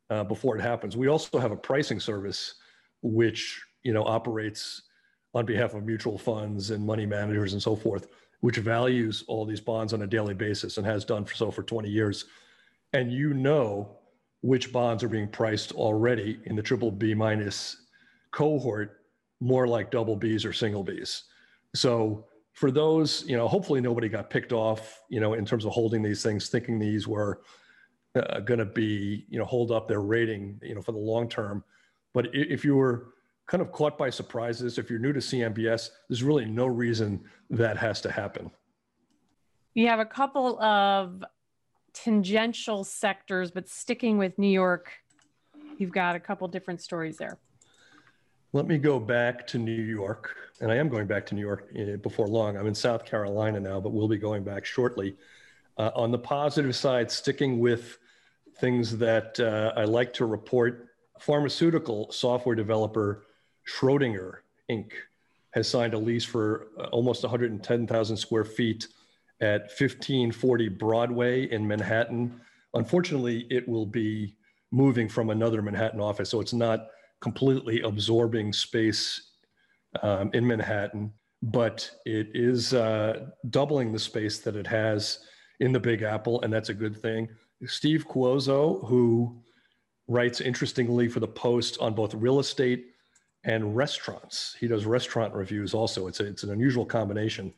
uh, 0.08 0.24
before 0.24 0.56
it 0.56 0.62
happens. 0.62 0.96
We 0.96 1.08
also 1.08 1.38
have 1.38 1.52
a 1.52 1.56
pricing 1.56 2.00
service 2.00 2.54
which, 3.02 3.62
you 3.82 3.92
know, 3.92 4.04
operates 4.04 4.82
on 5.34 5.46
behalf 5.46 5.74
of 5.74 5.84
mutual 5.84 6.18
funds 6.18 6.70
and 6.70 6.84
money 6.84 7.06
managers 7.06 7.52
and 7.52 7.62
so 7.62 7.76
forth, 7.76 8.08
which 8.40 8.56
values 8.56 9.24
all 9.28 9.44
these 9.44 9.60
bonds 9.60 9.92
on 9.92 10.02
a 10.02 10.06
daily 10.06 10.34
basis 10.34 10.76
and 10.78 10.86
has 10.86 11.04
done 11.04 11.26
so 11.34 11.50
for 11.50 11.62
20 11.62 11.88
years. 11.88 12.24
And 12.92 13.12
you 13.12 13.34
know 13.34 13.96
which 14.42 14.72
bonds 14.72 15.04
are 15.04 15.08
being 15.08 15.28
priced 15.28 15.72
already 15.72 16.40
in 16.44 16.56
the 16.56 16.62
triple 16.62 16.90
B 16.90 17.14
minus 17.14 17.84
cohort, 18.30 19.02
more 19.40 19.66
like 19.66 19.90
double 19.90 20.18
Bs 20.18 20.46
or 20.46 20.52
single 20.52 20.84
Bs. 20.84 21.22
So 21.74 22.26
for 22.52 22.70
those, 22.70 23.24
you 23.26 23.36
know, 23.36 23.46
hopefully 23.46 23.80
nobody 23.80 24.08
got 24.08 24.30
picked 24.30 24.52
off, 24.52 25.00
you 25.08 25.20
know, 25.20 25.34
in 25.34 25.44
terms 25.44 25.64
of 25.64 25.72
holding 25.72 26.02
these 26.02 26.22
things, 26.22 26.48
thinking 26.48 26.78
these 26.78 27.06
were 27.06 27.42
uh, 28.14 28.40
going 28.40 28.58
to 28.58 28.66
be, 28.66 29.26
you 29.28 29.38
know, 29.38 29.44
hold 29.44 29.70
up 29.70 29.86
their 29.86 30.00
rating, 30.00 30.58
you 30.62 30.74
know, 30.74 30.82
for 30.82 30.92
the 30.92 30.98
long 30.98 31.28
term. 31.28 31.62
But 32.12 32.28
if 32.32 32.64
you 32.64 32.76
were 32.76 33.14
kind 33.50 33.60
of 33.60 33.72
caught 33.72 33.98
by 33.98 34.08
surprises. 34.08 34.78
if 34.78 34.88
you're 34.88 35.00
new 35.00 35.12
to 35.12 35.18
CMBS, 35.18 35.90
there's 36.08 36.22
really 36.22 36.44
no 36.44 36.66
reason 36.66 37.20
that 37.50 37.76
has 37.76 38.00
to 38.00 38.10
happen. 38.10 38.48
You 39.74 39.88
have 39.88 39.98
a 39.98 40.04
couple 40.04 40.60
of 40.62 41.24
tangential 41.92 42.84
sectors, 42.84 43.50
but 43.50 43.68
sticking 43.68 44.18
with 44.18 44.38
New 44.38 44.48
York, 44.48 44.92
you've 45.78 45.90
got 45.90 46.14
a 46.14 46.20
couple 46.20 46.46
different 46.46 46.80
stories 46.80 47.16
there. 47.16 47.38
Let 48.52 48.68
me 48.68 48.78
go 48.78 49.00
back 49.00 49.48
to 49.48 49.58
New 49.58 49.82
York, 49.82 50.36
and 50.60 50.70
I 50.70 50.76
am 50.76 50.88
going 50.88 51.08
back 51.08 51.26
to 51.26 51.34
New 51.34 51.40
York 51.40 51.70
eh, 51.74 51.96
before 51.96 52.28
long. 52.28 52.56
I'm 52.56 52.68
in 52.68 52.74
South 52.74 53.04
Carolina 53.04 53.58
now, 53.58 53.80
but 53.80 53.90
we'll 53.90 54.08
be 54.08 54.16
going 54.16 54.44
back 54.44 54.64
shortly. 54.64 55.16
Uh, 55.76 55.90
on 55.96 56.12
the 56.12 56.18
positive 56.18 56.76
side, 56.76 57.10
sticking 57.10 57.58
with 57.58 57.98
things 58.58 58.96
that 58.98 59.40
uh, 59.40 59.72
I 59.76 59.84
like 59.84 60.12
to 60.14 60.26
report, 60.26 60.86
pharmaceutical 61.18 62.12
software 62.12 62.54
developer 62.54 63.24
Schrodinger 63.68 64.38
Inc. 64.70 64.92
has 65.52 65.68
signed 65.68 65.94
a 65.94 65.98
lease 65.98 66.24
for 66.24 66.68
uh, 66.78 66.84
almost 66.86 67.22
110,000 67.22 68.16
square 68.16 68.44
feet 68.44 68.86
at 69.40 69.62
1540 69.62 70.68
Broadway 70.68 71.50
in 71.50 71.66
Manhattan. 71.66 72.40
Unfortunately, 72.74 73.46
it 73.50 73.66
will 73.68 73.86
be 73.86 74.36
moving 74.70 75.08
from 75.08 75.30
another 75.30 75.62
Manhattan 75.62 76.00
office, 76.00 76.30
so 76.30 76.40
it's 76.40 76.52
not 76.52 76.88
completely 77.20 77.80
absorbing 77.82 78.52
space 78.52 79.32
um, 80.02 80.30
in 80.32 80.46
Manhattan, 80.46 81.12
but 81.42 81.90
it 82.06 82.28
is 82.34 82.74
uh, 82.74 83.26
doubling 83.50 83.92
the 83.92 83.98
space 83.98 84.38
that 84.38 84.56
it 84.56 84.66
has 84.66 85.20
in 85.60 85.72
the 85.72 85.80
Big 85.80 86.02
Apple, 86.02 86.40
and 86.42 86.52
that's 86.52 86.68
a 86.68 86.74
good 86.74 86.96
thing. 86.96 87.28
Steve 87.66 88.06
Cuozzo, 88.08 88.86
who 88.86 89.42
writes 90.08 90.40
interestingly 90.40 91.08
for 91.08 91.20
the 91.20 91.28
Post 91.28 91.78
on 91.80 91.94
both 91.94 92.14
real 92.14 92.40
estate 92.40 92.86
and 93.44 93.74
restaurants. 93.74 94.56
He 94.58 94.68
does 94.68 94.84
restaurant 94.84 95.34
reviews 95.34 95.74
also. 95.74 96.06
It's 96.06 96.20
a, 96.20 96.26
it's 96.26 96.42
an 96.42 96.50
unusual 96.50 96.84
combination. 96.84 97.52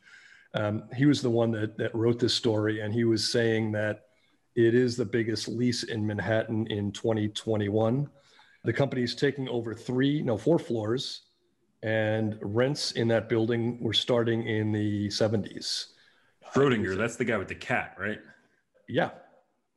Um, 0.53 0.83
he 0.95 1.05
was 1.05 1.21
the 1.21 1.29
one 1.29 1.51
that 1.51 1.77
that 1.77 1.93
wrote 1.95 2.19
this 2.19 2.33
story, 2.33 2.81
and 2.81 2.93
he 2.93 3.03
was 3.03 3.29
saying 3.29 3.71
that 3.73 4.05
it 4.55 4.75
is 4.75 4.95
the 4.95 5.05
biggest 5.05 5.47
lease 5.47 5.83
in 5.83 6.05
Manhattan 6.05 6.67
in 6.67 6.91
2021. 6.91 8.07
The 8.63 8.73
company 8.73 9.03
is 9.03 9.15
taking 9.15 9.49
over 9.49 9.73
three, 9.73 10.21
no, 10.21 10.37
four 10.37 10.59
floors, 10.59 11.23
and 11.81 12.37
rents 12.41 12.93
in 12.93 13.07
that 13.09 13.27
building 13.27 13.77
were 13.81 13.93
starting 13.93 14.47
in 14.47 14.71
the 14.71 15.07
70s. 15.07 15.87
Schrodinger, 16.53 16.95
that's 16.95 17.15
the 17.15 17.25
guy 17.25 17.37
with 17.37 17.47
the 17.47 17.55
cat, 17.55 17.95
right? 17.99 18.19
Yeah, 18.87 19.09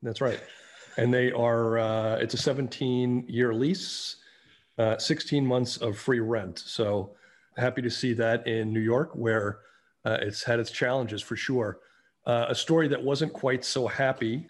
that's 0.03 0.21
right. 0.21 0.39
And 0.97 1.13
they 1.13 1.31
are, 1.31 1.79
uh, 1.79 2.15
it's 2.17 2.33
a 2.33 2.37
17 2.37 3.25
year 3.27 3.53
lease, 3.53 4.17
uh, 4.77 4.97
16 4.97 5.45
months 5.45 5.77
of 5.77 5.97
free 5.97 6.19
rent. 6.19 6.59
So 6.59 7.15
happy 7.57 7.81
to 7.81 7.89
see 7.89 8.13
that 8.13 8.45
in 8.47 8.71
New 8.71 8.79
York, 8.79 9.11
where 9.13 9.59
uh, 10.05 10.17
it's 10.21 10.43
had 10.43 10.59
its 10.59 10.71
challenges 10.71 11.21
for 11.21 11.35
sure. 11.35 11.79
Uh, 12.25 12.45
a 12.49 12.55
story 12.55 12.87
that 12.87 13.01
wasn't 13.01 13.33
quite 13.33 13.63
so 13.65 13.87
happy. 13.87 14.47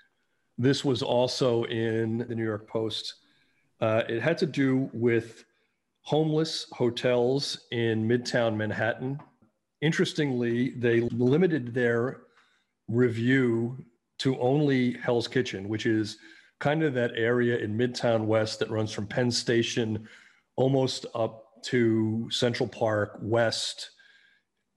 This 0.57 0.83
was 0.83 1.01
also 1.01 1.63
in 1.65 2.19
the 2.27 2.35
New 2.35 2.43
York 2.43 2.67
Post. 2.67 3.15
Uh, 3.79 4.03
it 4.09 4.21
had 4.21 4.37
to 4.39 4.45
do 4.45 4.89
with 4.93 5.45
homeless 6.01 6.67
hotels 6.71 7.67
in 7.71 8.07
Midtown 8.07 8.55
Manhattan. 8.55 9.19
Interestingly, 9.81 10.71
they 10.71 11.01
limited 11.01 11.73
their 11.73 12.21
review 12.87 13.85
to 14.19 14.39
only 14.39 14.93
Hell's 14.93 15.27
Kitchen, 15.27 15.67
which 15.69 15.85
is 15.85 16.17
kind 16.59 16.83
of 16.83 16.93
that 16.95 17.11
area 17.15 17.57
in 17.57 17.77
Midtown 17.77 18.25
West 18.25 18.59
that 18.59 18.69
runs 18.69 18.91
from 18.91 19.07
Penn 19.07 19.31
Station 19.31 20.07
almost 20.55 21.05
up 21.13 21.61
to 21.63 22.27
Central 22.31 22.67
Park 22.67 23.17
West 23.21 23.91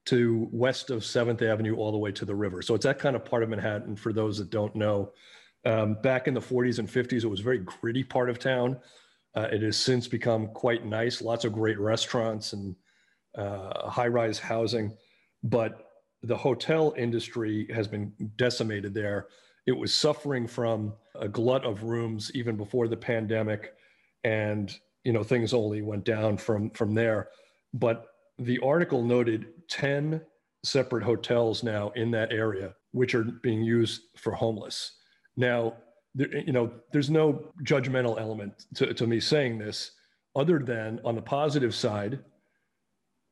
to 0.07 0.49
west 0.51 0.91
of 0.91 1.03
7th 1.03 1.43
Avenue 1.43 1.77
all 1.77 1.93
the 1.93 1.99
way 1.99 2.11
to 2.13 2.25
the 2.25 2.35
river. 2.35 2.63
So 2.63 2.75
it's 2.75 2.85
that 2.85 2.99
kind 2.99 3.15
of 3.15 3.25
part 3.25 3.43
of 3.43 3.49
Manhattan 3.49 3.97
for 3.97 4.13
those 4.13 4.39
that 4.39 4.51
don't 4.51 4.75
know. 4.75 5.13
Um, 5.65 5.95
back 6.03 6.27
in 6.27 6.35
the 6.35 6.41
40s 6.41 6.79
and 6.79 6.89
50s, 6.89 7.23
it 7.23 7.29
was 7.29 7.41
a 7.41 7.45
very 7.45 7.59
gritty 7.59 8.03
part 8.03 8.31
of 8.31 8.39
town. 8.39 8.79
Uh, 9.35 9.49
it 9.53 9.63
has 9.63 9.77
since 9.77 10.09
become 10.09 10.49
quite 10.49 10.85
nice, 10.85 11.23
lots 11.23 11.45
of 11.45 11.53
great 11.53 11.79
restaurants 11.79 12.55
and 12.55 12.75
uh, 13.37 13.89
high 13.89 14.09
rise 14.09 14.39
housing. 14.39 14.97
But 15.43 15.87
the 16.23 16.37
hotel 16.37 16.95
industry 16.97 17.69
has 17.73 17.87
been 17.87 18.13
decimated 18.37 18.95
there. 18.95 19.29
It 19.71 19.79
was 19.79 19.95
suffering 19.95 20.49
from 20.49 20.95
a 21.15 21.29
glut 21.29 21.65
of 21.65 21.85
rooms 21.85 22.33
even 22.35 22.57
before 22.57 22.89
the 22.89 22.97
pandemic, 22.97 23.75
and 24.25 24.77
you 25.05 25.13
know 25.13 25.23
things 25.23 25.55
only 25.55 25.81
went 25.81 26.05
down 26.05 26.39
from 26.39 26.71
from 26.71 26.93
there. 26.93 27.29
But 27.73 28.07
the 28.41 28.59
article 28.65 29.05
noted 29.05 29.47
10 29.69 30.23
separate 30.65 31.05
hotels 31.05 31.63
now 31.63 31.91
in 31.91 32.11
that 32.11 32.33
area, 32.33 32.75
which 32.91 33.15
are 33.15 33.23
being 33.23 33.63
used 33.63 34.03
for 34.17 34.33
homeless. 34.33 34.97
Now, 35.37 35.75
there, 36.17 36.37
you 36.37 36.53
know, 36.53 36.73
there's 36.91 37.09
no 37.09 37.53
judgmental 37.63 38.21
element 38.21 38.65
to, 38.75 38.93
to 38.93 39.07
me 39.07 39.21
saying 39.21 39.59
this, 39.59 39.93
other 40.35 40.59
than 40.59 41.01
on 41.05 41.15
the 41.15 41.23
positive 41.23 41.77
side, 41.77 42.19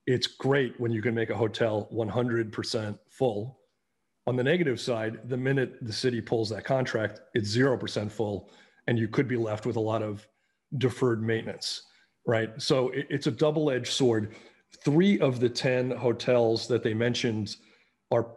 it's 0.07 0.29
great 0.29 0.79
when 0.79 0.92
you 0.92 1.03
can 1.03 1.16
make 1.16 1.31
a 1.31 1.37
hotel 1.37 1.88
100% 1.92 2.96
full. 3.09 3.58
On 4.29 4.37
the 4.37 4.45
negative 4.45 4.79
side, 4.79 5.21
the 5.31 5.38
minute 5.38 5.79
the 5.81 5.93
city 5.93 6.21
pulls 6.21 6.51
that 6.51 6.62
contract, 6.62 7.23
it's 7.33 7.57
0% 7.57 8.12
full, 8.12 8.51
and 8.87 8.99
you 8.99 9.09
could 9.09 9.27
be 9.27 9.38
left 9.38 9.64
with 9.64 9.77
a 9.77 9.81
lot 9.81 10.03
of 10.03 10.29
deferred 10.77 11.23
maintenance, 11.23 11.85
right? 12.27 12.51
So 12.61 12.91
it, 12.91 13.07
it's 13.09 13.27
a 13.27 13.31
double 13.31 13.71
edged 13.71 13.91
sword 13.91 14.35
three 14.85 15.19
of 15.21 15.41
the 15.41 15.49
10 15.49 15.93
hotels 15.93 16.69
that 16.69 16.83
they 16.83 16.93
mentioned 16.93 17.57
are 18.11 18.37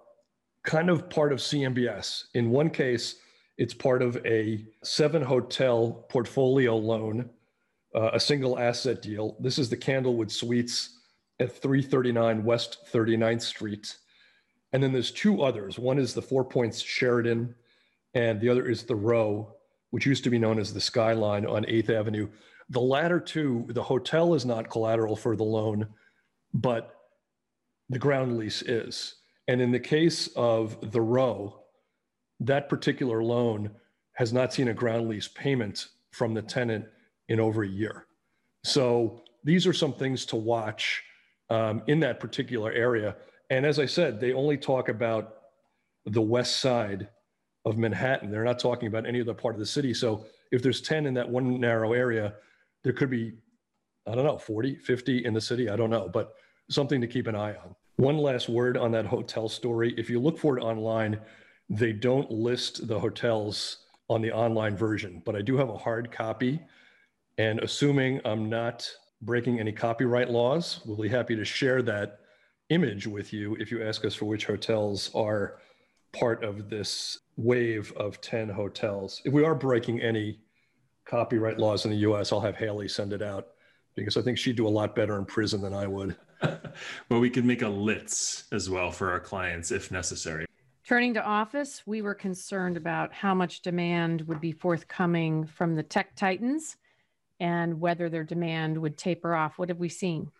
kind 0.63 0.89
of 0.89 1.09
part 1.09 1.33
of 1.33 1.39
CMBS. 1.39 2.23
In 2.35 2.51
one 2.51 2.69
case, 2.69 3.17
it's 3.57 3.73
part 3.73 4.01
of 4.01 4.15
a 4.25 4.65
seven 4.85 5.21
hotel 5.21 6.05
portfolio 6.09 6.77
loan, 6.77 7.29
uh, 7.93 8.11
a 8.13 8.19
single 8.19 8.57
asset 8.57 9.01
deal. 9.01 9.35
This 9.41 9.59
is 9.59 9.69
the 9.69 9.75
Candlewood 9.75 10.31
Suites 10.31 11.01
at 11.41 11.51
339 11.51 12.45
West 12.45 12.77
39th 12.93 13.41
Street. 13.41 13.97
And 14.73 14.81
then 14.81 14.91
there's 14.91 15.11
two 15.11 15.41
others. 15.41 15.77
One 15.77 15.99
is 15.99 16.13
the 16.13 16.21
Four 16.21 16.45
Points 16.45 16.81
Sheraton, 16.81 17.53
and 18.13 18.39
the 18.39 18.49
other 18.49 18.67
is 18.67 18.83
the 18.83 18.95
Row, 18.95 19.55
which 19.89 20.05
used 20.05 20.23
to 20.23 20.29
be 20.29 20.39
known 20.39 20.59
as 20.59 20.73
the 20.73 20.81
Skyline 20.81 21.45
on 21.45 21.63
8th 21.65 21.89
Avenue. 21.89 22.29
The 22.69 22.79
latter 22.79 23.19
two, 23.19 23.65
the 23.69 23.83
hotel 23.83 24.33
is 24.33 24.45
not 24.45 24.69
collateral 24.69 25.15
for 25.15 25.35
the 25.35 25.43
loan 25.43 25.87
but 26.53 26.95
the 27.89 27.99
ground 27.99 28.37
lease 28.37 28.61
is. 28.61 29.15
And 29.47 29.61
in 29.61 29.71
the 29.71 29.79
case 29.79 30.27
of 30.35 30.91
the 30.91 31.01
row, 31.01 31.61
that 32.39 32.69
particular 32.69 33.23
loan 33.23 33.71
has 34.13 34.33
not 34.33 34.53
seen 34.53 34.67
a 34.67 34.73
ground 34.73 35.09
lease 35.09 35.27
payment 35.27 35.87
from 36.11 36.33
the 36.33 36.41
tenant 36.41 36.85
in 37.29 37.39
over 37.39 37.63
a 37.63 37.67
year. 37.67 38.05
So 38.63 39.21
these 39.43 39.65
are 39.65 39.73
some 39.73 39.93
things 39.93 40.25
to 40.27 40.35
watch 40.35 41.03
um, 41.49 41.83
in 41.87 41.99
that 42.01 42.19
particular 42.19 42.71
area. 42.71 43.15
And 43.51 43.65
as 43.65 43.77
I 43.77 43.85
said, 43.85 44.19
they 44.19 44.33
only 44.33 44.57
talk 44.57 44.89
about 44.89 45.35
the 46.05 46.21
west 46.21 46.61
side 46.61 47.09
of 47.65 47.77
Manhattan. 47.77 48.31
They're 48.31 48.43
not 48.43 48.57
talking 48.57 48.87
about 48.87 49.05
any 49.05 49.21
other 49.21 49.35
part 49.35 49.53
of 49.53 49.59
the 49.59 49.65
city. 49.67 49.93
So 49.93 50.25
if 50.51 50.63
there's 50.63 50.81
10 50.81 51.05
in 51.05 51.13
that 51.13 51.29
one 51.29 51.59
narrow 51.59 51.93
area, 51.93 52.33
there 52.83 52.93
could 52.93 53.11
be 53.11 53.33
I 54.07 54.15
don't 54.15 54.25
know, 54.25 54.37
40, 54.37 54.77
50 54.77 55.25
in 55.25 55.33
the 55.33 55.41
city. 55.41 55.69
I 55.69 55.75
don't 55.75 55.89
know, 55.89 56.09
but 56.11 56.33
something 56.69 57.01
to 57.01 57.07
keep 57.07 57.27
an 57.27 57.35
eye 57.35 57.53
on. 57.53 57.75
One 57.97 58.17
last 58.17 58.49
word 58.49 58.77
on 58.77 58.91
that 58.93 59.05
hotel 59.05 59.47
story. 59.47 59.93
If 59.97 60.09
you 60.09 60.19
look 60.19 60.39
for 60.39 60.57
it 60.57 60.61
online, 60.61 61.19
they 61.69 61.93
don't 61.93 62.29
list 62.31 62.87
the 62.87 62.99
hotels 62.99 63.85
on 64.09 64.21
the 64.21 64.31
online 64.31 64.75
version, 64.75 65.21
but 65.23 65.35
I 65.35 65.41
do 65.41 65.55
have 65.57 65.69
a 65.69 65.77
hard 65.77 66.11
copy. 66.11 66.59
And 67.37 67.59
assuming 67.59 68.19
I'm 68.25 68.49
not 68.49 68.89
breaking 69.21 69.59
any 69.59 69.71
copyright 69.71 70.29
laws, 70.29 70.81
we'll 70.85 70.97
be 70.97 71.07
happy 71.07 71.35
to 71.35 71.45
share 71.45 71.81
that 71.83 72.21
image 72.71 73.05
with 73.05 73.33
you 73.33 73.55
if 73.55 73.69
you 73.69 73.83
ask 73.83 74.05
us 74.05 74.15
for 74.15 74.25
which 74.25 74.45
hotels 74.45 75.11
are 75.13 75.59
part 76.13 76.43
of 76.43 76.69
this 76.69 77.19
wave 77.37 77.91
of 77.97 78.19
10 78.21 78.49
hotels. 78.49 79.21
If 79.25 79.33
we 79.33 79.43
are 79.43 79.53
breaking 79.53 80.01
any 80.01 80.39
copyright 81.05 81.59
laws 81.59 81.85
in 81.85 81.91
the 81.91 81.97
US, 81.97 82.31
I'll 82.31 82.41
have 82.41 82.55
Haley 82.55 82.87
send 82.87 83.13
it 83.13 83.21
out 83.21 83.49
because 83.95 84.15
I 84.15 84.21
think 84.21 84.37
she'd 84.37 84.55
do 84.55 84.67
a 84.67 84.69
lot 84.69 84.95
better 84.95 85.17
in 85.17 85.25
prison 85.25 85.61
than 85.61 85.73
I 85.73 85.85
would. 85.85 86.15
well, 87.09 87.19
we 87.19 87.29
could 87.29 87.45
make 87.45 87.61
a 87.61 87.69
LITS 87.69 88.45
as 88.51 88.69
well 88.69 88.89
for 88.89 89.11
our 89.11 89.19
clients 89.19 89.71
if 89.71 89.91
necessary. 89.91 90.45
Turning 90.87 91.13
to 91.13 91.23
office, 91.23 91.83
we 91.85 92.01
were 92.01 92.15
concerned 92.15 92.77
about 92.77 93.13
how 93.13 93.33
much 93.33 93.61
demand 93.61 94.21
would 94.23 94.41
be 94.41 94.51
forthcoming 94.51 95.45
from 95.45 95.75
the 95.75 95.83
tech 95.83 96.15
titans 96.15 96.77
and 97.39 97.79
whether 97.79 98.09
their 98.09 98.23
demand 98.23 98.77
would 98.77 98.97
taper 98.97 99.35
off. 99.35 99.57
What 99.57 99.69
have 99.69 99.79
we 99.79 99.89
seen? 99.89 100.31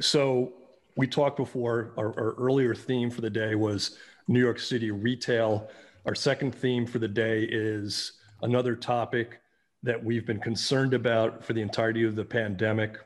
So, 0.00 0.52
we 0.96 1.06
talked 1.06 1.36
before, 1.36 1.92
our, 1.98 2.08
our 2.18 2.34
earlier 2.38 2.74
theme 2.74 3.10
for 3.10 3.20
the 3.20 3.30
day 3.30 3.54
was 3.54 3.98
New 4.28 4.40
York 4.40 4.58
City 4.58 4.90
retail. 4.90 5.68
Our 6.06 6.14
second 6.14 6.54
theme 6.54 6.86
for 6.86 6.98
the 6.98 7.08
day 7.08 7.42
is 7.42 8.12
another 8.42 8.74
topic 8.74 9.40
that 9.82 10.02
we've 10.02 10.26
been 10.26 10.40
concerned 10.40 10.94
about 10.94 11.44
for 11.44 11.52
the 11.52 11.60
entirety 11.60 12.04
of 12.04 12.16
the 12.16 12.24
pandemic. 12.24 12.98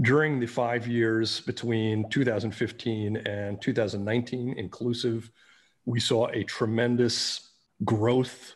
during 0.00 0.40
the 0.40 0.46
five 0.46 0.86
years 0.86 1.40
between 1.40 2.08
2015 2.08 3.18
and 3.18 3.60
2019, 3.60 4.54
inclusive, 4.58 5.30
we 5.84 6.00
saw 6.00 6.28
a 6.28 6.42
tremendous 6.44 7.50
growth 7.84 8.54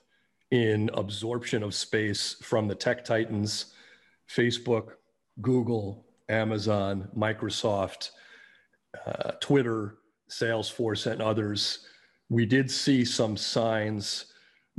in 0.50 0.90
absorption 0.94 1.62
of 1.62 1.74
space 1.74 2.36
from 2.42 2.68
the 2.68 2.74
tech 2.74 3.04
titans, 3.04 3.74
Facebook, 4.28 4.92
Google, 5.42 6.06
Amazon, 6.28 7.08
Microsoft, 7.16 8.10
uh, 9.06 9.32
Twitter, 9.40 9.98
Salesforce, 10.30 11.10
and 11.10 11.20
others. 11.20 11.80
We 12.28 12.46
did 12.46 12.70
see 12.70 13.04
some 13.04 13.36
signs 13.36 14.26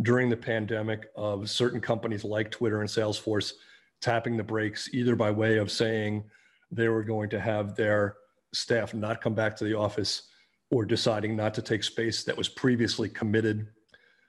during 0.01 0.29
the 0.29 0.37
pandemic 0.37 1.07
of 1.15 1.49
certain 1.49 1.81
companies 1.81 2.23
like 2.23 2.51
Twitter 2.51 2.81
and 2.81 2.89
Salesforce 2.89 3.53
tapping 4.01 4.37
the 4.37 4.43
brakes, 4.43 4.89
either 4.93 5.15
by 5.15 5.31
way 5.31 5.57
of 5.57 5.71
saying 5.71 6.23
they 6.71 6.87
were 6.87 7.03
going 7.03 7.29
to 7.29 7.39
have 7.39 7.75
their 7.75 8.17
staff 8.53 8.93
not 8.93 9.21
come 9.21 9.33
back 9.33 9.55
to 9.55 9.63
the 9.63 9.73
office 9.73 10.23
or 10.69 10.85
deciding 10.85 11.35
not 11.35 11.53
to 11.53 11.61
take 11.61 11.83
space 11.83 12.23
that 12.23 12.37
was 12.37 12.49
previously 12.49 13.09
committed. 13.09 13.67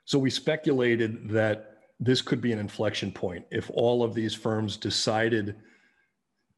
So 0.05 0.17
we 0.17 0.29
speculated 0.29 1.29
that 1.29 1.77
this 1.99 2.21
could 2.21 2.41
be 2.41 2.51
an 2.51 2.59
inflection 2.59 3.11
point 3.11 3.45
if 3.51 3.69
all 3.73 4.03
of 4.03 4.13
these 4.13 4.33
firms 4.33 4.77
decided 4.77 5.57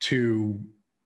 to 0.02 0.60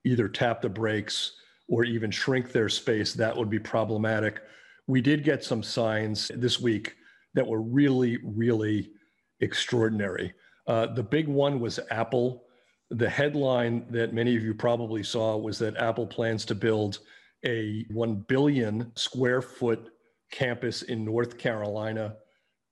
either 0.03 0.27
tap 0.27 0.61
the 0.61 0.69
brakes 0.69 1.37
or 1.67 1.83
even 1.83 2.11
shrink 2.11 2.51
their 2.51 2.69
space, 2.69 3.13
that 3.13 3.35
would 3.35 3.49
be 3.49 3.59
problematic. 3.59 4.41
We 4.87 5.01
did 5.01 5.23
get 5.23 5.43
some 5.43 5.63
signs 5.63 6.29
this 6.35 6.59
week 6.59 6.95
that 7.33 7.47
were 7.47 7.61
really, 7.61 8.19
really 8.23 8.91
extraordinary. 9.39 10.33
Uh, 10.67 10.87
the 10.87 11.03
big 11.03 11.27
one 11.27 11.59
was 11.59 11.79
Apple. 11.91 12.43
The 12.91 13.09
headline 13.09 13.85
that 13.89 14.13
many 14.13 14.35
of 14.35 14.43
you 14.43 14.53
probably 14.53 15.03
saw 15.03 15.37
was 15.37 15.57
that 15.59 15.77
Apple 15.77 16.07
plans 16.07 16.45
to 16.45 16.55
build 16.55 16.99
a 17.45 17.85
1 17.91 18.25
billion 18.27 18.91
square 18.95 19.41
foot 19.41 19.89
campus 20.31 20.83
in 20.83 21.05
North 21.05 21.37
Carolina. 21.37 22.15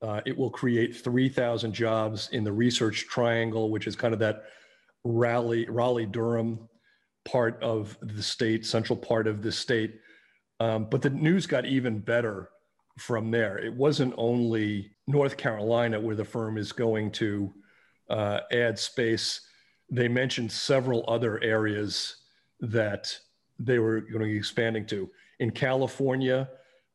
Uh, 0.01 0.21
it 0.25 0.37
will 0.37 0.49
create 0.49 0.95
3,000 0.95 1.73
jobs 1.73 2.29
in 2.31 2.43
the 2.43 2.51
research 2.51 3.07
triangle, 3.07 3.69
which 3.69 3.87
is 3.87 3.95
kind 3.95 4.13
of 4.13 4.19
that 4.19 4.43
Raleigh, 5.03 5.67
Raleigh 5.69 6.05
Durham 6.05 6.67
part 7.25 7.61
of 7.61 7.97
the 8.01 8.23
state, 8.23 8.65
central 8.65 8.97
part 8.97 9.27
of 9.27 9.41
the 9.41 9.51
state. 9.51 9.99
Um, 10.59 10.87
but 10.89 11.01
the 11.01 11.09
news 11.09 11.45
got 11.45 11.65
even 11.65 11.99
better 11.99 12.49
from 12.97 13.31
there. 13.31 13.57
It 13.57 13.73
wasn't 13.73 14.13
only 14.17 14.91
North 15.07 15.37
Carolina 15.37 15.99
where 15.99 16.15
the 16.15 16.25
firm 16.25 16.57
is 16.57 16.71
going 16.71 17.11
to 17.13 17.53
uh, 18.09 18.41
add 18.51 18.77
space. 18.77 19.41
They 19.89 20.07
mentioned 20.07 20.51
several 20.51 21.03
other 21.07 21.41
areas 21.43 22.17
that 22.59 23.17
they 23.59 23.79
were 23.79 24.01
going 24.01 24.19
to 24.19 24.25
be 24.25 24.37
expanding 24.37 24.85
to. 24.87 25.09
In 25.39 25.51
California, 25.51 26.49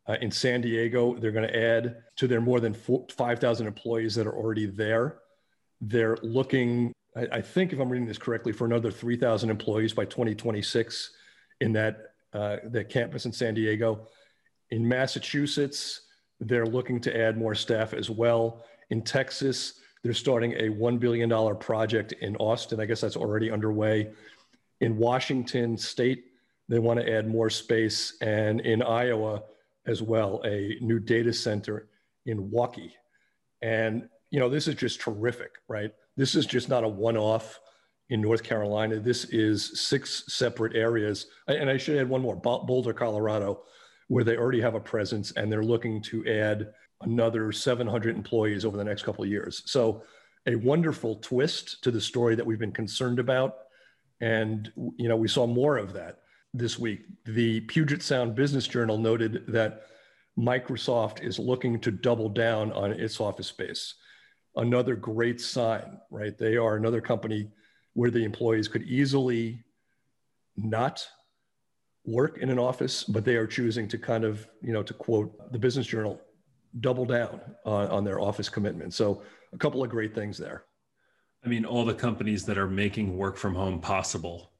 uh, 0.09 0.17
in 0.23 0.31
San 0.31 0.61
Diego, 0.61 1.15
they're 1.17 1.33
going 1.33 1.49
to 1.49 1.57
add 1.57 1.97
to 2.17 2.27
their 2.27 2.41
more 2.41 2.61
than 2.61 2.75
5,000 2.75 3.67
employees 3.67 4.15
that 4.15 4.27
are 4.27 4.37
already 4.37 4.67
there. 4.67 5.19
They're 5.81 6.17
looking, 6.23 6.93
I, 7.19 7.39
I, 7.39 7.41
think, 7.41 7.73
if 7.73 7.81
I'm 7.81 7.89
reading 7.89 8.07
this 8.07 8.19
correctly, 8.19 8.53
for 8.53 8.65
another 8.65 8.91
3,000 8.91 9.51
employees 9.51 9.93
by 9.93 10.05
2026 10.05 11.11
in 11.61 11.73
that, 11.73 12.13
uh, 12.33 12.57
that 12.67 12.89
campus 12.89 13.27
in 13.27 13.33
San 13.33 13.55
Diego. 13.55 14.07
In 14.71 14.87
Massachusetts, 14.87 16.03
they're 16.41 16.67
looking 16.67 17.01
to 17.01 17.21
add 17.21 17.37
more 17.37 17.55
staff 17.55 17.93
as 17.93 18.09
well. 18.09 18.65
In 18.91 19.03
Texas, 19.03 19.81
they're 20.03 20.15
starting 20.15 20.53
a 20.53 20.69
$1 20.71 21.01
billion 21.01 21.57
project 21.57 22.13
in 22.21 22.37
Austin. 22.37 22.81
I 22.81 22.85
guess 22.85 23.01
that's 23.01 23.17
already 23.17 23.51
underway. 23.51 24.11
In 24.81 24.97
Washington 24.97 25.77
State, 25.77 26.27
they 26.69 26.79
want 26.79 27.01
to 27.01 27.13
add 27.13 27.27
more 27.27 27.51
space. 27.51 28.17
And 28.21 28.61
in 28.61 28.81
Iowa 28.81 29.43
as 29.87 30.03
well, 30.03 30.41
a 30.45 30.77
new 30.81 31.01
data 31.01 31.33
center 31.33 31.89
in 32.27 32.49
Waukee. 32.51 32.93
And, 33.61 34.09
you 34.31 34.39
know, 34.39 34.49
this 34.49 34.69
is 34.69 34.77
just 34.77 35.01
terrific, 35.01 35.51
right? 35.67 35.93
This 36.19 36.35
is 36.35 36.45
just 36.45 36.69
not 36.69 36.85
a 36.85 36.89
one 36.89 37.17
off 37.17 37.61
in 38.11 38.21
North 38.21 38.43
Carolina. 38.43 38.99
This 38.99 39.25
is 39.27 39.81
six 39.81 40.25
separate 40.27 40.75
areas. 40.75 41.27
And 41.47 41.71
I 41.71 41.77
should 41.77 41.97
add 41.97 42.09
one 42.09 42.21
more 42.21 42.37
Boulder, 42.37 42.93
Colorado 42.93 43.63
where 44.09 44.25
they 44.25 44.37
already 44.37 44.61
have 44.61 44.75
a 44.75 44.81
presence 44.81 45.33
and 45.33 45.53
they're 45.53 45.63
looking 45.63 46.03
to 46.03 46.27
add 46.27 46.73
another 47.03 47.53
700 47.53 48.17
employees 48.17 48.65
over 48.65 48.77
the 48.77 48.85
next 48.85 49.05
couple 49.05 49.23
of 49.23 49.31
years. 49.31 49.63
So, 49.67 50.03
a 50.47 50.57
wonderful 50.57 51.17
twist 51.17 51.85
to 51.85 51.91
the 51.91 52.01
story 52.01 52.35
that 52.35 52.47
we've 52.47 52.59
been 52.59 52.73
concerned 52.73 53.19
about. 53.19 53.57
And, 54.23 54.73
you 54.97 55.07
know, 55.09 55.17
we 55.17 55.29
saw 55.29 55.47
more 55.47 55.77
of 55.77 55.93
that 55.93 56.21
this 56.55 56.79
week. 56.79 57.05
The 57.27 57.61
Puget 57.63 58.03
Sound 58.03 58.35
Business 58.35 58.67
Journal 58.67 58.97
noted 58.97 59.45
that 59.49 59.83
Microsoft 60.39 61.23
is 61.23 61.39
looking 61.39 61.79
to 61.81 61.91
double 61.91 62.31
down 62.31 62.73
on 62.73 62.93
its 62.93 63.21
office 63.21 63.49
space. 63.49 63.95
Another 64.57 64.97
great 64.97 65.41
sign, 65.41 65.99
right? 66.11 66.37
They 66.37 66.57
are 66.57 66.77
another 66.77 67.01
company 67.01 67.51
where 67.95 68.11
the 68.11 68.25
employees 68.25 68.69
could 68.69 68.83
easily 68.83 69.65
not 70.57 71.07
work 72.05 72.39
in 72.39 72.51
an 72.51 72.59
office, 72.59 73.05
but 73.05 73.25
they 73.25 73.37
are 73.37 73.47
choosing 73.47 73.87
to 73.89 73.99
kind 73.99 74.25
of, 74.25 74.49
you 74.63 74.73
know, 74.73 74.83
to 74.83 74.95
quote 74.95 75.53
the 75.53 75.59
Business 75.59 75.87
Journal, 75.87 76.21
double 76.81 77.05
down 77.05 77.41
on, 77.65 78.05
their 78.05 78.21
office 78.21 78.49
commitment. 78.49 78.95
So 78.95 79.23
a 79.53 79.59
couple 79.59 79.83
of 79.83 79.91
great 79.91 80.15
things 80.15 80.39
there. 80.39 80.65
I 81.45 81.49
mean, 81.49 81.65
all 81.65 81.85
the 81.85 81.95
companies 81.95 82.45
that 82.47 82.59
are 82.59 82.69
making 82.69 83.17
work 83.17 83.37
from 83.37 83.55
home 83.55 83.81
possible 83.81 84.51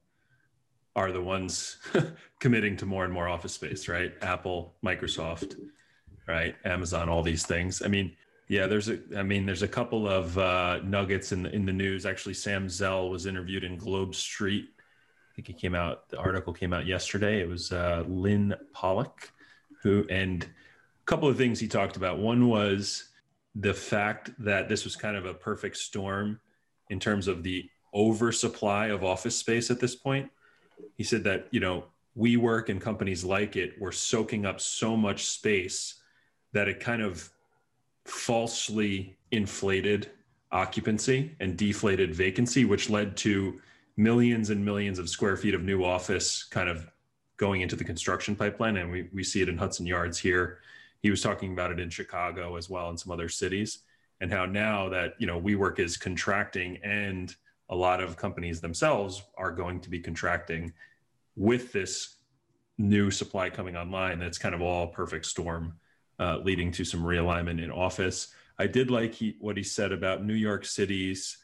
are 0.95 1.11
the 1.11 1.21
ones 1.21 1.77
committing 2.39 2.77
to 2.77 2.85
more 2.85 3.03
and 3.03 3.13
more 3.13 3.27
office 3.27 3.53
space, 3.53 3.87
right? 3.87 4.13
Apple, 4.21 4.75
Microsoft, 4.83 5.55
right? 6.27 6.55
Amazon, 6.65 7.09
all 7.09 7.23
these 7.23 7.45
things. 7.45 7.81
I 7.83 7.87
mean, 7.87 8.15
yeah, 8.49 8.67
there's 8.67 8.89
a, 8.89 8.99
I 9.15 9.23
mean, 9.23 9.45
there's 9.45 9.61
a 9.61 9.67
couple 9.67 10.09
of 10.09 10.37
uh, 10.37 10.79
nuggets 10.83 11.31
in 11.31 11.43
the, 11.43 11.55
in 11.55 11.65
the 11.65 11.71
news. 11.71 12.05
Actually, 12.05 12.33
Sam 12.33 12.67
Zell 12.67 13.09
was 13.09 13.25
interviewed 13.25 13.63
in 13.63 13.77
Globe 13.77 14.13
Street 14.13 14.69
I 15.29 15.35
think 15.35 15.49
it 15.49 15.61
came 15.61 15.75
out. 15.75 16.09
The 16.09 16.17
article 16.17 16.53
came 16.53 16.73
out 16.73 16.85
yesterday. 16.85 17.41
It 17.41 17.47
was 17.47 17.71
uh, 17.71 18.03
Lynn 18.07 18.55
Pollack, 18.73 19.31
who 19.81 20.05
and 20.09 20.43
a 20.43 21.05
couple 21.05 21.29
of 21.29 21.37
things 21.37 21.59
he 21.59 21.67
talked 21.67 21.95
about. 21.95 22.19
One 22.19 22.49
was 22.49 23.09
the 23.55 23.73
fact 23.73 24.31
that 24.39 24.67
this 24.67 24.83
was 24.83 24.95
kind 24.95 25.15
of 25.15 25.25
a 25.25 25.33
perfect 25.33 25.77
storm 25.77 26.39
in 26.89 26.99
terms 26.99 27.27
of 27.27 27.43
the 27.43 27.69
oversupply 27.93 28.87
of 28.87 29.03
office 29.03 29.35
space 29.35 29.71
at 29.71 29.79
this 29.79 29.95
point. 29.95 30.29
He 30.97 31.03
said 31.03 31.23
that 31.23 31.47
you 31.51 31.59
know 31.59 31.85
WeWork 32.17 32.69
and 32.69 32.81
companies 32.81 33.23
like 33.23 33.55
it 33.55 33.79
were 33.79 33.91
soaking 33.91 34.45
up 34.45 34.59
so 34.59 34.97
much 34.97 35.25
space 35.25 36.01
that 36.51 36.67
it 36.67 36.79
kind 36.79 37.01
of 37.01 37.29
falsely 38.09 39.17
inflated 39.31 40.11
occupancy 40.51 41.35
and 41.39 41.57
deflated 41.57 42.13
vacancy, 42.13 42.65
which 42.65 42.89
led 42.89 43.15
to 43.17 43.61
millions 43.97 44.49
and 44.49 44.63
millions 44.63 44.99
of 44.99 45.09
square 45.09 45.37
feet 45.37 45.53
of 45.53 45.63
new 45.63 45.83
office 45.83 46.43
kind 46.43 46.69
of 46.69 46.89
going 47.37 47.61
into 47.61 47.75
the 47.75 47.83
construction 47.83 48.35
pipeline. 48.35 48.77
And 48.77 48.91
we, 48.91 49.09
we 49.13 49.23
see 49.23 49.41
it 49.41 49.49
in 49.49 49.57
Hudson 49.57 49.85
Yards 49.85 50.17
here. 50.17 50.59
He 51.01 51.09
was 51.09 51.21
talking 51.21 51.53
about 51.53 51.71
it 51.71 51.79
in 51.79 51.89
Chicago 51.89 52.55
as 52.55 52.69
well 52.69 52.89
and 52.89 52.99
some 52.99 53.11
other 53.11 53.29
cities 53.29 53.79
and 54.21 54.31
how 54.31 54.45
now 54.45 54.89
that, 54.89 55.15
you 55.17 55.27
know, 55.27 55.39
WeWork 55.39 55.79
is 55.79 55.97
contracting 55.97 56.77
and 56.83 57.35
a 57.69 57.75
lot 57.75 58.01
of 58.01 58.17
companies 58.17 58.59
themselves 58.59 59.23
are 59.37 59.51
going 59.51 59.79
to 59.81 59.89
be 59.89 59.99
contracting 59.99 60.73
with 61.35 61.71
this 61.71 62.15
new 62.77 63.11
supply 63.11 63.49
coming 63.49 63.77
online. 63.77 64.19
That's 64.19 64.37
kind 64.37 64.55
of 64.55 64.61
all 64.61 64.87
perfect 64.87 65.25
storm, 65.25 65.73
uh, 66.19 66.39
leading 66.43 66.71
to 66.73 66.83
some 66.83 67.03
realignment 67.03 67.63
in 67.63 67.71
office. 67.71 68.33
I 68.57 68.67
did 68.67 68.91
like 68.91 69.13
he, 69.13 69.37
what 69.39 69.57
he 69.57 69.63
said 69.63 69.91
about 69.91 70.25
New 70.25 70.33
York 70.33 70.65
City's 70.65 71.37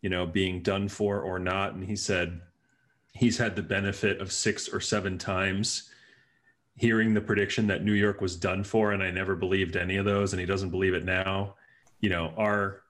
you 0.00 0.10
know, 0.10 0.26
being 0.26 0.62
done 0.62 0.88
for 0.88 1.20
or 1.20 1.38
not. 1.38 1.74
And 1.74 1.84
he 1.84 1.96
said 1.96 2.40
he's 3.12 3.38
had 3.38 3.56
the 3.56 3.62
benefit 3.62 4.20
of 4.20 4.32
six 4.32 4.68
or 4.68 4.80
seven 4.80 5.18
times 5.18 5.90
hearing 6.76 7.12
the 7.12 7.20
prediction 7.20 7.66
that 7.66 7.82
New 7.82 7.92
York 7.92 8.20
was 8.20 8.36
done 8.36 8.62
for. 8.62 8.92
And 8.92 9.02
I 9.02 9.10
never 9.10 9.34
believed 9.34 9.76
any 9.76 9.96
of 9.96 10.04
those. 10.04 10.32
And 10.32 10.38
he 10.38 10.46
doesn't 10.46 10.70
believe 10.70 10.94
it 10.94 11.04
now. 11.04 11.56
You 12.00 12.10
know, 12.10 12.32
our 12.36 12.82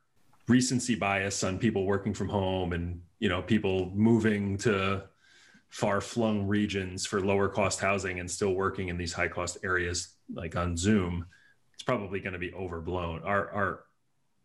recency 0.46 0.94
bias 0.94 1.42
on 1.42 1.58
people 1.58 1.86
working 1.86 2.12
from 2.12 2.28
home 2.28 2.74
and, 2.74 3.00
you 3.18 3.30
know, 3.30 3.40
people 3.40 3.90
moving 3.94 4.58
to 4.58 5.04
far 5.70 6.00
flung 6.00 6.46
regions 6.46 7.06
for 7.06 7.20
lower 7.20 7.48
cost 7.48 7.80
housing 7.80 8.20
and 8.20 8.30
still 8.30 8.52
working 8.52 8.88
in 8.88 8.98
these 8.98 9.12
high 9.12 9.28
cost 9.28 9.58
areas 9.64 10.08
like 10.32 10.56
on 10.56 10.76
Zoom, 10.76 11.26
it's 11.74 11.82
probably 11.82 12.20
going 12.20 12.32
to 12.32 12.38
be 12.38 12.52
overblown. 12.52 13.22
Our, 13.24 13.50
our, 13.50 13.84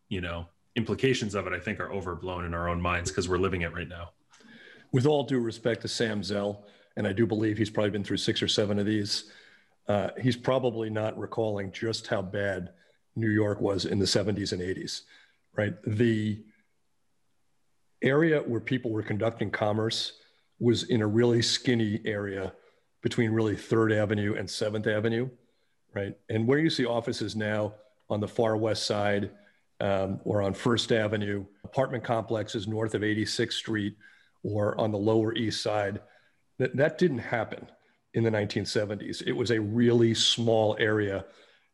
you 0.09 0.21
know, 0.21 0.47
implications 0.75 1.35
of 1.35 1.47
it, 1.47 1.53
I 1.53 1.59
think, 1.59 1.79
are 1.79 1.91
overblown 1.91 2.45
in 2.45 2.53
our 2.53 2.69
own 2.69 2.81
minds 2.81 3.11
because 3.11 3.29
we're 3.29 3.37
living 3.37 3.61
it 3.61 3.73
right 3.73 3.87
now. 3.87 4.11
With 4.91 5.05
all 5.05 5.23
due 5.23 5.39
respect 5.39 5.81
to 5.81 5.87
Sam 5.87 6.23
Zell, 6.23 6.65
and 6.95 7.07
I 7.07 7.13
do 7.13 7.25
believe 7.25 7.57
he's 7.57 7.69
probably 7.69 7.89
been 7.89 8.03
through 8.03 8.17
six 8.17 8.41
or 8.41 8.47
seven 8.47 8.77
of 8.79 8.85
these, 8.85 9.31
uh, 9.87 10.09
he's 10.21 10.37
probably 10.37 10.89
not 10.89 11.17
recalling 11.17 11.71
just 11.71 12.07
how 12.07 12.21
bad 12.21 12.69
New 13.15 13.29
York 13.29 13.59
was 13.59 13.85
in 13.85 13.99
the 13.99 14.05
70s 14.05 14.53
and 14.53 14.61
80s, 14.61 15.01
right? 15.55 15.73
The 15.85 16.43
area 18.01 18.39
where 18.41 18.59
people 18.59 18.91
were 18.91 19.03
conducting 19.03 19.49
commerce 19.49 20.13
was 20.59 20.83
in 20.83 21.01
a 21.01 21.07
really 21.07 21.41
skinny 21.41 21.99
area 22.05 22.53
between 23.01 23.31
really 23.31 23.55
Third 23.55 23.91
Avenue 23.91 24.35
and 24.35 24.49
Seventh 24.49 24.87
Avenue, 24.87 25.29
right? 25.93 26.15
And 26.29 26.47
where 26.47 26.59
you 26.59 26.69
see 26.69 26.85
offices 26.85 27.35
now 27.35 27.73
on 28.09 28.19
the 28.19 28.27
far 28.27 28.57
west 28.57 28.85
side 28.85 29.31
um, 29.79 30.19
or 30.23 30.41
on 30.41 30.53
First 30.53 30.91
Avenue, 30.91 31.45
apartment 31.63 32.03
complexes 32.03 32.67
north 32.67 32.95
of 32.95 33.01
86th 33.01 33.53
Street 33.53 33.95
or 34.43 34.79
on 34.79 34.91
the 34.91 34.97
Lower 34.97 35.33
East 35.33 35.61
Side, 35.61 36.01
that, 36.59 36.75
that 36.75 36.97
didn't 36.97 37.19
happen 37.19 37.67
in 38.13 38.23
the 38.23 38.29
1970s. 38.29 39.23
It 39.25 39.31
was 39.31 39.51
a 39.51 39.59
really 39.59 40.13
small 40.13 40.75
area. 40.79 41.25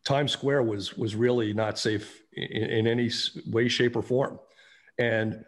Times 0.06 0.32
Square 0.32 0.64
was, 0.64 0.98
was 0.98 1.16
really 1.16 1.54
not 1.54 1.78
safe 1.78 2.24
in, 2.34 2.70
in 2.70 2.88
any 2.88 3.12
way, 3.48 3.68
shape, 3.68 3.96
or 3.96 4.02
form. 4.02 4.40
And 4.98 5.44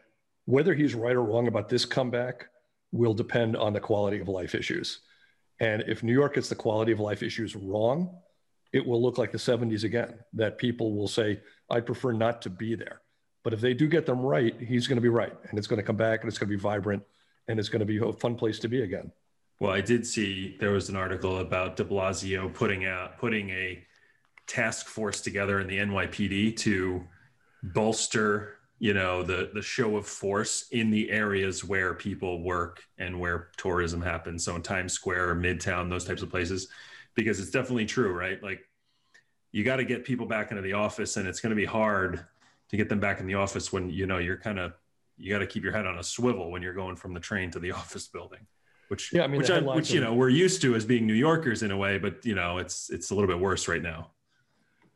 whether 0.46 0.74
he's 0.74 0.96
right 0.96 1.16
or 1.16 1.24
wrong 1.24 1.48
about 1.48 1.70
this 1.70 1.86
comeback 1.86 2.48
will 2.92 3.14
depend 3.14 3.56
on 3.56 3.74
the 3.74 3.80
quality 3.80 4.20
of 4.20 4.28
life 4.28 4.54
issues. 4.54 5.00
And 5.60 5.84
if 5.88 6.04
New 6.04 6.14
York 6.14 6.36
gets 6.36 6.50
the 6.50 6.56
quality 6.56 6.92
of 6.92 7.00
life 7.00 7.24
issues 7.24 7.56
wrong, 7.56 8.18
it 8.74 8.86
will 8.86 9.02
look 9.02 9.18
like 9.18 9.32
the 9.32 9.38
70s 9.38 9.84
again, 9.84 10.16
that 10.34 10.58
people 10.58 10.96
will 10.96 11.08
say, 11.08 11.42
I'd 11.70 11.86
prefer 11.86 12.12
not 12.12 12.42
to 12.44 12.50
be 12.50 12.76
there. 12.76 13.02
But 13.44 13.54
if 13.54 13.62
they 13.62 13.74
do 13.74 13.88
get 13.88 14.06
them 14.06 14.22
right, 14.22 14.56
he's 14.60 14.88
going 14.88 14.98
to 14.98 15.02
be 15.02 15.10
right. 15.10 15.34
And 15.50 15.58
it's 15.58 15.68
going 15.68 15.78
to 15.78 15.84
come 15.84 15.98
back 15.98 16.22
and 16.22 16.30
it's 16.30 16.38
going 16.38 16.50
to 16.50 16.56
be 16.56 16.62
vibrant 16.62 17.04
and 17.48 17.60
it's 17.60 17.70
going 17.70 17.80
to 17.80 17.86
be 17.86 17.98
a 17.98 18.14
fun 18.14 18.36
place 18.36 18.60
to 18.60 18.68
be 18.68 18.82
again. 18.84 19.12
Well, 19.60 19.72
I 19.72 19.82
did 19.82 20.08
see 20.08 20.58
there 20.60 20.72
was 20.72 20.90
an 20.90 20.96
article 20.96 21.40
about 21.40 21.76
de 21.76 21.84
Blasio 21.84 22.52
putting 22.54 22.86
out 22.86 23.20
putting 23.20 23.50
a 23.52 23.84
task 24.48 24.88
force 24.88 25.22
together 25.22 25.60
in 25.60 25.68
the 25.68 25.78
NYPD 25.78 26.58
to 26.58 27.04
bolster, 27.62 28.58
you 28.80 28.94
know, 28.96 29.22
the 29.22 29.52
the 29.54 29.62
show 29.62 29.98
of 29.98 30.08
force 30.08 30.68
in 30.72 30.90
the 30.90 31.12
areas 31.12 31.64
where 31.64 31.94
people 31.94 32.42
work 32.44 32.84
and 32.98 33.20
where 33.20 33.50
tourism 33.58 34.02
happens. 34.02 34.44
So 34.44 34.56
in 34.56 34.64
Times 34.64 34.94
Square, 34.94 35.36
Midtown, 35.36 35.90
those 35.90 36.06
types 36.06 36.24
of 36.24 36.32
places, 36.32 36.68
because 37.16 37.40
it's 37.40 37.52
definitely 37.52 37.86
true, 37.86 38.14
right? 38.14 38.42
Like 38.42 38.62
you 39.52 39.64
got 39.64 39.78
to 39.78 39.84
get 39.84 40.06
people 40.06 40.26
back 40.26 40.52
into 40.52 40.62
the 40.62 40.74
office, 40.74 41.18
and 41.18 41.28
it's 41.28 41.40
going 41.40 41.52
to 41.52 41.56
be 41.56 41.66
hard 41.66 42.26
to 42.70 42.78
get 42.78 42.90
them 42.90 43.00
back 43.00 43.20
in 43.20 43.28
the 43.28 43.36
office 43.36 43.72
when 43.72 43.90
you 43.90 44.06
know 44.06 44.18
you're 44.18 44.38
kind 44.38 44.60
of 44.60 44.74
you 45.18 45.32
got 45.32 45.40
to 45.40 45.48
keep 45.48 45.64
your 45.64 45.74
head 45.74 45.86
on 45.86 46.00
a 46.00 46.04
swivel 46.04 46.52
when 46.52 46.62
you're 46.62 46.74
going 46.74 46.96
from 46.96 47.14
the 47.14 47.20
train 47.20 47.52
to 47.52 47.60
the 47.60 47.72
office 47.82 48.08
building 48.08 48.46
which 48.92 49.14
yeah, 49.14 49.24
I 49.24 49.28
mean, 49.28 49.38
which, 49.38 49.50
I, 49.50 49.60
which 49.60 49.90
you 49.90 50.02
know 50.02 50.14
we're 50.14 50.28
used 50.28 50.62
to 50.64 50.76
as 50.76 50.84
being 50.84 51.08
New 51.08 51.14
Yorkers 51.14 51.64
in 51.64 51.72
a 51.72 51.78
way, 51.78 51.98
but 51.98 52.26
you 52.26 52.36
know 52.36 52.58
it's 52.58 52.90
it's 52.90 53.12
a 53.12 53.16
little 53.16 53.30
bit 53.30 53.40
worse 53.40 53.70
right 53.70 53.82
now. 53.82 54.12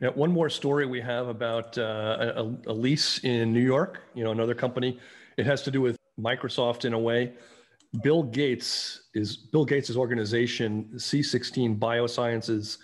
Yeah, 0.01 0.10
one 0.10 0.34
more 0.34 0.49
story 0.49 0.86
we 0.86 0.99
have 0.99 1.30
about 1.30 1.78
uh, 1.78 2.34
a, 2.36 2.41
a, 2.67 2.73
lease 2.73 3.19
in 3.19 3.54
New 3.54 3.62
York. 3.62 4.01
You 4.13 4.25
know, 4.25 4.32
another 4.32 4.54
company. 4.54 4.99
It 5.38 5.45
has 5.45 5.62
to 5.62 5.71
do 5.71 5.80
with 5.80 5.95
Microsoft 6.19 6.84
in 6.84 6.91
a 6.91 6.99
way. 6.99 7.36
Bill 8.01 8.23
Gates 8.23 9.01
is 9.13 9.38
Bill 9.38 9.65
Gates' 9.65 9.95
organization, 9.95 10.89
C16 10.95 11.77
Biosciences. 11.77 12.77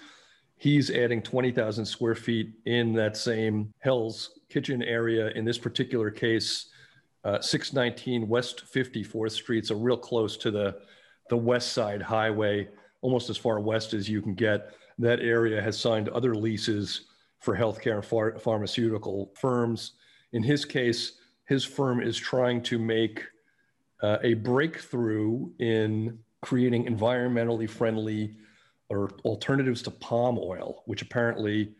He's 0.58 0.92
adding 0.92 1.22
20,000 1.22 1.86
square 1.86 2.16
feet 2.16 2.54
in 2.66 2.94
that 2.94 3.18
same 3.18 3.74
Hell's 3.80 4.40
Kitchen 4.50 4.84
area. 4.84 5.30
In 5.30 5.44
this 5.44 5.58
particular 5.58 6.12
case, 6.12 6.68
uh, 7.24 7.42
619 7.42 8.28
West 8.28 8.64
54th 8.74 9.32
Street, 9.32 9.66
so 9.68 9.76
real 9.76 9.98
close 9.98 10.38
to 10.38 10.52
the 10.52 10.80
the 11.30 11.38
West 11.38 11.72
Side 11.72 12.02
Highway, 12.02 12.68
almost 13.02 13.30
as 13.30 13.38
far 13.38 13.62
west 13.62 13.94
as 13.94 14.10
you 14.10 14.22
can 14.22 14.34
get. 14.34 14.74
That 15.00 15.22
area 15.22 15.62
has 15.62 15.80
signed 15.80 16.10
other 16.10 16.36
leases 16.36 17.06
for 17.40 17.56
healthcare 17.56 17.96
and 17.96 18.06
phar- 18.06 18.38
pharmaceutical 18.38 19.32
firms. 19.36 19.94
In 20.34 20.44
his 20.44 20.66
case, 20.66 21.14
his 21.48 21.64
firm 21.64 22.02
is 22.02 22.18
trying 22.18 22.62
to 22.64 22.78
make 22.78 23.24
uh, 24.02 24.18
a 24.24 24.34
breakthrough 24.36 25.50
in 25.60 26.20
creating 26.42 26.86
environmentally 26.86 27.70
friendly 27.70 28.36
or 28.90 29.12
alternatives 29.24 29.82
to 29.84 29.92
palm 29.92 30.40
oil, 30.42 30.84
which 30.86 31.02
apparently 31.02 31.74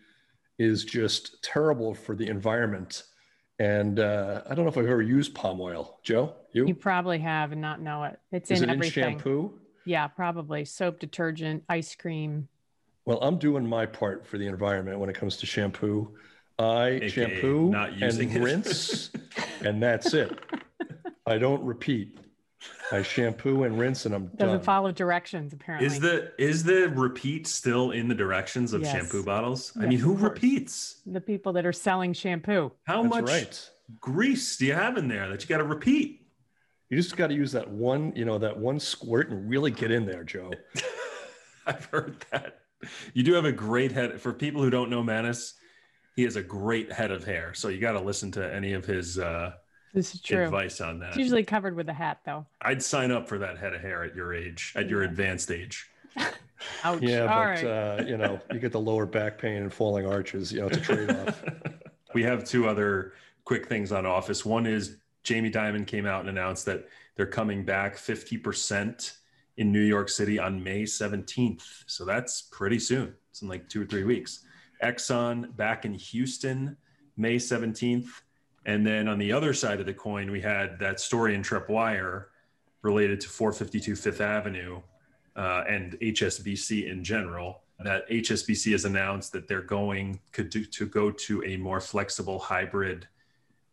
is 0.60 0.86
just 0.86 1.44
terrible 1.44 1.94
for 1.94 2.16
the 2.16 2.28
environment. 2.28 3.04
And 3.60 4.00
uh, 4.00 4.44
I 4.50 4.56
don't 4.56 4.66
know 4.66 4.70
if 4.72 4.78
I've 4.78 4.86
ever 4.86 5.02
used 5.02 5.34
palm 5.36 5.60
oil. 5.60 6.00
Joe? 6.04 6.34
You? 6.54 6.68
You 6.68 6.76
probably 6.76 7.20
have 7.20 7.52
and 7.52 7.62
not 7.62 7.82
know 7.82 8.04
it. 8.04 8.20
It's 8.32 8.50
Is 8.52 8.62
in 8.62 8.70
it 8.70 8.74
everything. 8.74 9.04
in 9.04 9.10
shampoo? 9.12 9.60
Yeah, 9.86 10.08
probably 10.08 10.64
soap, 10.66 11.00
detergent, 11.00 11.64
ice 11.68 11.96
cream. 11.96 12.48
Well, 13.06 13.20
I'm 13.22 13.40
doing 13.40 13.66
my 13.66 13.88
part 13.88 14.26
for 14.26 14.38
the 14.38 14.46
environment 14.48 15.00
when 15.00 15.10
it 15.10 15.16
comes 15.16 15.38
to 15.38 15.46
shampoo. 15.46 16.16
I 16.60 16.88
AKA 16.90 17.10
shampoo 17.10 17.74
and 17.74 18.36
rinse, 18.44 19.10
and 19.66 19.82
that's 19.82 20.14
it. 20.14 20.38
I 21.32 21.38
don't 21.38 21.64
repeat. 21.64 22.18
I 22.92 23.02
shampoo 23.02 23.64
and 23.64 23.80
rinse, 23.80 24.06
and 24.06 24.14
I'm 24.14 24.28
doesn't 24.36 24.58
done. 24.58 24.60
follow 24.62 24.92
directions. 24.92 25.54
Apparently, 25.54 25.88
is 25.88 26.00
the 26.00 26.32
is 26.38 26.64
the 26.64 26.90
repeat 26.90 27.48
still 27.48 27.92
in 27.92 28.08
the 28.08 28.14
directions 28.14 28.74
of 28.74 28.82
yes. 28.82 28.92
shampoo 28.92 29.24
bottles? 29.24 29.72
Yes, 29.76 29.86
I 29.86 29.88
mean, 29.88 29.98
who 29.98 30.16
repeats? 30.16 31.02
The 31.06 31.22
people 31.22 31.54
that 31.54 31.66
are 31.66 31.74
selling 31.74 32.14
shampoo. 32.14 32.72
How 32.84 33.02
that's 33.02 33.16
much 33.16 33.26
right. 33.26 33.70
grease 34.00 34.58
do 34.58 34.66
you 34.66 34.74
have 34.74 34.98
in 34.98 35.08
there 35.08 35.30
that 35.30 35.42
you 35.42 35.48
got 35.48 35.58
to 35.58 35.64
repeat? 35.64 36.28
You 36.90 36.98
just 36.98 37.16
got 37.16 37.28
to 37.28 37.34
use 37.34 37.54
that 37.54 37.70
one, 37.70 38.12
you 38.16 38.26
know, 38.26 38.38
that 38.38 38.58
one 38.58 38.80
squirt 38.80 39.30
and 39.30 39.50
really 39.50 39.72
get 39.72 39.92
in 39.92 40.06
there, 40.06 40.26
Joe. 40.26 40.52
I've 41.66 41.86
heard 41.86 42.24
that. 42.32 42.60
You 43.14 43.24
do 43.24 43.34
have 43.34 43.46
a 43.46 43.52
great 43.52 43.94
head. 43.94 44.20
For 44.20 44.34
people 44.34 44.62
who 44.62 44.70
don't 44.70 44.90
know 44.90 45.02
Manus, 45.02 45.54
he 46.18 46.24
has 46.24 46.36
a 46.36 46.44
great 46.44 46.92
head 46.92 47.12
of 47.12 47.24
hair. 47.24 47.54
So 47.54 47.70
you 47.70 47.80
got 47.80 47.94
to 47.94 48.02
listen 48.02 48.32
to 48.34 48.54
any 48.54 48.74
of 48.74 48.86
his 48.86 49.18
uh, 49.18 49.54
this 49.94 50.16
is 50.16 50.22
true. 50.22 50.46
advice 50.46 50.82
on 50.82 51.00
that. 51.00 51.10
It's 51.10 51.18
usually 51.18 51.44
covered 51.44 51.76
with 51.76 51.90
a 51.90 51.94
hat, 51.94 52.20
though. 52.26 52.46
I'd 52.62 52.82
sign 52.82 53.12
up 53.12 53.28
for 53.28 53.38
that 53.40 53.58
head 53.58 53.74
of 53.74 53.82
hair 53.82 54.04
at 54.04 54.16
your 54.16 54.34
age, 54.34 54.74
at 54.76 54.90
your 54.90 55.04
advanced 55.04 55.52
age. 55.52 55.90
Ouch. 56.84 57.02
Yeah, 57.02 57.22
All 57.22 57.28
but 57.28 57.36
right. 57.46 57.64
uh, 57.66 58.04
you 58.06 58.18
know, 58.18 58.40
you 58.52 58.60
get 58.60 58.72
the 58.72 58.80
lower 58.80 59.06
back 59.06 59.38
pain 59.38 59.64
and 59.64 59.74
falling 59.74 60.06
arches. 60.06 60.52
You 60.52 60.62
know, 60.62 60.68
it's 60.68 60.78
a 60.78 60.82
trade-off. 60.82 61.44
we 62.14 62.24
have 62.24 62.44
two 62.44 62.68
other 62.68 63.14
quick 63.46 63.68
things 63.68 63.92
on 63.92 64.06
Office. 64.06 64.46
One 64.46 64.66
is 64.66 64.98
Jamie 65.24 65.52
Dimon 65.52 65.86
came 65.86 66.06
out 66.06 66.22
and 66.22 66.30
announced 66.30 66.66
that 66.66 66.88
they're 67.16 67.26
coming 67.26 67.66
back 67.66 67.98
50% 67.98 69.14
in 69.58 69.72
New 69.72 69.82
York 69.82 70.10
City 70.10 70.40
on 70.40 70.64
May 70.64 70.84
17th. 70.84 71.84
So 71.88 72.06
that's 72.06 72.44
pretty 72.44 72.80
soon. 72.80 73.14
It's 73.30 73.42
in 73.42 73.48
like 73.48 73.68
two 73.70 73.82
or 73.82 73.86
three 73.86 74.04
weeks. 74.04 74.46
Exxon 74.84 75.56
back 75.56 75.86
in 75.86 75.94
Houston, 75.94 76.78
May 77.18 77.38
17th. 77.38 78.08
And 78.66 78.86
then 78.86 79.08
on 79.08 79.18
the 79.18 79.32
other 79.32 79.54
side 79.54 79.80
of 79.80 79.86
the 79.86 79.94
coin, 79.94 80.30
we 80.32 80.42
had 80.42 80.78
that 80.80 81.00
story 81.00 81.36
in 81.36 81.42
TreppWire 81.42 82.26
related 82.82 83.22
to 83.22 83.30
452 83.30 83.96
Fifth 83.96 84.22
Avenue 84.22 84.82
uh, 85.36 85.64
and 85.68 85.94
HSBC 86.00 86.90
in 86.90 87.04
general. 87.04 87.62
That 87.84 88.08
HSBC 88.10 88.74
has 88.74 88.86
announced 88.86 89.32
that 89.32 89.48
they're 89.48 89.62
going 89.62 90.20
to, 90.34 90.44
to 90.44 90.86
go 90.86 91.10
to 91.10 91.44
a 91.44 91.58
more 91.58 91.82
flexible 91.82 92.38
hybrid 92.38 93.08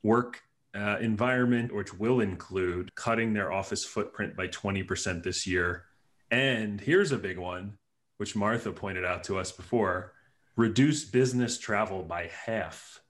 work 0.03 0.43
uh, 0.75 0.97
environment, 1.01 1.75
which 1.75 1.93
will 1.93 2.21
include 2.21 2.95
cutting 2.95 3.35
their 3.35 3.53
office 3.53 3.85
footprint 3.85 4.35
by 4.35 4.49
20% 4.49 5.23
this 5.23 5.47
year. 5.47 5.85
And 6.31 6.81
here's 6.81 7.13
a 7.13 7.19
big 7.19 7.39
one, 7.39 7.77
which 8.17 8.35
Martha 8.35 8.73
pointed 8.73 9.05
out 9.05 9.25
to 9.25 9.39
us 9.39 9.53
before 9.53 10.13
reduce 10.57 11.05
business 11.05 11.59
travel 11.59 12.03
by 12.03 12.29
half. 12.45 13.01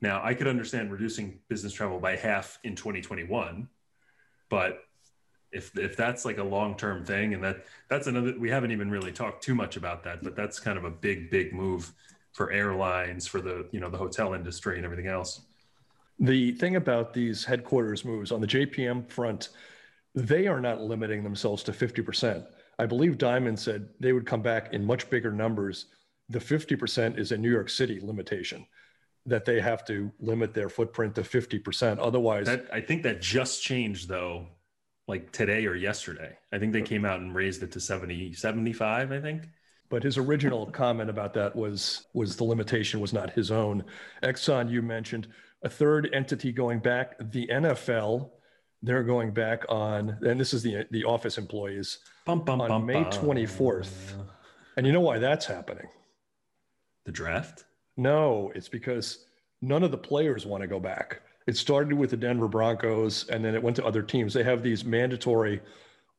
Now, 0.00 0.20
I 0.22 0.34
could 0.34 0.46
understand 0.46 0.92
reducing 0.92 1.38
business 1.48 1.72
travel 1.72 1.98
by 1.98 2.16
half 2.16 2.58
in 2.64 2.76
2021, 2.76 3.68
but 4.50 4.80
if 5.52 5.76
if 5.78 5.96
that's 5.96 6.24
like 6.24 6.38
a 6.38 6.44
long-term 6.44 7.04
thing 7.04 7.32
and 7.32 7.42
that 7.42 7.64
that's 7.88 8.08
another 8.08 8.34
we 8.38 8.50
haven't 8.50 8.72
even 8.72 8.90
really 8.90 9.12
talked 9.12 9.42
too 9.42 9.54
much 9.54 9.76
about 9.76 10.04
that, 10.04 10.22
but 10.22 10.36
that's 10.36 10.60
kind 10.60 10.76
of 10.76 10.84
a 10.84 10.90
big 10.90 11.30
big 11.30 11.52
move 11.52 11.92
for 12.36 12.52
airlines, 12.52 13.26
for 13.26 13.40
the, 13.40 13.66
you 13.72 13.80
know, 13.80 13.88
the 13.88 13.96
hotel 13.96 14.34
industry 14.34 14.76
and 14.76 14.84
everything 14.84 15.06
else. 15.06 15.40
The 16.18 16.52
thing 16.52 16.76
about 16.76 17.14
these 17.14 17.46
headquarters 17.46 18.04
moves 18.04 18.30
on 18.30 18.42
the 18.42 18.46
JPM 18.46 19.08
front, 19.10 19.48
they 20.14 20.46
are 20.46 20.60
not 20.60 20.82
limiting 20.82 21.24
themselves 21.24 21.62
to 21.62 21.72
50%. 21.72 22.46
I 22.78 22.84
believe 22.84 23.16
Dimon 23.16 23.58
said 23.58 23.88
they 24.00 24.12
would 24.12 24.26
come 24.26 24.42
back 24.42 24.74
in 24.74 24.84
much 24.84 25.08
bigger 25.08 25.32
numbers. 25.32 25.86
The 26.28 26.38
50% 26.38 27.18
is 27.18 27.32
a 27.32 27.38
New 27.38 27.50
York 27.50 27.70
City 27.70 28.00
limitation 28.02 28.66
that 29.26 29.44
they 29.44 29.60
have 29.60 29.84
to 29.86 30.10
limit 30.20 30.54
their 30.54 30.68
footprint 30.68 31.14
to 31.16 31.22
50%. 31.22 31.98
Otherwise, 32.00 32.46
that, 32.46 32.66
I 32.72 32.80
think 32.80 33.02
that 33.02 33.20
just 33.20 33.62
changed 33.62 34.08
though, 34.08 34.46
like 35.08 35.32
today 35.32 35.66
or 35.66 35.74
yesterday. 35.74 36.36
I 36.52 36.58
think 36.58 36.72
they 36.72 36.82
came 36.82 37.04
out 37.04 37.20
and 37.20 37.34
raised 37.34 37.62
it 37.62 37.72
to 37.72 37.80
70, 37.80 38.32
75, 38.32 39.12
I 39.12 39.20
think. 39.20 39.48
But 39.88 40.02
his 40.02 40.18
original 40.18 40.66
comment 40.66 41.10
about 41.10 41.34
that 41.34 41.54
was 41.54 42.06
was 42.12 42.36
the 42.36 42.44
limitation 42.44 42.98
was 42.98 43.12
not 43.12 43.30
his 43.30 43.50
own. 43.50 43.84
Exxon, 44.22 44.70
you 44.70 44.82
mentioned 44.82 45.28
a 45.62 45.68
third 45.68 46.10
entity 46.12 46.52
going 46.52 46.80
back, 46.80 47.16
the 47.20 47.46
NFL. 47.46 48.30
They're 48.82 49.04
going 49.04 49.32
back 49.32 49.64
on, 49.68 50.18
and 50.22 50.40
this 50.40 50.52
is 50.52 50.62
the 50.62 50.86
the 50.90 51.04
office 51.04 51.38
employees 51.38 51.98
bum, 52.24 52.44
bum, 52.44 52.60
on 52.60 52.68
bum, 52.68 52.86
May 52.86 53.04
twenty 53.04 53.46
fourth. 53.46 54.16
And 54.76 54.86
you 54.86 54.92
know 54.92 55.00
why 55.00 55.18
that's 55.18 55.46
happening? 55.46 55.86
The 57.04 57.12
draft? 57.12 57.64
No, 57.96 58.52
it's 58.54 58.68
because 58.68 59.26
none 59.62 59.82
of 59.82 59.90
the 59.90 59.98
players 59.98 60.46
want 60.46 60.62
to 60.62 60.66
go 60.66 60.80
back. 60.80 61.20
It 61.46 61.56
started 61.56 61.94
with 61.94 62.10
the 62.10 62.16
Denver 62.16 62.48
Broncos, 62.48 63.28
and 63.28 63.44
then 63.44 63.54
it 63.54 63.62
went 63.62 63.76
to 63.76 63.84
other 63.84 64.02
teams. 64.02 64.34
They 64.34 64.42
have 64.42 64.62
these 64.62 64.84
mandatory 64.84 65.60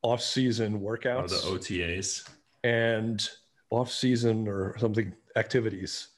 off-season 0.02 0.80
workouts, 0.80 1.32
oh, 1.44 1.58
the 1.58 1.58
OTAs, 1.58 2.28
and 2.64 3.28
off-season 3.70 4.48
or 4.48 4.76
something 4.78 5.12
activities, 5.36 6.08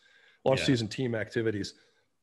off-season 0.45 0.87
yeah. 0.87 0.97
team 0.97 1.15
activities, 1.15 1.75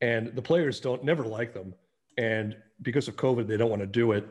and 0.01 0.33
the 0.35 0.41
players 0.41 0.79
don't 0.79 1.03
never 1.03 1.25
like 1.25 1.53
them, 1.53 1.73
and 2.17 2.55
because 2.81 3.07
of 3.07 3.15
COVID, 3.15 3.47
they 3.47 3.57
don't 3.57 3.69
want 3.69 3.81
to 3.81 3.87
do 3.87 4.11
it. 4.11 4.27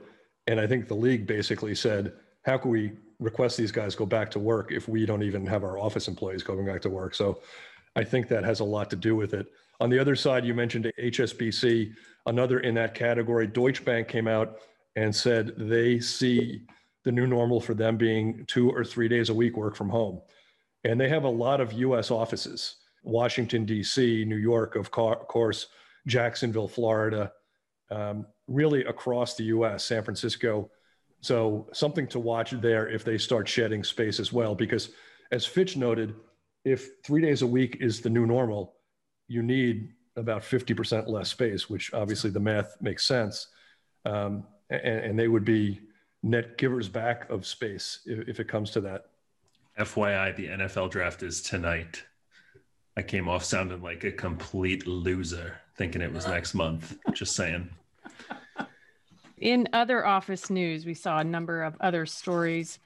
And 0.46 0.60
I 0.60 0.66
think 0.66 0.86
the 0.88 0.94
league 0.94 1.26
basically 1.26 1.74
said, 1.74 2.12
"How 2.42 2.56
can 2.56 2.70
we 2.70 2.92
request 3.18 3.56
these 3.56 3.72
guys 3.72 3.94
go 3.96 4.06
back 4.06 4.30
to 4.30 4.38
work 4.38 4.70
if 4.70 4.88
we 4.88 5.04
don't 5.04 5.22
even 5.22 5.44
have 5.46 5.64
our 5.64 5.78
office 5.78 6.06
employees 6.06 6.42
going 6.42 6.64
back 6.64 6.80
to 6.82 6.90
work?" 6.90 7.14
So, 7.14 7.40
I 7.96 8.04
think 8.04 8.28
that 8.28 8.44
has 8.44 8.60
a 8.60 8.64
lot 8.64 8.90
to 8.90 8.96
do 8.96 9.16
with 9.16 9.34
it. 9.34 9.46
On 9.80 9.90
the 9.90 9.98
other 9.98 10.14
side, 10.14 10.44
you 10.44 10.54
mentioned 10.54 10.92
HSBC, 11.00 11.92
another 12.26 12.60
in 12.60 12.74
that 12.74 12.94
category. 12.94 13.46
Deutsche 13.46 13.84
Bank 13.84 14.06
came 14.06 14.28
out 14.28 14.58
and 14.96 15.14
said 15.14 15.54
they 15.56 15.98
see 15.98 16.62
the 17.04 17.12
new 17.12 17.26
normal 17.26 17.60
for 17.60 17.72
them 17.74 17.96
being 17.96 18.44
two 18.46 18.70
or 18.70 18.84
three 18.84 19.08
days 19.08 19.30
a 19.30 19.34
week 19.34 19.56
work 19.56 19.74
from 19.74 19.88
home. 19.88 20.20
And 20.84 21.00
they 21.00 21.08
have 21.08 21.24
a 21.24 21.28
lot 21.28 21.60
of 21.60 21.72
US 21.72 22.10
offices 22.10 22.76
Washington, 23.02 23.64
D.C., 23.64 24.24
New 24.24 24.36
York, 24.36 24.74
of 24.74 24.90
course, 24.90 25.68
Jacksonville, 26.08 26.66
Florida, 26.66 27.30
um, 27.90 28.26
really 28.48 28.84
across 28.84 29.36
the 29.36 29.44
US, 29.44 29.84
San 29.84 30.02
Francisco. 30.02 30.70
So, 31.20 31.68
something 31.72 32.08
to 32.08 32.18
watch 32.18 32.50
there 32.50 32.88
if 32.88 33.04
they 33.04 33.16
start 33.16 33.48
shedding 33.48 33.84
space 33.84 34.18
as 34.18 34.32
well. 34.32 34.56
Because, 34.56 34.90
as 35.30 35.46
Fitch 35.46 35.76
noted, 35.76 36.14
if 36.66 37.00
three 37.04 37.22
days 37.22 37.42
a 37.42 37.46
week 37.46 37.78
is 37.80 38.00
the 38.00 38.10
new 38.10 38.26
normal, 38.26 38.74
you 39.28 39.40
need 39.40 39.92
about 40.16 40.42
50% 40.42 41.06
less 41.06 41.30
space, 41.30 41.70
which 41.70 41.94
obviously 41.94 42.28
the 42.28 42.40
math 42.40 42.76
makes 42.80 43.06
sense. 43.06 43.46
Um, 44.04 44.44
and, 44.68 44.82
and, 44.82 45.18
they 45.18 45.28
would 45.28 45.44
be 45.44 45.80
net 46.24 46.58
givers 46.58 46.88
back 46.88 47.30
of 47.30 47.46
space 47.46 48.00
if, 48.04 48.28
if 48.28 48.40
it 48.40 48.48
comes 48.48 48.72
to 48.72 48.80
that. 48.80 49.06
FYI, 49.78 50.34
the 50.34 50.48
NFL 50.48 50.90
draft 50.90 51.22
is 51.22 51.40
tonight. 51.40 52.02
I 52.96 53.02
came 53.02 53.28
off 53.28 53.44
sounding 53.44 53.80
like 53.80 54.02
a 54.02 54.10
complete 54.10 54.88
loser, 54.88 55.58
thinking 55.76 56.02
it 56.02 56.12
was 56.12 56.26
next 56.26 56.54
month. 56.54 56.96
Just 57.12 57.36
saying. 57.36 57.70
In 59.38 59.68
other 59.72 60.04
office 60.04 60.50
news, 60.50 60.84
we 60.84 60.94
saw 60.94 61.18
a 61.18 61.24
number 61.24 61.62
of 61.62 61.76
other 61.80 62.06
stories 62.06 62.80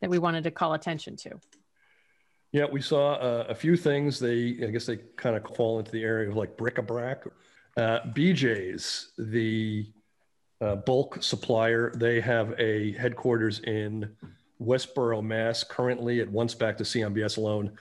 that 0.00 0.08
we 0.08 0.18
wanted 0.18 0.44
to 0.44 0.50
call 0.50 0.72
attention 0.72 1.16
to. 1.16 1.38
Yeah, 2.52 2.64
we 2.70 2.80
saw 2.80 3.14
uh, 3.14 3.44
a 3.48 3.54
few 3.54 3.76
things. 3.76 4.18
They, 4.18 4.58
I 4.62 4.70
guess, 4.70 4.86
they 4.86 4.98
kind 5.16 5.36
of 5.36 5.44
fall 5.54 5.78
into 5.78 5.90
the 5.90 6.02
area 6.02 6.30
of 6.30 6.36
like 6.36 6.56
bric-a-brac. 6.56 7.24
Uh, 7.76 8.00
BJ's, 8.14 9.12
the 9.18 9.86
uh, 10.60 10.76
bulk 10.76 11.22
supplier, 11.22 11.92
they 11.94 12.20
have 12.20 12.54
a 12.58 12.92
headquarters 12.92 13.60
in 13.60 14.10
Westborough, 14.58 15.22
Mass. 15.22 15.62
Currently, 15.62 16.20
at 16.20 16.28
once 16.30 16.54
back 16.54 16.76
to 16.78 16.84
CMBS 16.84 17.36
alone, 17.36 17.72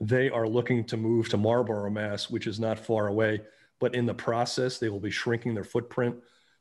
They 0.00 0.30
are 0.30 0.46
looking 0.48 0.84
to 0.84 0.96
move 0.96 1.28
to 1.30 1.36
Marlborough, 1.36 1.90
Mass., 1.90 2.28
which 2.30 2.46
is 2.46 2.60
not 2.60 2.78
far 2.78 3.08
away. 3.08 3.40
But 3.80 3.94
in 3.94 4.06
the 4.06 4.14
process, 4.14 4.78
they 4.78 4.88
will 4.88 5.00
be 5.00 5.10
shrinking 5.10 5.54
their 5.54 5.64
footprint. 5.64 6.16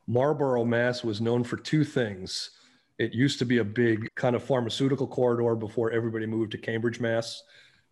Marlborough, 0.07 0.63
Mass. 0.63 1.03
was 1.03 1.21
known 1.21 1.43
for 1.43 1.57
two 1.57 1.83
things 1.83 2.51
it 2.99 3.13
used 3.13 3.39
to 3.39 3.45
be 3.45 3.59
a 3.59 3.63
big 3.63 4.09
kind 4.15 4.35
of 4.35 4.43
pharmaceutical 4.43 5.07
corridor 5.07 5.55
before 5.55 5.91
everybody 5.91 6.25
moved 6.25 6.51
to 6.51 6.57
Cambridge, 6.57 6.99
Mass. 6.99 7.43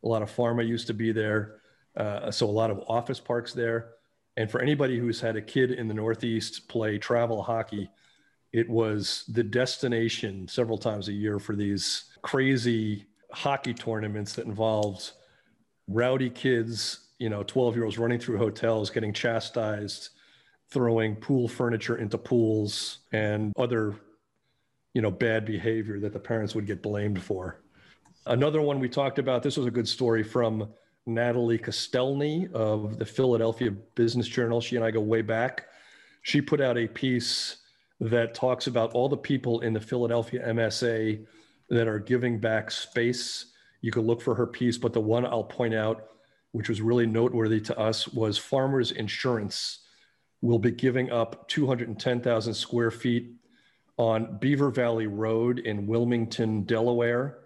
A 0.03 0.07
lot 0.07 0.21
of 0.21 0.35
pharma 0.35 0.67
used 0.67 0.87
to 0.87 0.93
be 0.93 1.11
there. 1.11 1.61
Uh, 1.95 2.31
so 2.31 2.47
a 2.47 2.51
lot 2.51 2.71
of 2.71 2.83
office 2.87 3.19
parks 3.19 3.53
there. 3.53 3.91
And 4.37 4.49
for 4.51 4.59
anybody 4.59 4.99
who's 4.99 5.21
had 5.21 5.35
a 5.35 5.41
kid 5.41 5.71
in 5.71 5.87
the 5.87 5.93
Northeast 5.93 6.67
play 6.67 6.97
travel 6.97 7.41
hockey, 7.41 7.89
it 8.51 8.69
was 8.69 9.25
the 9.29 9.43
destination 9.43 10.47
several 10.47 10.77
times 10.77 11.07
a 11.07 11.13
year 11.13 11.39
for 11.39 11.55
these 11.55 12.05
crazy 12.21 13.05
hockey 13.31 13.73
tournaments 13.73 14.33
that 14.33 14.45
involved 14.45 15.11
rowdy 15.87 16.29
kids, 16.29 17.11
you 17.19 17.29
know, 17.29 17.43
12 17.43 17.75
year 17.75 17.85
olds 17.85 17.97
running 17.97 18.19
through 18.19 18.37
hotels, 18.37 18.89
getting 18.89 19.13
chastised, 19.13 20.09
throwing 20.69 21.15
pool 21.15 21.47
furniture 21.47 21.97
into 21.97 22.17
pools, 22.17 22.99
and 23.11 23.53
other 23.57 23.95
you 24.95 25.01
know, 25.01 25.11
bad 25.11 25.45
behavior 25.45 25.99
that 25.99 26.13
the 26.13 26.19
parents 26.19 26.55
would 26.55 26.65
get 26.65 26.81
blamed 26.81 27.21
for. 27.21 27.61
Another 28.25 28.61
one 28.61 28.79
we 28.79 28.87
talked 28.87 29.19
about, 29.19 29.43
this 29.43 29.57
was 29.57 29.67
a 29.67 29.71
good 29.71 29.87
story 29.87 30.23
from 30.23 30.69
Natalie 31.05 31.59
Kostelny 31.59 32.51
of 32.53 32.97
the 32.97 33.05
Philadelphia 33.05 33.71
Business 33.71 34.25
Journal. 34.25 34.61
She 34.61 34.77
and 34.77 34.85
I 34.85 34.91
go 34.91 35.01
way 35.01 35.21
back. 35.21 35.65
She 36.21 36.41
put 36.41 36.61
out 36.61 36.77
a 36.77 36.87
piece 36.87 37.57
that 37.99 38.33
talks 38.33 38.67
about 38.67 38.93
all 38.93 39.09
the 39.09 39.17
people 39.17 39.59
in 39.59 39.73
the 39.73 39.81
Philadelphia 39.81 40.47
MSA 40.47 41.25
that 41.69 41.87
are 41.89 41.99
giving 41.99 42.39
back 42.39 42.71
space. 42.71 43.47
You 43.81 43.91
can 43.91 44.03
look 44.03 44.21
for 44.21 44.33
her 44.33 44.47
piece, 44.47 44.77
but 44.77 44.93
the 44.93 45.01
one 45.01 45.25
I'll 45.25 45.43
point 45.43 45.73
out, 45.73 46.07
which 46.53 46.69
was 46.69 46.81
really 46.81 47.05
noteworthy 47.05 47.59
to 47.59 47.77
us, 47.77 48.07
was 48.07 48.37
Farmers 48.37 48.91
Insurance 48.93 49.79
will 50.41 50.57
be 50.57 50.71
giving 50.71 51.11
up 51.11 51.49
210,000 51.49 52.53
square 52.53 52.91
feet 52.91 53.33
on 53.97 54.37
Beaver 54.37 54.71
Valley 54.71 55.07
Road 55.07 55.59
in 55.59 55.87
Wilmington, 55.87 56.63
Delaware. 56.63 57.39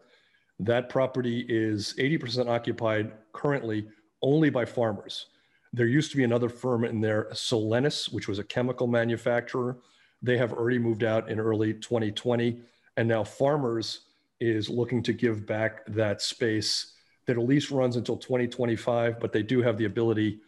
That 0.59 0.89
property 0.89 1.45
is 1.47 1.93
80% 1.97 2.47
occupied 2.49 3.11
currently 3.33 3.87
only 4.21 4.49
by 4.49 4.65
farmers. 4.65 5.27
There 5.71 5.85
used 5.85 6.11
to 6.11 6.17
be 6.17 6.23
another 6.23 6.49
firm 6.49 6.83
in 6.83 6.99
there, 6.99 7.27
Solenis, 7.31 8.11
which 8.11 8.27
was 8.27 8.39
a 8.39 8.43
chemical 8.43 8.87
manufacturer. 8.87 9.77
They 10.21 10.37
have 10.37 10.53
already 10.53 10.79
moved 10.79 11.03
out 11.03 11.29
in 11.29 11.39
early 11.39 11.73
2020. 11.73 12.61
And 12.97 13.07
now 13.07 13.23
Farmers 13.23 14.01
is 14.39 14.69
looking 14.69 15.03
to 15.03 15.13
give 15.13 15.45
back 15.45 15.85
that 15.87 16.21
space 16.21 16.93
that 17.27 17.37
at 17.37 17.43
least 17.43 17.71
runs 17.71 17.95
until 17.95 18.17
2025, 18.17 19.19
but 19.19 19.31
they 19.31 19.43
do 19.43 19.61
have 19.61 19.77
the 19.77 19.85
ability 19.85 20.39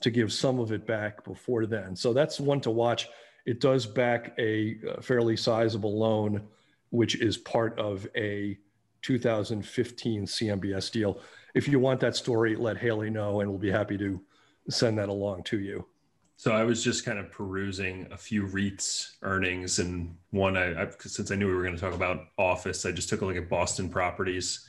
to 0.00 0.10
give 0.10 0.32
some 0.32 0.58
of 0.58 0.72
it 0.72 0.86
back 0.86 1.22
before 1.24 1.66
then. 1.66 1.94
So 1.94 2.12
that's 2.12 2.40
one 2.40 2.60
to 2.62 2.70
watch 2.70 3.08
it 3.46 3.60
does 3.60 3.86
back 3.86 4.34
a 4.38 4.78
fairly 5.00 5.36
sizable 5.36 5.98
loan, 5.98 6.42
which 6.90 7.20
is 7.20 7.36
part 7.36 7.78
of 7.78 8.06
a 8.16 8.58
2015 9.02 10.26
CMBS 10.26 10.90
deal. 10.90 11.20
If 11.54 11.66
you 11.68 11.78
want 11.78 12.00
that 12.00 12.16
story, 12.16 12.56
let 12.56 12.76
Haley 12.76 13.10
know, 13.10 13.40
and 13.40 13.50
we'll 13.50 13.58
be 13.58 13.70
happy 13.70 13.98
to 13.98 14.20
send 14.68 14.98
that 14.98 15.08
along 15.08 15.44
to 15.44 15.58
you. 15.58 15.86
So 16.36 16.52
I 16.52 16.64
was 16.64 16.82
just 16.82 17.04
kind 17.04 17.18
of 17.18 17.30
perusing 17.30 18.06
a 18.10 18.16
few 18.16 18.46
REITs 18.46 19.16
earnings, 19.22 19.78
and 19.78 20.16
one 20.30 20.56
I, 20.56 20.84
I 20.84 20.88
since 21.00 21.30
I 21.30 21.34
knew 21.34 21.46
we 21.46 21.54
were 21.54 21.62
going 21.62 21.74
to 21.74 21.80
talk 21.80 21.92
about 21.92 22.28
office, 22.38 22.86
I 22.86 22.92
just 22.92 23.10
took 23.10 23.20
a 23.20 23.26
look 23.26 23.36
at 23.36 23.50
Boston 23.50 23.90
Properties, 23.90 24.66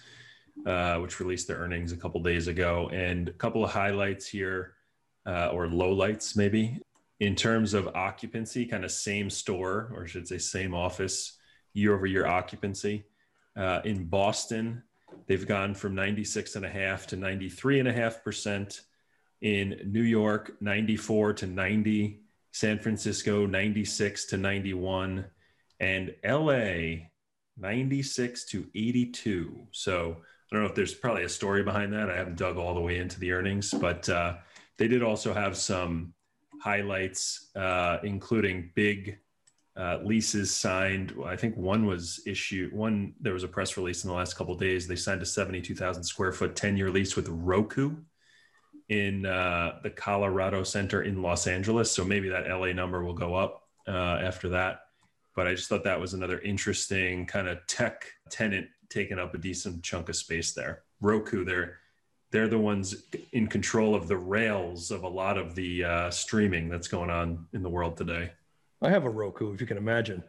uh, 0.65 0.97
which 0.97 1.19
released 1.19 1.47
their 1.47 1.57
earnings 1.57 1.93
a 1.93 1.97
couple 1.97 2.21
days 2.21 2.47
ago, 2.47 2.89
and 2.91 3.29
a 3.29 3.33
couple 3.33 3.63
of 3.63 3.71
highlights 3.71 4.27
here, 4.27 4.73
uh, 5.25 5.47
or 5.47 5.67
lowlights 5.67 6.35
maybe 6.35 6.77
in 7.21 7.35
terms 7.35 7.75
of 7.75 7.87
occupancy, 7.89 8.65
kind 8.65 8.83
of 8.83 8.91
same 8.91 9.29
store, 9.29 9.91
or 9.95 10.03
I 10.03 10.07
should 10.07 10.27
say 10.27 10.39
same 10.39 10.73
office 10.73 11.37
year 11.71 11.93
over 11.93 12.07
year 12.07 12.25
occupancy. 12.25 13.05
Uh, 13.55 13.79
in 13.85 14.05
Boston, 14.05 14.81
they've 15.27 15.47
gone 15.47 15.75
from 15.75 15.93
96 15.93 16.55
and 16.55 16.65
a 16.65 16.69
half 16.69 17.05
to 17.07 17.15
93 17.15 17.79
and 17.79 17.87
a 17.87 17.93
half 17.93 18.23
percent. 18.23 18.81
In 19.41 19.79
New 19.85 20.01
York, 20.01 20.57
94 20.61 21.33
to 21.33 21.47
90. 21.47 22.23
San 22.53 22.79
Francisco, 22.79 23.45
96 23.45 24.25
to 24.25 24.37
91. 24.37 25.23
And 25.79 26.15
LA, 26.25 27.05
96 27.55 28.45
to 28.45 28.67
82. 28.73 29.67
So 29.71 30.17
I 30.51 30.55
don't 30.55 30.63
know 30.63 30.69
if 30.69 30.75
there's 30.75 30.95
probably 30.95 31.23
a 31.25 31.29
story 31.29 31.61
behind 31.61 31.93
that. 31.93 32.09
I 32.09 32.17
haven't 32.17 32.37
dug 32.37 32.57
all 32.57 32.73
the 32.73 32.81
way 32.81 32.97
into 32.97 33.19
the 33.19 33.31
earnings, 33.31 33.71
but 33.71 34.09
uh, 34.09 34.37
they 34.79 34.87
did 34.87 35.03
also 35.03 35.35
have 35.35 35.55
some 35.55 36.13
highlights, 36.61 37.49
uh, 37.55 37.97
including 38.03 38.71
big 38.75 39.17
uh, 39.75 39.99
leases 40.03 40.53
signed. 40.53 41.13
I 41.25 41.35
think 41.35 41.55
one 41.55 41.85
was 41.85 42.21
issued. 42.25 42.73
One 42.73 43.13
there 43.19 43.33
was 43.33 43.43
a 43.43 43.47
press 43.47 43.77
release 43.77 44.03
in 44.03 44.09
the 44.09 44.15
last 44.15 44.35
couple 44.35 44.55
days. 44.55 44.87
They 44.87 44.95
signed 44.95 45.21
a 45.21 45.25
seventy-two 45.25 45.75
thousand 45.75 46.03
square 46.03 46.31
foot 46.31 46.55
ten-year 46.55 46.91
lease 46.91 47.15
with 47.15 47.29
Roku 47.29 47.95
in 48.89 49.25
uh, 49.25 49.79
the 49.83 49.89
Colorado 49.89 50.63
Center 50.63 51.03
in 51.03 51.21
Los 51.21 51.47
Angeles. 51.47 51.89
So 51.91 52.03
maybe 52.03 52.29
that 52.29 52.49
LA 52.49 52.73
number 52.73 53.03
will 53.03 53.13
go 53.13 53.33
up 53.35 53.63
uh, 53.87 54.19
after 54.21 54.49
that. 54.49 54.81
But 55.35 55.47
I 55.47 55.55
just 55.55 55.69
thought 55.69 55.85
that 55.85 55.99
was 55.99 56.13
another 56.13 56.39
interesting 56.39 57.25
kind 57.25 57.47
of 57.47 57.65
tech 57.67 58.05
tenant 58.29 58.67
taking 58.89 59.17
up 59.17 59.33
a 59.33 59.37
decent 59.37 59.81
chunk 59.81 60.09
of 60.09 60.17
space 60.17 60.51
there. 60.51 60.83
Roku, 60.99 61.45
they're 61.45 61.79
they're 62.31 62.47
the 62.47 62.57
ones 62.57 63.03
in 63.33 63.47
control 63.47 63.93
of 63.93 64.07
the 64.07 64.17
rails 64.17 64.89
of 64.89 65.03
a 65.03 65.07
lot 65.07 65.37
of 65.37 65.53
the 65.53 65.83
uh, 65.83 66.09
streaming 66.09 66.69
that's 66.69 66.87
going 66.87 67.09
on 67.09 67.45
in 67.53 67.61
the 67.61 67.69
world 67.69 67.97
today. 67.97 68.31
I 68.81 68.89
have 68.89 69.03
a 69.03 69.09
Roku, 69.09 69.53
if 69.53 69.61
you 69.61 69.67
can 69.67 69.77
imagine. 69.77 70.23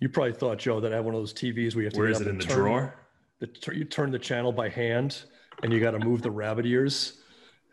You 0.00 0.08
probably 0.08 0.32
thought, 0.32 0.58
Joe, 0.58 0.80
that 0.80 0.92
I 0.92 0.96
have 0.96 1.04
one 1.04 1.14
of 1.14 1.20
those 1.20 1.32
TVs 1.32 1.74
where 1.74 1.82
you 1.82 1.86
have 1.86 1.92
to. 1.92 1.98
Where 2.00 2.08
is 2.08 2.20
it 2.20 2.26
in 2.26 2.38
the 2.38 2.44
turn, 2.44 2.56
drawer? 2.56 2.94
The, 3.38 3.48
you 3.72 3.84
turn 3.84 4.10
the 4.10 4.18
channel 4.18 4.50
by 4.50 4.68
hand, 4.68 5.22
and 5.62 5.72
you 5.72 5.78
got 5.78 5.92
to 5.92 5.98
move 5.98 6.22
the 6.22 6.30
rabbit 6.30 6.66
ears. 6.66 7.20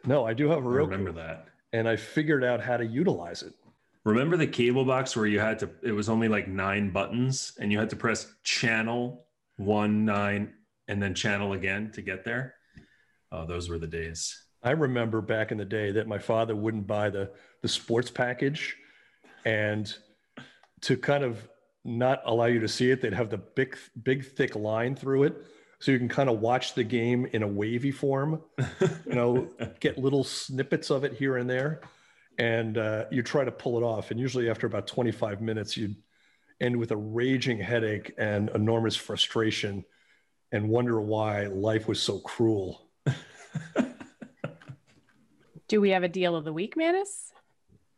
No, 0.05 0.25
I 0.25 0.33
do 0.33 0.49
have 0.49 0.59
a 0.59 0.61
Roku. 0.61 0.91
I 0.91 0.95
remember 0.97 1.11
that. 1.13 1.47
And 1.71 1.87
I 1.87 1.95
figured 1.95 2.43
out 2.43 2.61
how 2.61 2.77
to 2.77 2.85
utilize 2.85 3.41
it. 3.41 3.53
Remember 4.03 4.35
the 4.35 4.47
cable 4.47 4.83
box 4.83 5.15
where 5.15 5.25
you 5.25 5.39
had 5.39 5.59
to, 5.59 5.69
it 5.81 5.93
was 5.93 6.09
only 6.09 6.27
like 6.27 6.47
nine 6.47 6.91
buttons 6.91 7.53
and 7.59 7.71
you 7.71 7.79
had 7.79 7.89
to 7.91 7.95
press 7.95 8.33
channel 8.43 9.25
one, 9.55 10.03
nine, 10.03 10.53
and 10.89 11.01
then 11.01 11.15
channel 11.15 11.53
again 11.53 11.89
to 11.93 12.01
get 12.01 12.25
there? 12.25 12.55
Oh, 13.33 13.45
those 13.45 13.67
were 13.67 13.79
the 13.79 13.87
days. 13.87 14.41
I 14.63 14.71
remember 14.71 15.19
back 15.19 15.51
in 15.51 15.57
the 15.57 15.65
day 15.65 15.91
that 15.91 16.07
my 16.07 16.19
father 16.19 16.55
wouldn't 16.55 16.87
buy 16.87 17.09
the, 17.09 17.31
the 17.61 17.67
sports 17.67 18.09
package. 18.09 18.77
And 19.43 19.93
to 20.81 20.95
kind 20.95 21.25
of 21.25 21.49
not 21.83 22.21
allow 22.25 22.45
you 22.45 22.61
to 22.61 22.69
see 22.69 22.91
it, 22.91 23.01
they'd 23.01 23.13
have 23.13 23.29
the 23.29 23.39
big, 23.39 23.77
big, 24.03 24.25
thick 24.25 24.55
line 24.55 24.95
through 24.95 25.23
it. 25.23 25.35
So 25.79 25.91
you 25.91 25.99
can 25.99 26.07
kind 26.07 26.29
of 26.29 26.39
watch 26.39 26.75
the 26.75 26.83
game 26.85 27.25
in 27.33 27.43
a 27.43 27.47
wavy 27.47 27.91
form, 27.91 28.41
you 28.79 29.15
know, 29.15 29.49
get 29.81 29.97
little 29.97 30.23
snippets 30.23 30.89
of 30.89 31.03
it 31.03 31.13
here 31.13 31.35
and 31.35 31.49
there 31.49 31.81
and 32.37 32.77
uh, 32.77 33.05
you 33.11 33.21
try 33.21 33.43
to 33.43 33.51
pull 33.51 33.77
it 33.77 33.83
off. 33.83 34.11
And 34.11 34.19
usually, 34.19 34.49
after 34.49 34.67
about 34.67 34.87
25 34.87 35.41
minutes, 35.41 35.77
you'd 35.77 35.95
end 36.59 36.77
with 36.77 36.91
a 36.91 36.97
raging 36.97 37.59
headache 37.59 38.13
and 38.17 38.49
enormous 38.55 38.95
frustration 38.95 39.83
and 40.51 40.69
wonder 40.69 40.99
why 41.01 41.47
life 41.47 41.87
was 41.87 42.01
so 42.01 42.19
cruel. 42.19 42.82
do 45.67 45.81
we 45.81 45.89
have 45.89 46.03
a 46.03 46.07
deal 46.07 46.35
of 46.35 46.45
the 46.45 46.53
week, 46.53 46.75
Manus? 46.77 47.31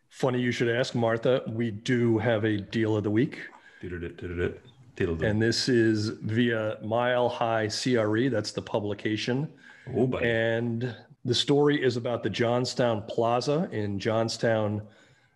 Funny 0.09 0.39
you 0.39 0.51
should 0.51 0.69
ask, 0.69 0.95
Martha. 0.95 1.43
We 1.47 1.71
do 1.71 2.17
have 2.19 2.45
a 2.45 2.57
deal 2.57 2.95
of 2.95 3.03
the 3.03 3.11
week. 3.11 3.39
And 5.27 5.41
this 5.41 5.67
is 5.67 6.09
via 6.09 6.77
Mile 6.81 7.27
High 7.27 7.67
CRE. 7.67 8.29
That's 8.29 8.51
the 8.51 8.61
publication. 8.61 9.49
Oh, 9.93 10.11
and 10.17 10.95
the 11.25 11.35
story 11.35 11.83
is 11.83 11.97
about 11.97 12.23
the 12.23 12.29
Johnstown 12.29 13.03
Plaza 13.09 13.67
in 13.71 13.99
Johnstown, 13.99 14.81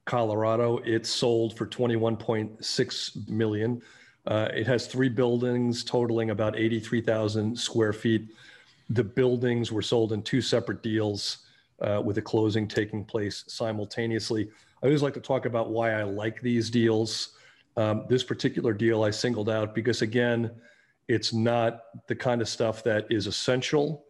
Colorado. 0.06 0.78
It 0.86 1.06
sold 1.06 1.58
for 1.58 1.68
21.6 1.68 3.30
million. 3.30 3.82
Uh, 4.26 4.48
it 4.54 4.66
has 4.68 4.88
three 4.88 5.10
buildings 5.10 5.84
totaling 5.84 6.30
about 6.30 6.58
83,000 6.58 7.58
square 7.58 7.94
feet. 7.94 8.30
The 8.90 9.04
buildings 9.04 9.72
were 9.72 9.82
sold 9.82 10.14
in 10.14 10.22
two 10.24 10.42
separate 10.42 10.82
deals 10.82 11.40
uh, 11.82 12.02
with 12.04 12.18
a 12.18 12.22
closing 12.22 12.68
taking 12.68 13.06
place 13.06 13.44
simultaneously. 13.48 14.50
I 14.82 14.86
always 14.86 15.04
like 15.04 15.14
to 15.16 15.20
talk 15.20 15.46
about 15.46 15.70
why 15.70 15.92
I 15.92 16.04
like 16.04 16.42
these 16.42 16.70
deals. 16.70 17.36
Um, 17.78 18.06
this 18.10 18.24
particular 18.24 18.74
deal 18.74 19.04
I 19.04 19.12
singled 19.12 19.50
out 19.50 19.76
because, 19.76 20.02
again, 20.02 20.52
it's 21.08 21.34
not 21.34 21.84
the 22.08 22.16
kind 22.16 22.42
of 22.42 22.50
stuff 22.50 22.84
that 22.84 23.06
is 23.10 23.28
essential 23.28 24.06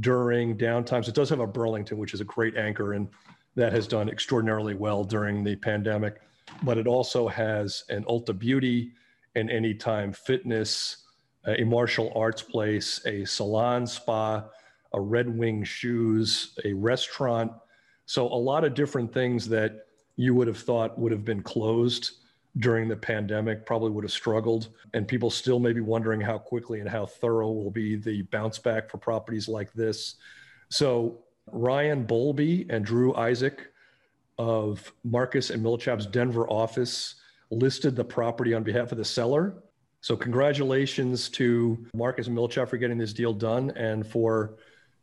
during 0.00 0.56
downtimes. 0.56 1.08
It 1.08 1.14
does 1.14 1.30
have 1.30 1.40
a 1.40 1.46
Burlington, 1.46 1.98
which 1.98 2.14
is 2.14 2.20
a 2.20 2.24
great 2.24 2.56
anchor, 2.56 2.92
and 2.92 3.08
that 3.54 3.72
has 3.72 3.86
done 3.86 4.08
extraordinarily 4.08 4.74
well 4.74 5.04
during 5.04 5.42
the 5.42 5.56
pandemic. 5.56 6.20
But 6.62 6.78
it 6.78 6.86
also 6.86 7.26
has 7.28 7.84
an 7.88 8.04
Ulta 8.04 8.38
Beauty, 8.38 8.92
and 9.34 9.50
Anytime 9.50 10.12
Fitness, 10.12 11.04
a 11.46 11.64
martial 11.64 12.12
arts 12.14 12.42
place, 12.42 13.00
a 13.06 13.24
salon 13.24 13.86
spa, 13.86 14.44
a 14.92 15.00
Red 15.00 15.28
Wing 15.28 15.62
Shoes, 15.64 16.58
a 16.64 16.72
restaurant. 16.72 17.52
So, 18.06 18.26
a 18.26 18.34
lot 18.34 18.64
of 18.64 18.74
different 18.74 19.12
things 19.12 19.48
that 19.48 19.86
you 20.16 20.34
would 20.34 20.48
have 20.48 20.58
thought 20.58 20.98
would 20.98 21.12
have 21.12 21.24
been 21.24 21.42
closed 21.42 22.12
during 22.58 22.88
the 22.88 22.96
pandemic 22.96 23.66
probably 23.66 23.90
would 23.90 24.04
have 24.04 24.12
struggled. 24.12 24.68
And 24.94 25.06
people 25.06 25.30
still 25.30 25.58
may 25.58 25.72
be 25.72 25.82
wondering 25.82 26.20
how 26.20 26.38
quickly 26.38 26.80
and 26.80 26.88
how 26.88 27.04
thorough 27.04 27.50
will 27.50 27.70
be 27.70 27.96
the 27.96 28.22
bounce 28.22 28.58
back 28.58 28.88
for 28.90 28.98
properties 28.98 29.48
like 29.48 29.72
this. 29.72 30.16
So, 30.70 31.18
Ryan 31.52 32.06
Bolby 32.06 32.66
and 32.70 32.84
Drew 32.84 33.14
Isaac 33.14 33.68
of 34.38 34.92
Marcus 35.04 35.50
and 35.50 35.62
Millichap's 35.62 36.06
Denver 36.06 36.48
office 36.48 37.16
listed 37.50 37.94
the 37.94 38.04
property 38.04 38.54
on 38.54 38.62
behalf 38.62 38.92
of 38.92 38.98
the 38.98 39.04
seller. 39.04 39.62
So, 40.06 40.16
congratulations 40.16 41.28
to 41.30 41.84
Marcus 41.92 42.28
Millichap 42.28 42.68
for 42.68 42.76
getting 42.76 42.96
this 42.96 43.12
deal 43.12 43.32
done 43.32 43.72
and 43.72 44.06
for, 44.06 44.54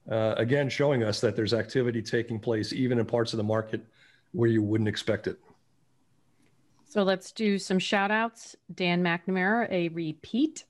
uh, 0.09 0.35
again, 0.37 0.69
showing 0.69 1.03
us 1.03 1.19
that 1.19 1.35
there's 1.35 1.53
activity 1.53 2.01
taking 2.01 2.39
place 2.39 2.71
even 2.71 2.97
in 2.97 3.05
parts 3.05 3.33
of 3.33 3.37
the 3.37 3.43
market 3.43 3.85
where 4.31 4.47
you 4.47 4.63
wouldn't 4.63 4.87
expect 4.87 5.27
it. 5.27 5.37
So 6.85 7.03
let's 7.03 7.33
do 7.33 7.59
some 7.59 7.79
shout 7.79 8.11
outs. 8.11 8.55
Dan 8.73 9.03
McNamara, 9.03 9.69
a 9.69 9.89
repeat 9.89 10.63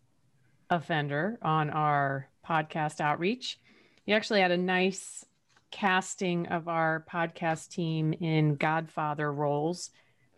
offender 0.67 1.38
on 1.43 1.69
our 1.69 2.27
podcast 2.43 3.01
outreach. 3.01 3.59
He 4.03 4.13
actually 4.13 4.41
had 4.41 4.49
a 4.49 4.57
nice 4.57 5.23
casting 5.69 6.47
of 6.47 6.67
our 6.67 7.05
podcast 7.07 7.69
team 7.69 8.13
in 8.13 8.55
Godfather 8.55 9.31
roles. 9.31 9.91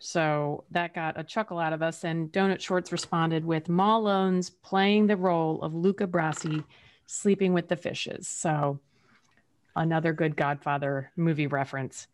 So 0.06 0.66
that 0.70 0.94
got 0.94 1.20
a 1.20 1.24
chuckle 1.24 1.58
out 1.58 1.74
of 1.74 1.82
us. 1.82 2.04
And 2.04 2.32
Donut 2.32 2.62
Shorts 2.62 2.92
responded 2.92 3.44
with 3.44 3.68
Malone's 3.68 4.52
playing 4.52 5.08
the 5.08 5.18
role 5.18 5.62
of 5.64 5.74
Luca 5.74 6.06
Brasi 6.06 6.64
sleeping 7.08 7.54
with 7.54 7.68
the 7.68 7.76
fishes. 7.76 8.28
So 8.28 8.80
another 9.76 10.14
good 10.14 10.36
Godfather 10.36 11.12
movie 11.16 11.48
reference. 11.48 12.08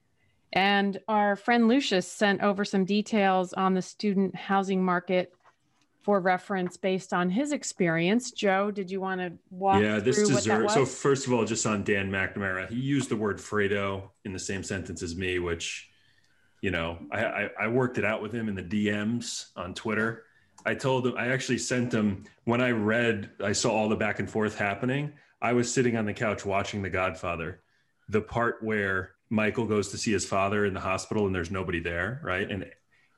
And 0.54 1.00
our 1.08 1.36
friend 1.36 1.68
Lucius 1.68 2.08
sent 2.08 2.42
over 2.42 2.64
some 2.64 2.86
details 2.86 3.52
on 3.54 3.74
the 3.74 3.82
student 3.82 4.36
housing 4.36 4.84
market 4.84 5.34
for 6.02 6.20
reference 6.20 6.78
based 6.78 7.14
on 7.14 7.30
his 7.30 7.52
experience. 7.52 8.32
Joe, 8.32 8.72
did 8.72 8.90
you 8.90 9.02
want 9.02 9.22
to 9.22 9.34
walk? 9.50 9.82
Yeah, 9.82 10.00
this 10.00 10.28
deserves. 10.28 10.74
So 10.74 10.86
first 10.86 11.28
of 11.28 11.34
all, 11.34 11.46
just 11.46 11.66
on 11.66 11.84
Dan 11.84 12.10
McNamara, 12.10 12.70
he 12.70 12.78
used 12.78 13.10
the 13.10 13.16
word 13.18 13.38
Fredo 13.38 14.10
in 14.26 14.34
the 14.34 14.40
same 14.40 14.64
sentence 14.64 15.04
as 15.04 15.16
me, 15.16 15.40
which, 15.40 15.90
you 16.62 16.70
know, 16.72 17.00
I, 17.12 17.26
I, 17.26 17.50
I 17.62 17.68
worked 17.68 17.98
it 17.98 18.06
out 18.06 18.22
with 18.22 18.32
him 18.32 18.48
in 18.48 18.56
the 18.56 18.64
DMs 18.64 19.48
on 19.56 19.74
Twitter. 19.74 20.24
I 20.66 20.76
told 20.76 21.08
him 21.08 21.16
I 21.18 21.30
actually 21.30 21.58
sent 21.58 21.92
him 21.92 22.24
when 22.46 22.62
I 22.62 22.70
read, 22.70 23.32
I 23.44 23.52
saw 23.52 23.72
all 23.72 23.90
the 23.90 23.96
back 23.96 24.20
and 24.20 24.30
forth 24.30 24.58
happening. 24.58 25.14
I 25.42 25.54
was 25.54 25.74
sitting 25.74 25.98
on 25.98 26.06
the 26.06 26.14
couch 26.14 26.46
watching 26.46 26.84
The 26.84 26.90
Godfather, 26.90 27.62
the 28.10 28.22
part 28.22 28.62
where 28.62 29.14
Michael 29.32 29.66
goes 29.66 29.90
to 29.90 29.98
see 29.98 30.12
his 30.12 30.26
father 30.26 30.66
in 30.66 30.74
the 30.76 30.80
hospital 30.80 31.26
and 31.26 31.34
there's 31.34 31.50
nobody 31.50 31.80
there, 31.80 32.22
right? 32.24 32.50
And 32.50 32.70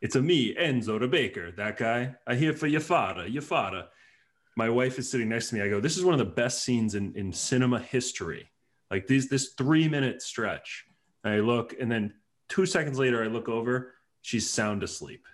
it's 0.01 0.15
a 0.15 0.21
me, 0.21 0.55
Enzo 0.55 0.99
the 0.99 1.07
baker, 1.07 1.51
that 1.51 1.77
guy. 1.77 2.15
I 2.25 2.35
hear 2.35 2.53
for 2.53 2.67
your 2.67 2.81
father, 2.81 3.27
your 3.27 3.41
father. 3.41 3.87
My 4.55 4.69
wife 4.69 4.99
is 4.99 5.09
sitting 5.09 5.29
next 5.29 5.49
to 5.49 5.55
me. 5.55 5.61
I 5.61 5.69
go, 5.69 5.81
this 5.81 5.97
is 5.97 6.05
one 6.05 6.13
of 6.13 6.19
the 6.19 6.33
best 6.33 6.63
scenes 6.63 6.95
in, 6.95 7.13
in 7.15 7.33
cinema 7.33 7.79
history. 7.79 8.51
Like 8.89 9.07
these, 9.07 9.27
this 9.27 9.53
three 9.57 9.89
minute 9.89 10.21
stretch. 10.21 10.85
And 11.23 11.33
I 11.33 11.39
look, 11.39 11.73
and 11.79 11.91
then 11.91 12.13
two 12.49 12.65
seconds 12.65 12.99
later, 12.99 13.23
I 13.23 13.27
look 13.27 13.49
over, 13.49 13.93
she's 14.21 14.49
sound 14.49 14.83
asleep. 14.83 15.25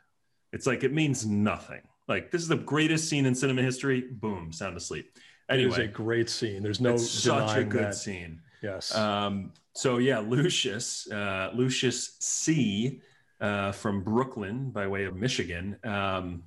It's 0.51 0.65
like 0.67 0.83
it 0.83 0.93
means 0.93 1.25
nothing. 1.25 1.81
Like 2.07 2.31
this 2.31 2.41
is 2.41 2.47
the 2.47 2.55
greatest 2.55 3.07
scene 3.07 3.25
in 3.25 3.35
cinema 3.35 3.61
history. 3.61 4.05
Boom, 4.11 4.51
sound 4.51 4.75
asleep. 4.75 5.15
Anyway, 5.49 5.69
it 5.69 5.71
is 5.71 5.77
a 5.77 5.87
great 5.87 6.29
scene. 6.29 6.63
There's 6.63 6.81
no 6.81 6.97
such 6.97 7.57
a 7.57 7.63
good 7.63 7.85
that. 7.85 7.95
scene. 7.95 8.41
Yes. 8.61 8.93
Um, 8.95 9.53
so 9.73 9.97
yeah, 9.97 10.19
Lucius, 10.19 11.09
uh, 11.11 11.51
Lucius 11.53 12.17
C. 12.19 13.01
Uh, 13.39 13.71
from 13.71 14.03
Brooklyn 14.03 14.69
by 14.69 14.85
way 14.85 15.05
of 15.05 15.15
Michigan. 15.15 15.77
Um, 15.85 16.43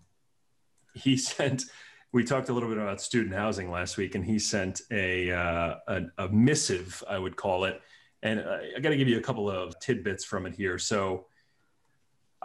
he 0.94 1.16
sent. 1.16 1.64
We 2.12 2.22
talked 2.22 2.50
a 2.50 2.52
little 2.52 2.68
bit 2.68 2.76
about 2.76 3.00
student 3.00 3.34
housing 3.34 3.70
last 3.70 3.96
week, 3.96 4.14
and 4.14 4.22
he 4.22 4.38
sent 4.38 4.82
a 4.90 5.32
uh, 5.32 5.76
a, 5.88 6.02
a, 6.18 6.28
missive, 6.28 7.02
I 7.08 7.18
would 7.18 7.36
call 7.36 7.64
it. 7.64 7.80
And 8.22 8.40
uh, 8.40 8.58
I 8.76 8.80
got 8.80 8.90
to 8.90 8.96
give 8.96 9.08
you 9.08 9.18
a 9.18 9.22
couple 9.22 9.50
of 9.50 9.78
tidbits 9.80 10.24
from 10.24 10.46
it 10.46 10.54
here. 10.54 10.78
So. 10.78 11.26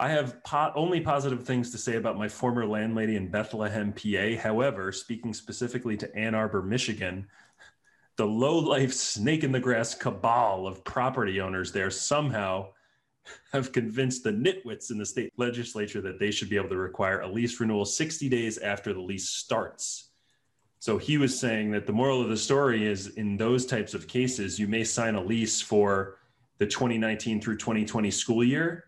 I 0.00 0.10
have 0.10 0.44
po- 0.44 0.70
only 0.76 1.00
positive 1.00 1.42
things 1.42 1.72
to 1.72 1.76
say 1.76 1.96
about 1.96 2.16
my 2.16 2.28
former 2.28 2.64
landlady 2.64 3.16
in 3.16 3.32
Bethlehem, 3.32 3.92
PA. 3.92 4.40
However, 4.40 4.92
speaking 4.92 5.34
specifically 5.34 5.96
to 5.96 6.16
Ann 6.16 6.36
Arbor, 6.36 6.62
Michigan, 6.62 7.26
the 8.18 8.26
low 8.26 8.58
life 8.58 8.92
snake 8.92 9.44
in 9.44 9.52
the 9.52 9.60
grass 9.60 9.94
cabal 9.94 10.66
of 10.66 10.84
property 10.84 11.40
owners 11.40 11.70
there 11.70 11.90
somehow 11.90 12.66
have 13.52 13.72
convinced 13.72 14.24
the 14.24 14.32
nitwits 14.32 14.90
in 14.90 14.98
the 14.98 15.06
state 15.06 15.32
legislature 15.36 16.00
that 16.00 16.18
they 16.18 16.32
should 16.32 16.50
be 16.50 16.56
able 16.56 16.68
to 16.68 16.76
require 16.76 17.20
a 17.20 17.28
lease 17.28 17.60
renewal 17.60 17.84
60 17.84 18.28
days 18.28 18.58
after 18.58 18.92
the 18.92 19.00
lease 19.00 19.28
starts. 19.28 20.07
So 20.80 20.96
he 20.96 21.18
was 21.18 21.38
saying 21.38 21.72
that 21.72 21.86
the 21.86 21.92
moral 21.92 22.22
of 22.22 22.28
the 22.28 22.36
story 22.36 22.86
is 22.86 23.08
in 23.08 23.36
those 23.36 23.66
types 23.66 23.94
of 23.94 24.06
cases, 24.06 24.58
you 24.58 24.68
may 24.68 24.84
sign 24.84 25.16
a 25.16 25.22
lease 25.22 25.60
for 25.60 26.18
the 26.58 26.66
2019 26.66 27.40
through 27.40 27.56
2020 27.56 28.10
school 28.10 28.44
year 28.44 28.84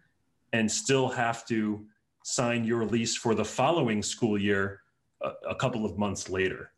and 0.53 0.71
still 0.71 1.09
have 1.09 1.47
to 1.47 1.85
sign 2.25 2.65
your 2.65 2.85
lease 2.85 3.17
for 3.17 3.35
the 3.35 3.45
following 3.45 4.03
school 4.03 4.39
year 4.39 4.83
a, 5.23 5.31
a 5.51 5.55
couple 5.55 5.85
of 5.85 5.99
months 5.99 6.29
later. 6.29 6.73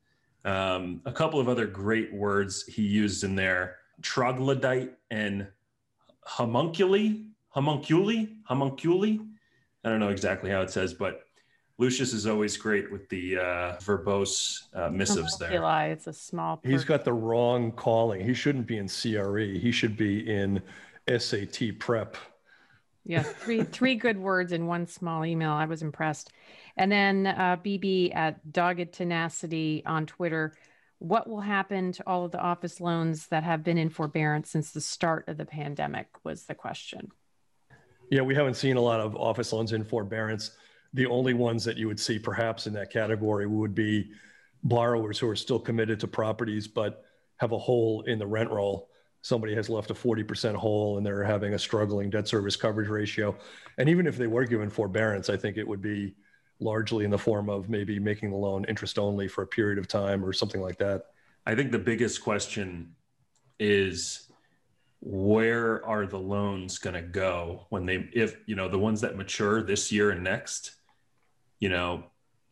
Um, 0.45 1.01
a 1.05 1.13
couple 1.13 1.39
of 1.41 1.49
other 1.49 1.67
great 1.67 2.13
words 2.13 2.65
he 2.65 2.83
used 2.83 3.23
in 3.23 3.35
there 3.35 3.77
troglodyte 4.01 4.93
and 5.11 5.47
homunculi, 6.23 7.27
homunculi, 7.51 8.37
homunculi. 8.45 9.21
I 9.85 9.89
don't 9.89 10.01
know 10.01 10.09
exactly 10.09 10.51
how 10.51 10.63
it 10.63 10.71
says, 10.71 10.95
but 10.95 11.23
Lucius 11.79 12.13
is 12.13 12.27
always 12.27 12.57
great 12.57 12.91
with 12.93 13.09
the 13.09 13.39
uh, 13.39 13.77
verbose 13.79 14.63
uh, 14.75 14.91
missives 14.91 15.39
there. 15.39 15.55
Eli, 15.55 15.89
It's 15.89 16.07
a 16.07 16.13
small. 16.13 16.61
He's 16.63 16.85
got 16.85 17.05
the 17.05 17.13
wrong 17.13 17.73
calling. 17.73 18.25
He 18.25 18.35
shouldn't 18.35 18.67
be 18.67 18.79
in 18.79 18.89
CRE. 18.89 19.59
He 19.59 19.73
should 19.73 19.97
be 19.97 20.31
in 20.31 20.63
SAT 21.09 21.79
prep 21.79 22.17
Yeah, 23.05 23.23
three 23.23 23.63
three 23.77 23.95
good 23.95 24.19
words 24.19 24.53
in 24.53 24.67
one 24.67 24.87
small 24.87 25.25
email. 25.25 25.51
I 25.51 25.65
was 25.65 25.83
impressed. 25.83 26.33
And 26.77 26.93
then 26.93 27.27
uh, 27.27 27.57
BB 27.65 28.15
at 28.15 28.53
Dogged 28.53 28.93
Tenacity 28.93 29.83
on 29.87 30.07
Twitter. 30.07 30.55
What 30.99 31.29
will 31.29 31.41
happen 31.41 31.91
to 31.93 32.05
all 32.07 32.25
of 32.25 32.31
the 32.31 32.39
office 32.39 32.81
loans 32.81 33.27
that 33.29 33.43
have 33.43 33.65
been 33.65 33.77
in 33.77 33.91
forbearance 33.91 34.51
since 34.51 34.71
the 34.71 34.81
start 34.81 35.27
of 35.27 35.37
the 35.37 35.45
pandemic? 35.45 36.07
Was 36.23 36.45
the 36.45 36.55
question. 36.55 37.11
Yeah, 38.09 38.21
we 38.21 38.35
haven't 38.35 38.55
seen 38.55 38.77
a 38.77 38.81
lot 38.81 39.01
of 39.01 39.17
office 39.17 39.53
loans 39.53 39.73
in 39.73 39.85
forbearance. 39.85 40.53
The 40.95 41.07
only 41.07 41.35
ones 41.35 41.65
that 41.65 41.77
you 41.77 41.87
would 41.89 42.01
see 42.01 42.19
perhaps 42.19 42.67
in 42.67 42.73
that 42.75 42.93
category 42.93 43.47
would 43.47 43.75
be 43.75 44.11
borrowers 44.63 45.19
who 45.19 45.29
are 45.29 45.37
still 45.37 45.59
committed 45.59 45.99
to 46.01 46.07
properties 46.07 46.69
but 46.69 47.05
have 47.37 47.53
a 47.53 47.59
hole 47.59 48.03
in 48.03 48.19
the 48.19 48.27
rent 48.27 48.51
roll 48.51 48.89
somebody 49.23 49.55
has 49.55 49.71
left 49.71 49.91
a 49.91 49.95
40% 49.95 50.55
hole 50.55 50.99
and 50.99 51.07
they're 51.07 51.23
having 51.23 51.55
a 51.55 51.59
struggling 51.59 52.11
debt 52.11 52.29
service 52.29 52.57
coverage 52.57 52.89
ratio. 52.89 53.37
And 53.79 53.89
even 53.89 54.07
if 54.07 54.17
they 54.17 54.27
were 54.27 54.45
given 54.45 54.69
forbearance, 54.69 55.31
I 55.31 55.37
think 55.37 55.57
it 55.57 55.67
would 55.67 55.81
be 55.81 56.15
largely 56.61 57.05
in 57.05 57.11
the 57.11 57.19
form 57.19 57.49
of 57.49 57.69
maybe 57.69 57.99
making 57.99 58.31
the 58.31 58.37
loan 58.37 58.65
interest 58.67 58.99
only 58.99 59.29
for 59.29 59.43
a 59.43 59.47
period 59.47 59.79
of 59.79 59.89
time 59.89 60.25
or 60.25 60.33
something 60.33 60.61
like 60.61 60.79
that. 60.79 61.07
I 61.47 61.55
think 61.55 61.73
the 61.73 61.79
biggest 61.79 62.23
question 62.23 62.95
is 63.59 64.29
where 65.01 65.85
are 65.87 66.07
the 66.07 66.19
loans 66.19 66.79
going 66.79 66.95
to 66.95 67.03
go 67.03 67.67
when 67.71 67.87
they 67.87 68.09
if 68.13 68.37
you 68.47 68.55
know 68.55 68.69
the 68.69 68.79
ones 68.79 69.01
that 69.01 69.17
mature 69.17 69.61
this 69.61 69.91
year 69.91 70.11
and 70.11 70.23
next 70.23 70.77
you 71.63 71.69
know 71.69 72.05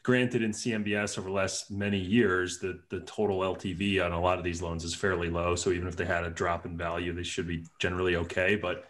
granted 0.03 0.43
in 0.43 0.51
CMBS 0.51 1.19
over 1.19 1.29
the 1.29 1.35
last 1.35 1.71
many 1.71 1.99
years, 1.99 2.59
the, 2.59 2.81
the 2.89 3.01
total 3.01 3.41
LTV 3.41 4.05
on 4.05 4.13
a 4.13 4.21
lot 4.21 4.39
of 4.39 4.45
these 4.45 4.63
loans 4.63 4.85
is 4.85 4.95
fairly 4.95 5.29
low. 5.29 5.55
So 5.55 5.71
even 5.71 5.89
if 5.89 5.97
they 5.97 6.07
had 6.07 6.25
a 6.25 6.31
drop 6.31 6.65
in 6.65 6.77
value, 6.77 7.13
they 7.13 7.23
should 7.23 7.47
be 7.47 7.65
generally 7.79 8.17
okay. 8.17 8.57
But 8.57 8.87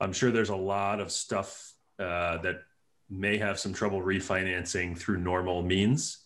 I'm 0.00 0.12
sure 0.12 0.30
there's 0.30 0.50
a 0.50 0.56
lot 0.56 1.00
of 1.00 1.10
stuff 1.10 1.72
uh, 1.98 2.38
that 2.38 2.62
may 3.10 3.36
have 3.36 3.58
some 3.58 3.72
trouble 3.72 4.00
refinancing 4.00 4.96
through 4.96 5.18
normal 5.18 5.62
means. 5.62 6.18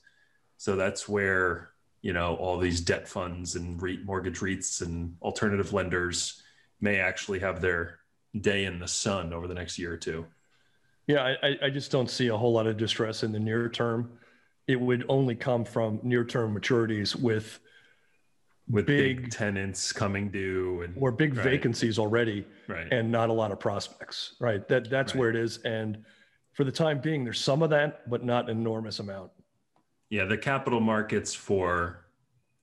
So 0.58 0.76
that's 0.76 1.08
where, 1.08 1.70
you 2.02 2.12
know, 2.12 2.36
all 2.36 2.58
these 2.58 2.80
debt 2.80 3.08
funds 3.08 3.56
and 3.56 3.80
REIT 3.80 4.04
mortgage 4.04 4.40
REITs 4.40 4.82
and 4.82 5.16
alternative 5.22 5.72
lenders 5.72 6.42
may 6.80 7.00
actually 7.00 7.38
have 7.40 7.60
their 7.60 7.98
day 8.38 8.66
in 8.66 8.78
the 8.78 8.88
sun 8.88 9.32
over 9.32 9.48
the 9.48 9.54
next 9.54 9.78
year 9.78 9.92
or 9.92 9.96
two. 9.96 10.26
Yeah, 11.08 11.34
I, 11.42 11.56
I 11.62 11.70
just 11.70 11.90
don't 11.90 12.10
see 12.10 12.28
a 12.28 12.36
whole 12.36 12.52
lot 12.52 12.66
of 12.66 12.76
distress 12.76 13.22
in 13.22 13.32
the 13.32 13.40
near 13.40 13.68
term. 13.70 14.12
It 14.68 14.78
would 14.78 15.06
only 15.08 15.34
come 15.34 15.64
from 15.64 15.98
near 16.02 16.22
term 16.22 16.54
maturities 16.54 17.16
with 17.16 17.58
with 18.70 18.84
big, 18.84 19.22
big, 19.22 19.30
tenants 19.30 19.92
coming 19.92 20.30
due 20.30 20.82
and 20.82 20.94
or 21.00 21.10
big 21.10 21.34
right. 21.34 21.44
vacancies 21.44 21.98
already 21.98 22.46
right. 22.68 22.92
and 22.92 23.10
not 23.10 23.30
a 23.30 23.32
lot 23.32 23.50
of 23.50 23.58
prospects. 23.58 24.34
Right. 24.38 24.68
That 24.68 24.90
that's 24.90 25.14
right. 25.14 25.20
where 25.20 25.30
it 25.30 25.36
is. 25.36 25.58
And 25.64 26.04
for 26.52 26.64
the 26.64 26.72
time 26.72 27.00
being, 27.00 27.24
there's 27.24 27.40
some 27.40 27.62
of 27.62 27.70
that, 27.70 28.08
but 28.10 28.22
not 28.22 28.50
an 28.50 28.58
enormous 28.58 28.98
amount. 28.98 29.30
Yeah, 30.10 30.26
the 30.26 30.36
capital 30.36 30.80
markets 30.80 31.34
for 31.34 32.04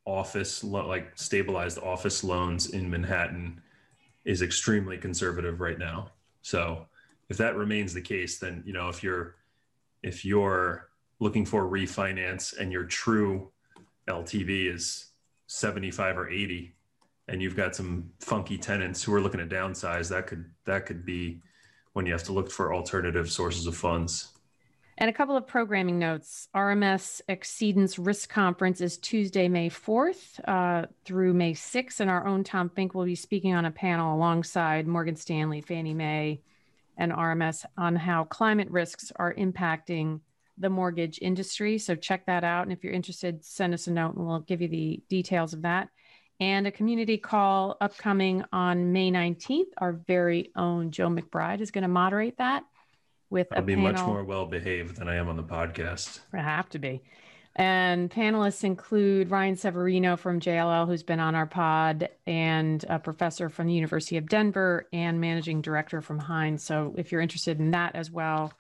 office 0.06 0.64
like 0.64 1.18
stabilized 1.18 1.80
office 1.80 2.24
loans 2.24 2.68
in 2.68 2.88
Manhattan 2.88 3.60
is 4.24 4.44
extremely 4.44 5.00
conservative 5.00 5.60
right 5.62 5.80
now. 5.80 6.12
So 6.44 6.86
if 7.30 7.38
that 7.38 7.56
remains 7.56 7.94
the 7.94 8.02
case, 8.02 8.40
then 8.40 8.64
you 8.66 8.74
know 8.74 8.90
if 8.90 9.04
you're 9.04 9.36
if 10.04 10.24
you're 10.24 10.90
looking 11.20 11.46
for 11.46 11.64
refinance 11.64 12.58
and 12.58 12.72
your 12.72 12.84
true 12.84 13.52
LTV 14.08 14.74
is 14.74 15.12
75 15.48 16.18
or 16.18 16.30
80 16.30 16.76
and 17.28 17.42
you've 17.42 17.56
got 17.56 17.76
some 17.76 18.12
funky 18.20 18.58
tenants 18.58 19.02
who 19.02 19.14
are 19.14 19.22
looking 19.22 19.40
to 19.40 19.48
downsize 19.48 20.10
that 20.10 20.28
could 20.28 20.46
that 20.66 20.86
could 20.86 21.06
be 21.06 21.42
when 21.94 22.06
you 22.06 22.12
have 22.12 22.24
to 22.24 22.34
look 22.34 22.52
for 22.52 22.74
alternative 22.74 23.32
sources 23.32 23.68
of 23.68 23.76
funds. 23.76 24.32
And 24.98 25.10
a 25.10 25.14
couple 25.14 25.36
of 25.36 25.46
programming 25.46 26.00
notes. 26.00 26.48
Rms 26.56 27.22
exceedance 27.28 27.98
risk 28.00 28.30
conference 28.30 28.82
is 28.82 28.98
tuesday 28.98 29.48
may 29.48 29.70
4th 29.70 30.40
uh, 30.48 30.86
through 31.04 31.34
may 31.34 31.54
6th 31.54 32.00
and 32.00 32.10
our 32.10 32.28
own 32.28 32.44
tom 32.44 32.70
fink 32.70 32.94
will 32.94 33.06
be 33.06 33.16
speaking 33.16 33.54
on 33.54 33.66
a 33.66 33.72
panel 33.72 34.16
alongside 34.16 34.88
morgan 34.88 35.16
stanley 35.16 35.62
fannie 35.62 35.94
mae 35.94 36.42
and 36.98 37.12
RMS 37.12 37.66
on 37.78 37.96
how 37.96 38.24
climate 38.26 38.70
risks 38.70 39.12
are 39.16 39.34
impacting 39.34 40.22
the 40.58 40.70
mortgage 40.70 41.20
industry. 41.22 41.78
So 41.78 41.96
check 41.96 42.26
that 42.28 42.44
out. 42.44 42.64
And 42.64 42.72
if 42.72 42.84
you're 42.84 42.94
interested, 42.94 43.44
send 43.44 43.74
us 43.74 43.88
a 43.88 43.92
note 43.92 44.16
and 44.16 44.26
we'll 44.26 44.40
give 44.40 44.62
you 44.62 44.68
the 44.68 45.04
details 45.10 45.54
of 45.54 45.64
that. 45.64 45.90
And 46.40 46.68
a 46.68 46.72
community 46.72 47.18
call 47.18 47.78
upcoming 47.80 48.44
on 48.52 48.92
May 48.92 49.12
19th. 49.12 49.68
Our 49.78 49.94
very 49.94 50.52
own 50.56 50.92
Joe 50.92 51.08
McBride 51.08 51.62
is 51.62 51.72
going 51.72 51.84
to 51.84 51.88
moderate 51.88 52.38
that 52.38 52.64
with 53.30 53.48
I'll 53.52 53.62
be 53.62 53.76
panel. 53.76 53.92
much 53.92 54.06
more 54.06 54.24
well 54.24 54.46
behaved 54.46 54.98
than 54.98 55.08
I 55.08 55.16
am 55.16 55.30
on 55.30 55.38
the 55.38 55.44
podcast. 55.44 56.20
I 56.34 56.42
have 56.42 56.70
to 56.70 56.80
be. 56.80 57.02
And 57.56 58.12
panelists 58.12 58.66
include 58.66 59.32
Ryan 59.32 59.56
Severino 59.56 60.18
from 60.18 60.42
JLL, 60.42 60.88
who's 60.88 61.04
been 61.04 61.22
on 61.22 61.36
our 61.36 61.46
pod, 61.46 62.10
and 62.28 62.84
a 62.90 63.00
professor 63.00 63.50
from 63.50 63.68
the 63.68 63.74
University 63.74 64.18
of 64.18 64.28
Denver 64.28 64.88
and 64.92 65.22
managing 65.22 65.62
director 65.62 66.02
from 66.02 66.20
Hines. 66.20 66.64
So 66.64 66.94
if 66.98 67.12
you're 67.12 67.22
interested 67.22 67.60
in 67.60 67.72
that 67.72 67.96
as 67.96 68.12
well, 68.12 68.52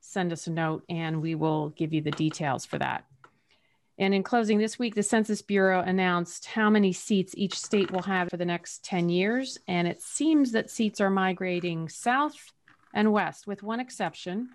send 0.00 0.32
us 0.32 0.46
a 0.46 0.52
note 0.52 0.84
and 0.88 1.20
we 1.20 1.34
will 1.34 1.70
give 1.70 1.92
you 1.92 2.00
the 2.00 2.12
details 2.12 2.64
for 2.64 2.78
that. 2.78 3.04
And 3.98 4.14
in 4.14 4.22
closing, 4.22 4.58
this 4.58 4.78
week, 4.78 4.94
the 4.94 5.02
Census 5.02 5.42
Bureau 5.42 5.80
announced 5.80 6.46
how 6.46 6.68
many 6.68 6.92
seats 6.92 7.34
each 7.36 7.58
state 7.58 7.90
will 7.90 8.02
have 8.02 8.28
for 8.28 8.36
the 8.36 8.44
next 8.44 8.84
10 8.84 9.08
years. 9.08 9.58
And 9.66 9.86
it 9.88 10.00
seems 10.00 10.52
that 10.52 10.70
seats 10.70 11.00
are 11.00 11.10
migrating 11.10 11.88
south 11.88 12.52
and 12.92 13.12
west, 13.12 13.46
with 13.46 13.62
one 13.62 13.80
exception 13.80 14.48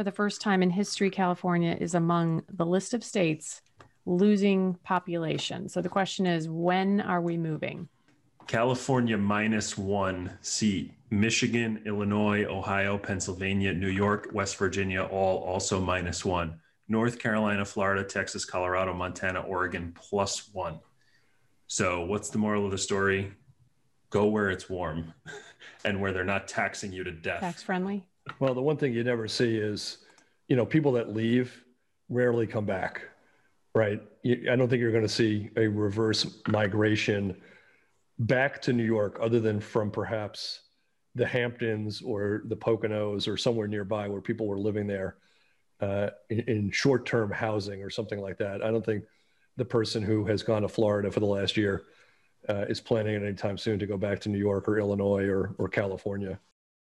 for 0.00 0.04
the 0.04 0.10
first 0.10 0.40
time 0.40 0.62
in 0.62 0.70
history, 0.70 1.10
California 1.10 1.76
is 1.78 1.94
among 1.94 2.42
the 2.54 2.64
list 2.64 2.94
of 2.94 3.04
states 3.04 3.60
losing 4.06 4.72
population. 4.82 5.68
So 5.68 5.82
the 5.82 5.90
question 5.90 6.24
is, 6.24 6.48
when 6.48 7.02
are 7.02 7.20
we 7.20 7.36
moving? 7.36 7.86
California 8.46 9.18
minus 9.18 9.76
one 9.76 10.38
seat. 10.40 10.94
Michigan, 11.10 11.82
Illinois, 11.84 12.46
Ohio, 12.46 12.96
Pennsylvania, 12.96 13.74
New 13.74 13.90
York, 13.90 14.30
West 14.32 14.56
Virginia, 14.56 15.02
all 15.02 15.42
also 15.42 15.78
minus 15.78 16.24
one. 16.24 16.58
North 16.88 17.18
Carolina, 17.18 17.66
Florida, 17.66 18.02
Texas, 18.02 18.46
Colorado, 18.46 18.94
Montana, 18.94 19.40
Oregon, 19.40 19.92
plus 19.94 20.48
one. 20.54 20.80
So, 21.66 22.06
what's 22.06 22.30
the 22.30 22.38
moral 22.38 22.64
of 22.64 22.70
the 22.70 22.78
story? 22.78 23.34
Go 24.08 24.28
where 24.28 24.48
it's 24.48 24.70
warm 24.70 25.12
and 25.84 26.00
where 26.00 26.14
they're 26.14 26.24
not 26.24 26.48
taxing 26.48 26.90
you 26.90 27.04
to 27.04 27.12
death. 27.12 27.40
Tax 27.40 27.62
friendly. 27.62 28.06
Well, 28.38 28.54
the 28.54 28.62
one 28.62 28.76
thing 28.76 28.92
you 28.92 29.04
never 29.04 29.28
see 29.28 29.56
is, 29.56 29.98
you 30.48 30.56
know, 30.56 30.64
people 30.64 30.92
that 30.92 31.14
leave 31.14 31.62
rarely 32.08 32.46
come 32.46 32.64
back, 32.64 33.02
right? 33.74 34.00
I 34.24 34.56
don't 34.56 34.68
think 34.68 34.80
you're 34.80 34.92
going 34.92 35.02
to 35.02 35.08
see 35.08 35.50
a 35.56 35.66
reverse 35.66 36.38
migration 36.48 37.36
back 38.18 38.60
to 38.62 38.72
New 38.72 38.84
York 38.84 39.18
other 39.20 39.40
than 39.40 39.60
from 39.60 39.90
perhaps 39.90 40.60
the 41.14 41.26
Hamptons 41.26 42.02
or 42.02 42.42
the 42.46 42.56
Poconos 42.56 43.26
or 43.26 43.36
somewhere 43.36 43.66
nearby 43.66 44.08
where 44.08 44.20
people 44.20 44.46
were 44.46 44.58
living 44.58 44.86
there 44.86 45.16
uh, 45.80 46.10
in, 46.28 46.40
in 46.40 46.70
short 46.70 47.06
term 47.06 47.30
housing 47.30 47.82
or 47.82 47.90
something 47.90 48.20
like 48.20 48.38
that. 48.38 48.62
I 48.62 48.70
don't 48.70 48.84
think 48.84 49.04
the 49.56 49.64
person 49.64 50.02
who 50.02 50.24
has 50.26 50.42
gone 50.42 50.62
to 50.62 50.68
Florida 50.68 51.10
for 51.10 51.20
the 51.20 51.26
last 51.26 51.56
year 51.56 51.84
uh, 52.48 52.66
is 52.68 52.80
planning 52.80 53.16
at 53.16 53.22
any 53.22 53.34
time 53.34 53.58
soon 53.58 53.78
to 53.78 53.86
go 53.86 53.96
back 53.96 54.20
to 54.20 54.28
New 54.28 54.38
York 54.38 54.68
or 54.68 54.78
Illinois 54.78 55.26
or, 55.26 55.54
or 55.58 55.68
California. 55.68 56.38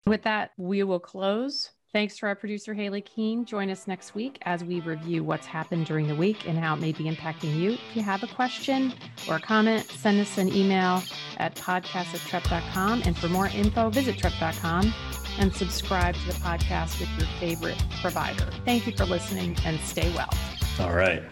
With 0.06 0.22
that, 0.22 0.52
we 0.56 0.82
will 0.82 1.00
close. 1.00 1.70
Thanks 1.92 2.16
to 2.18 2.26
our 2.26 2.34
producer, 2.34 2.72
Haley 2.72 3.02
Keene. 3.02 3.44
Join 3.44 3.68
us 3.68 3.86
next 3.86 4.14
week 4.14 4.38
as 4.42 4.64
we 4.64 4.80
review 4.80 5.22
what's 5.22 5.46
happened 5.46 5.84
during 5.84 6.08
the 6.08 6.14
week 6.14 6.48
and 6.48 6.58
how 6.58 6.74
it 6.74 6.80
may 6.80 6.92
be 6.92 7.04
impacting 7.04 7.54
you. 7.54 7.72
If 7.72 7.96
you 7.96 8.02
have 8.02 8.22
a 8.22 8.26
question 8.28 8.94
or 9.28 9.36
a 9.36 9.40
comment, 9.40 9.84
send 9.84 10.18
us 10.18 10.38
an 10.38 10.48
email 10.54 11.02
at 11.36 11.54
podcast 11.54 12.14
at 12.14 12.20
trepp.com. 12.20 13.02
And 13.04 13.16
for 13.16 13.28
more 13.28 13.48
info, 13.48 13.90
visit 13.90 14.16
trepp.com 14.16 14.92
and 15.38 15.54
subscribe 15.54 16.14
to 16.14 16.26
the 16.26 16.32
podcast 16.34 16.98
with 16.98 17.10
your 17.18 17.28
favorite 17.38 17.82
provider. 18.00 18.48
Thank 18.64 18.86
you 18.86 18.96
for 18.96 19.04
listening 19.04 19.56
and 19.66 19.78
stay 19.80 20.10
well. 20.14 20.30
All 20.80 20.94
right. 20.94 21.22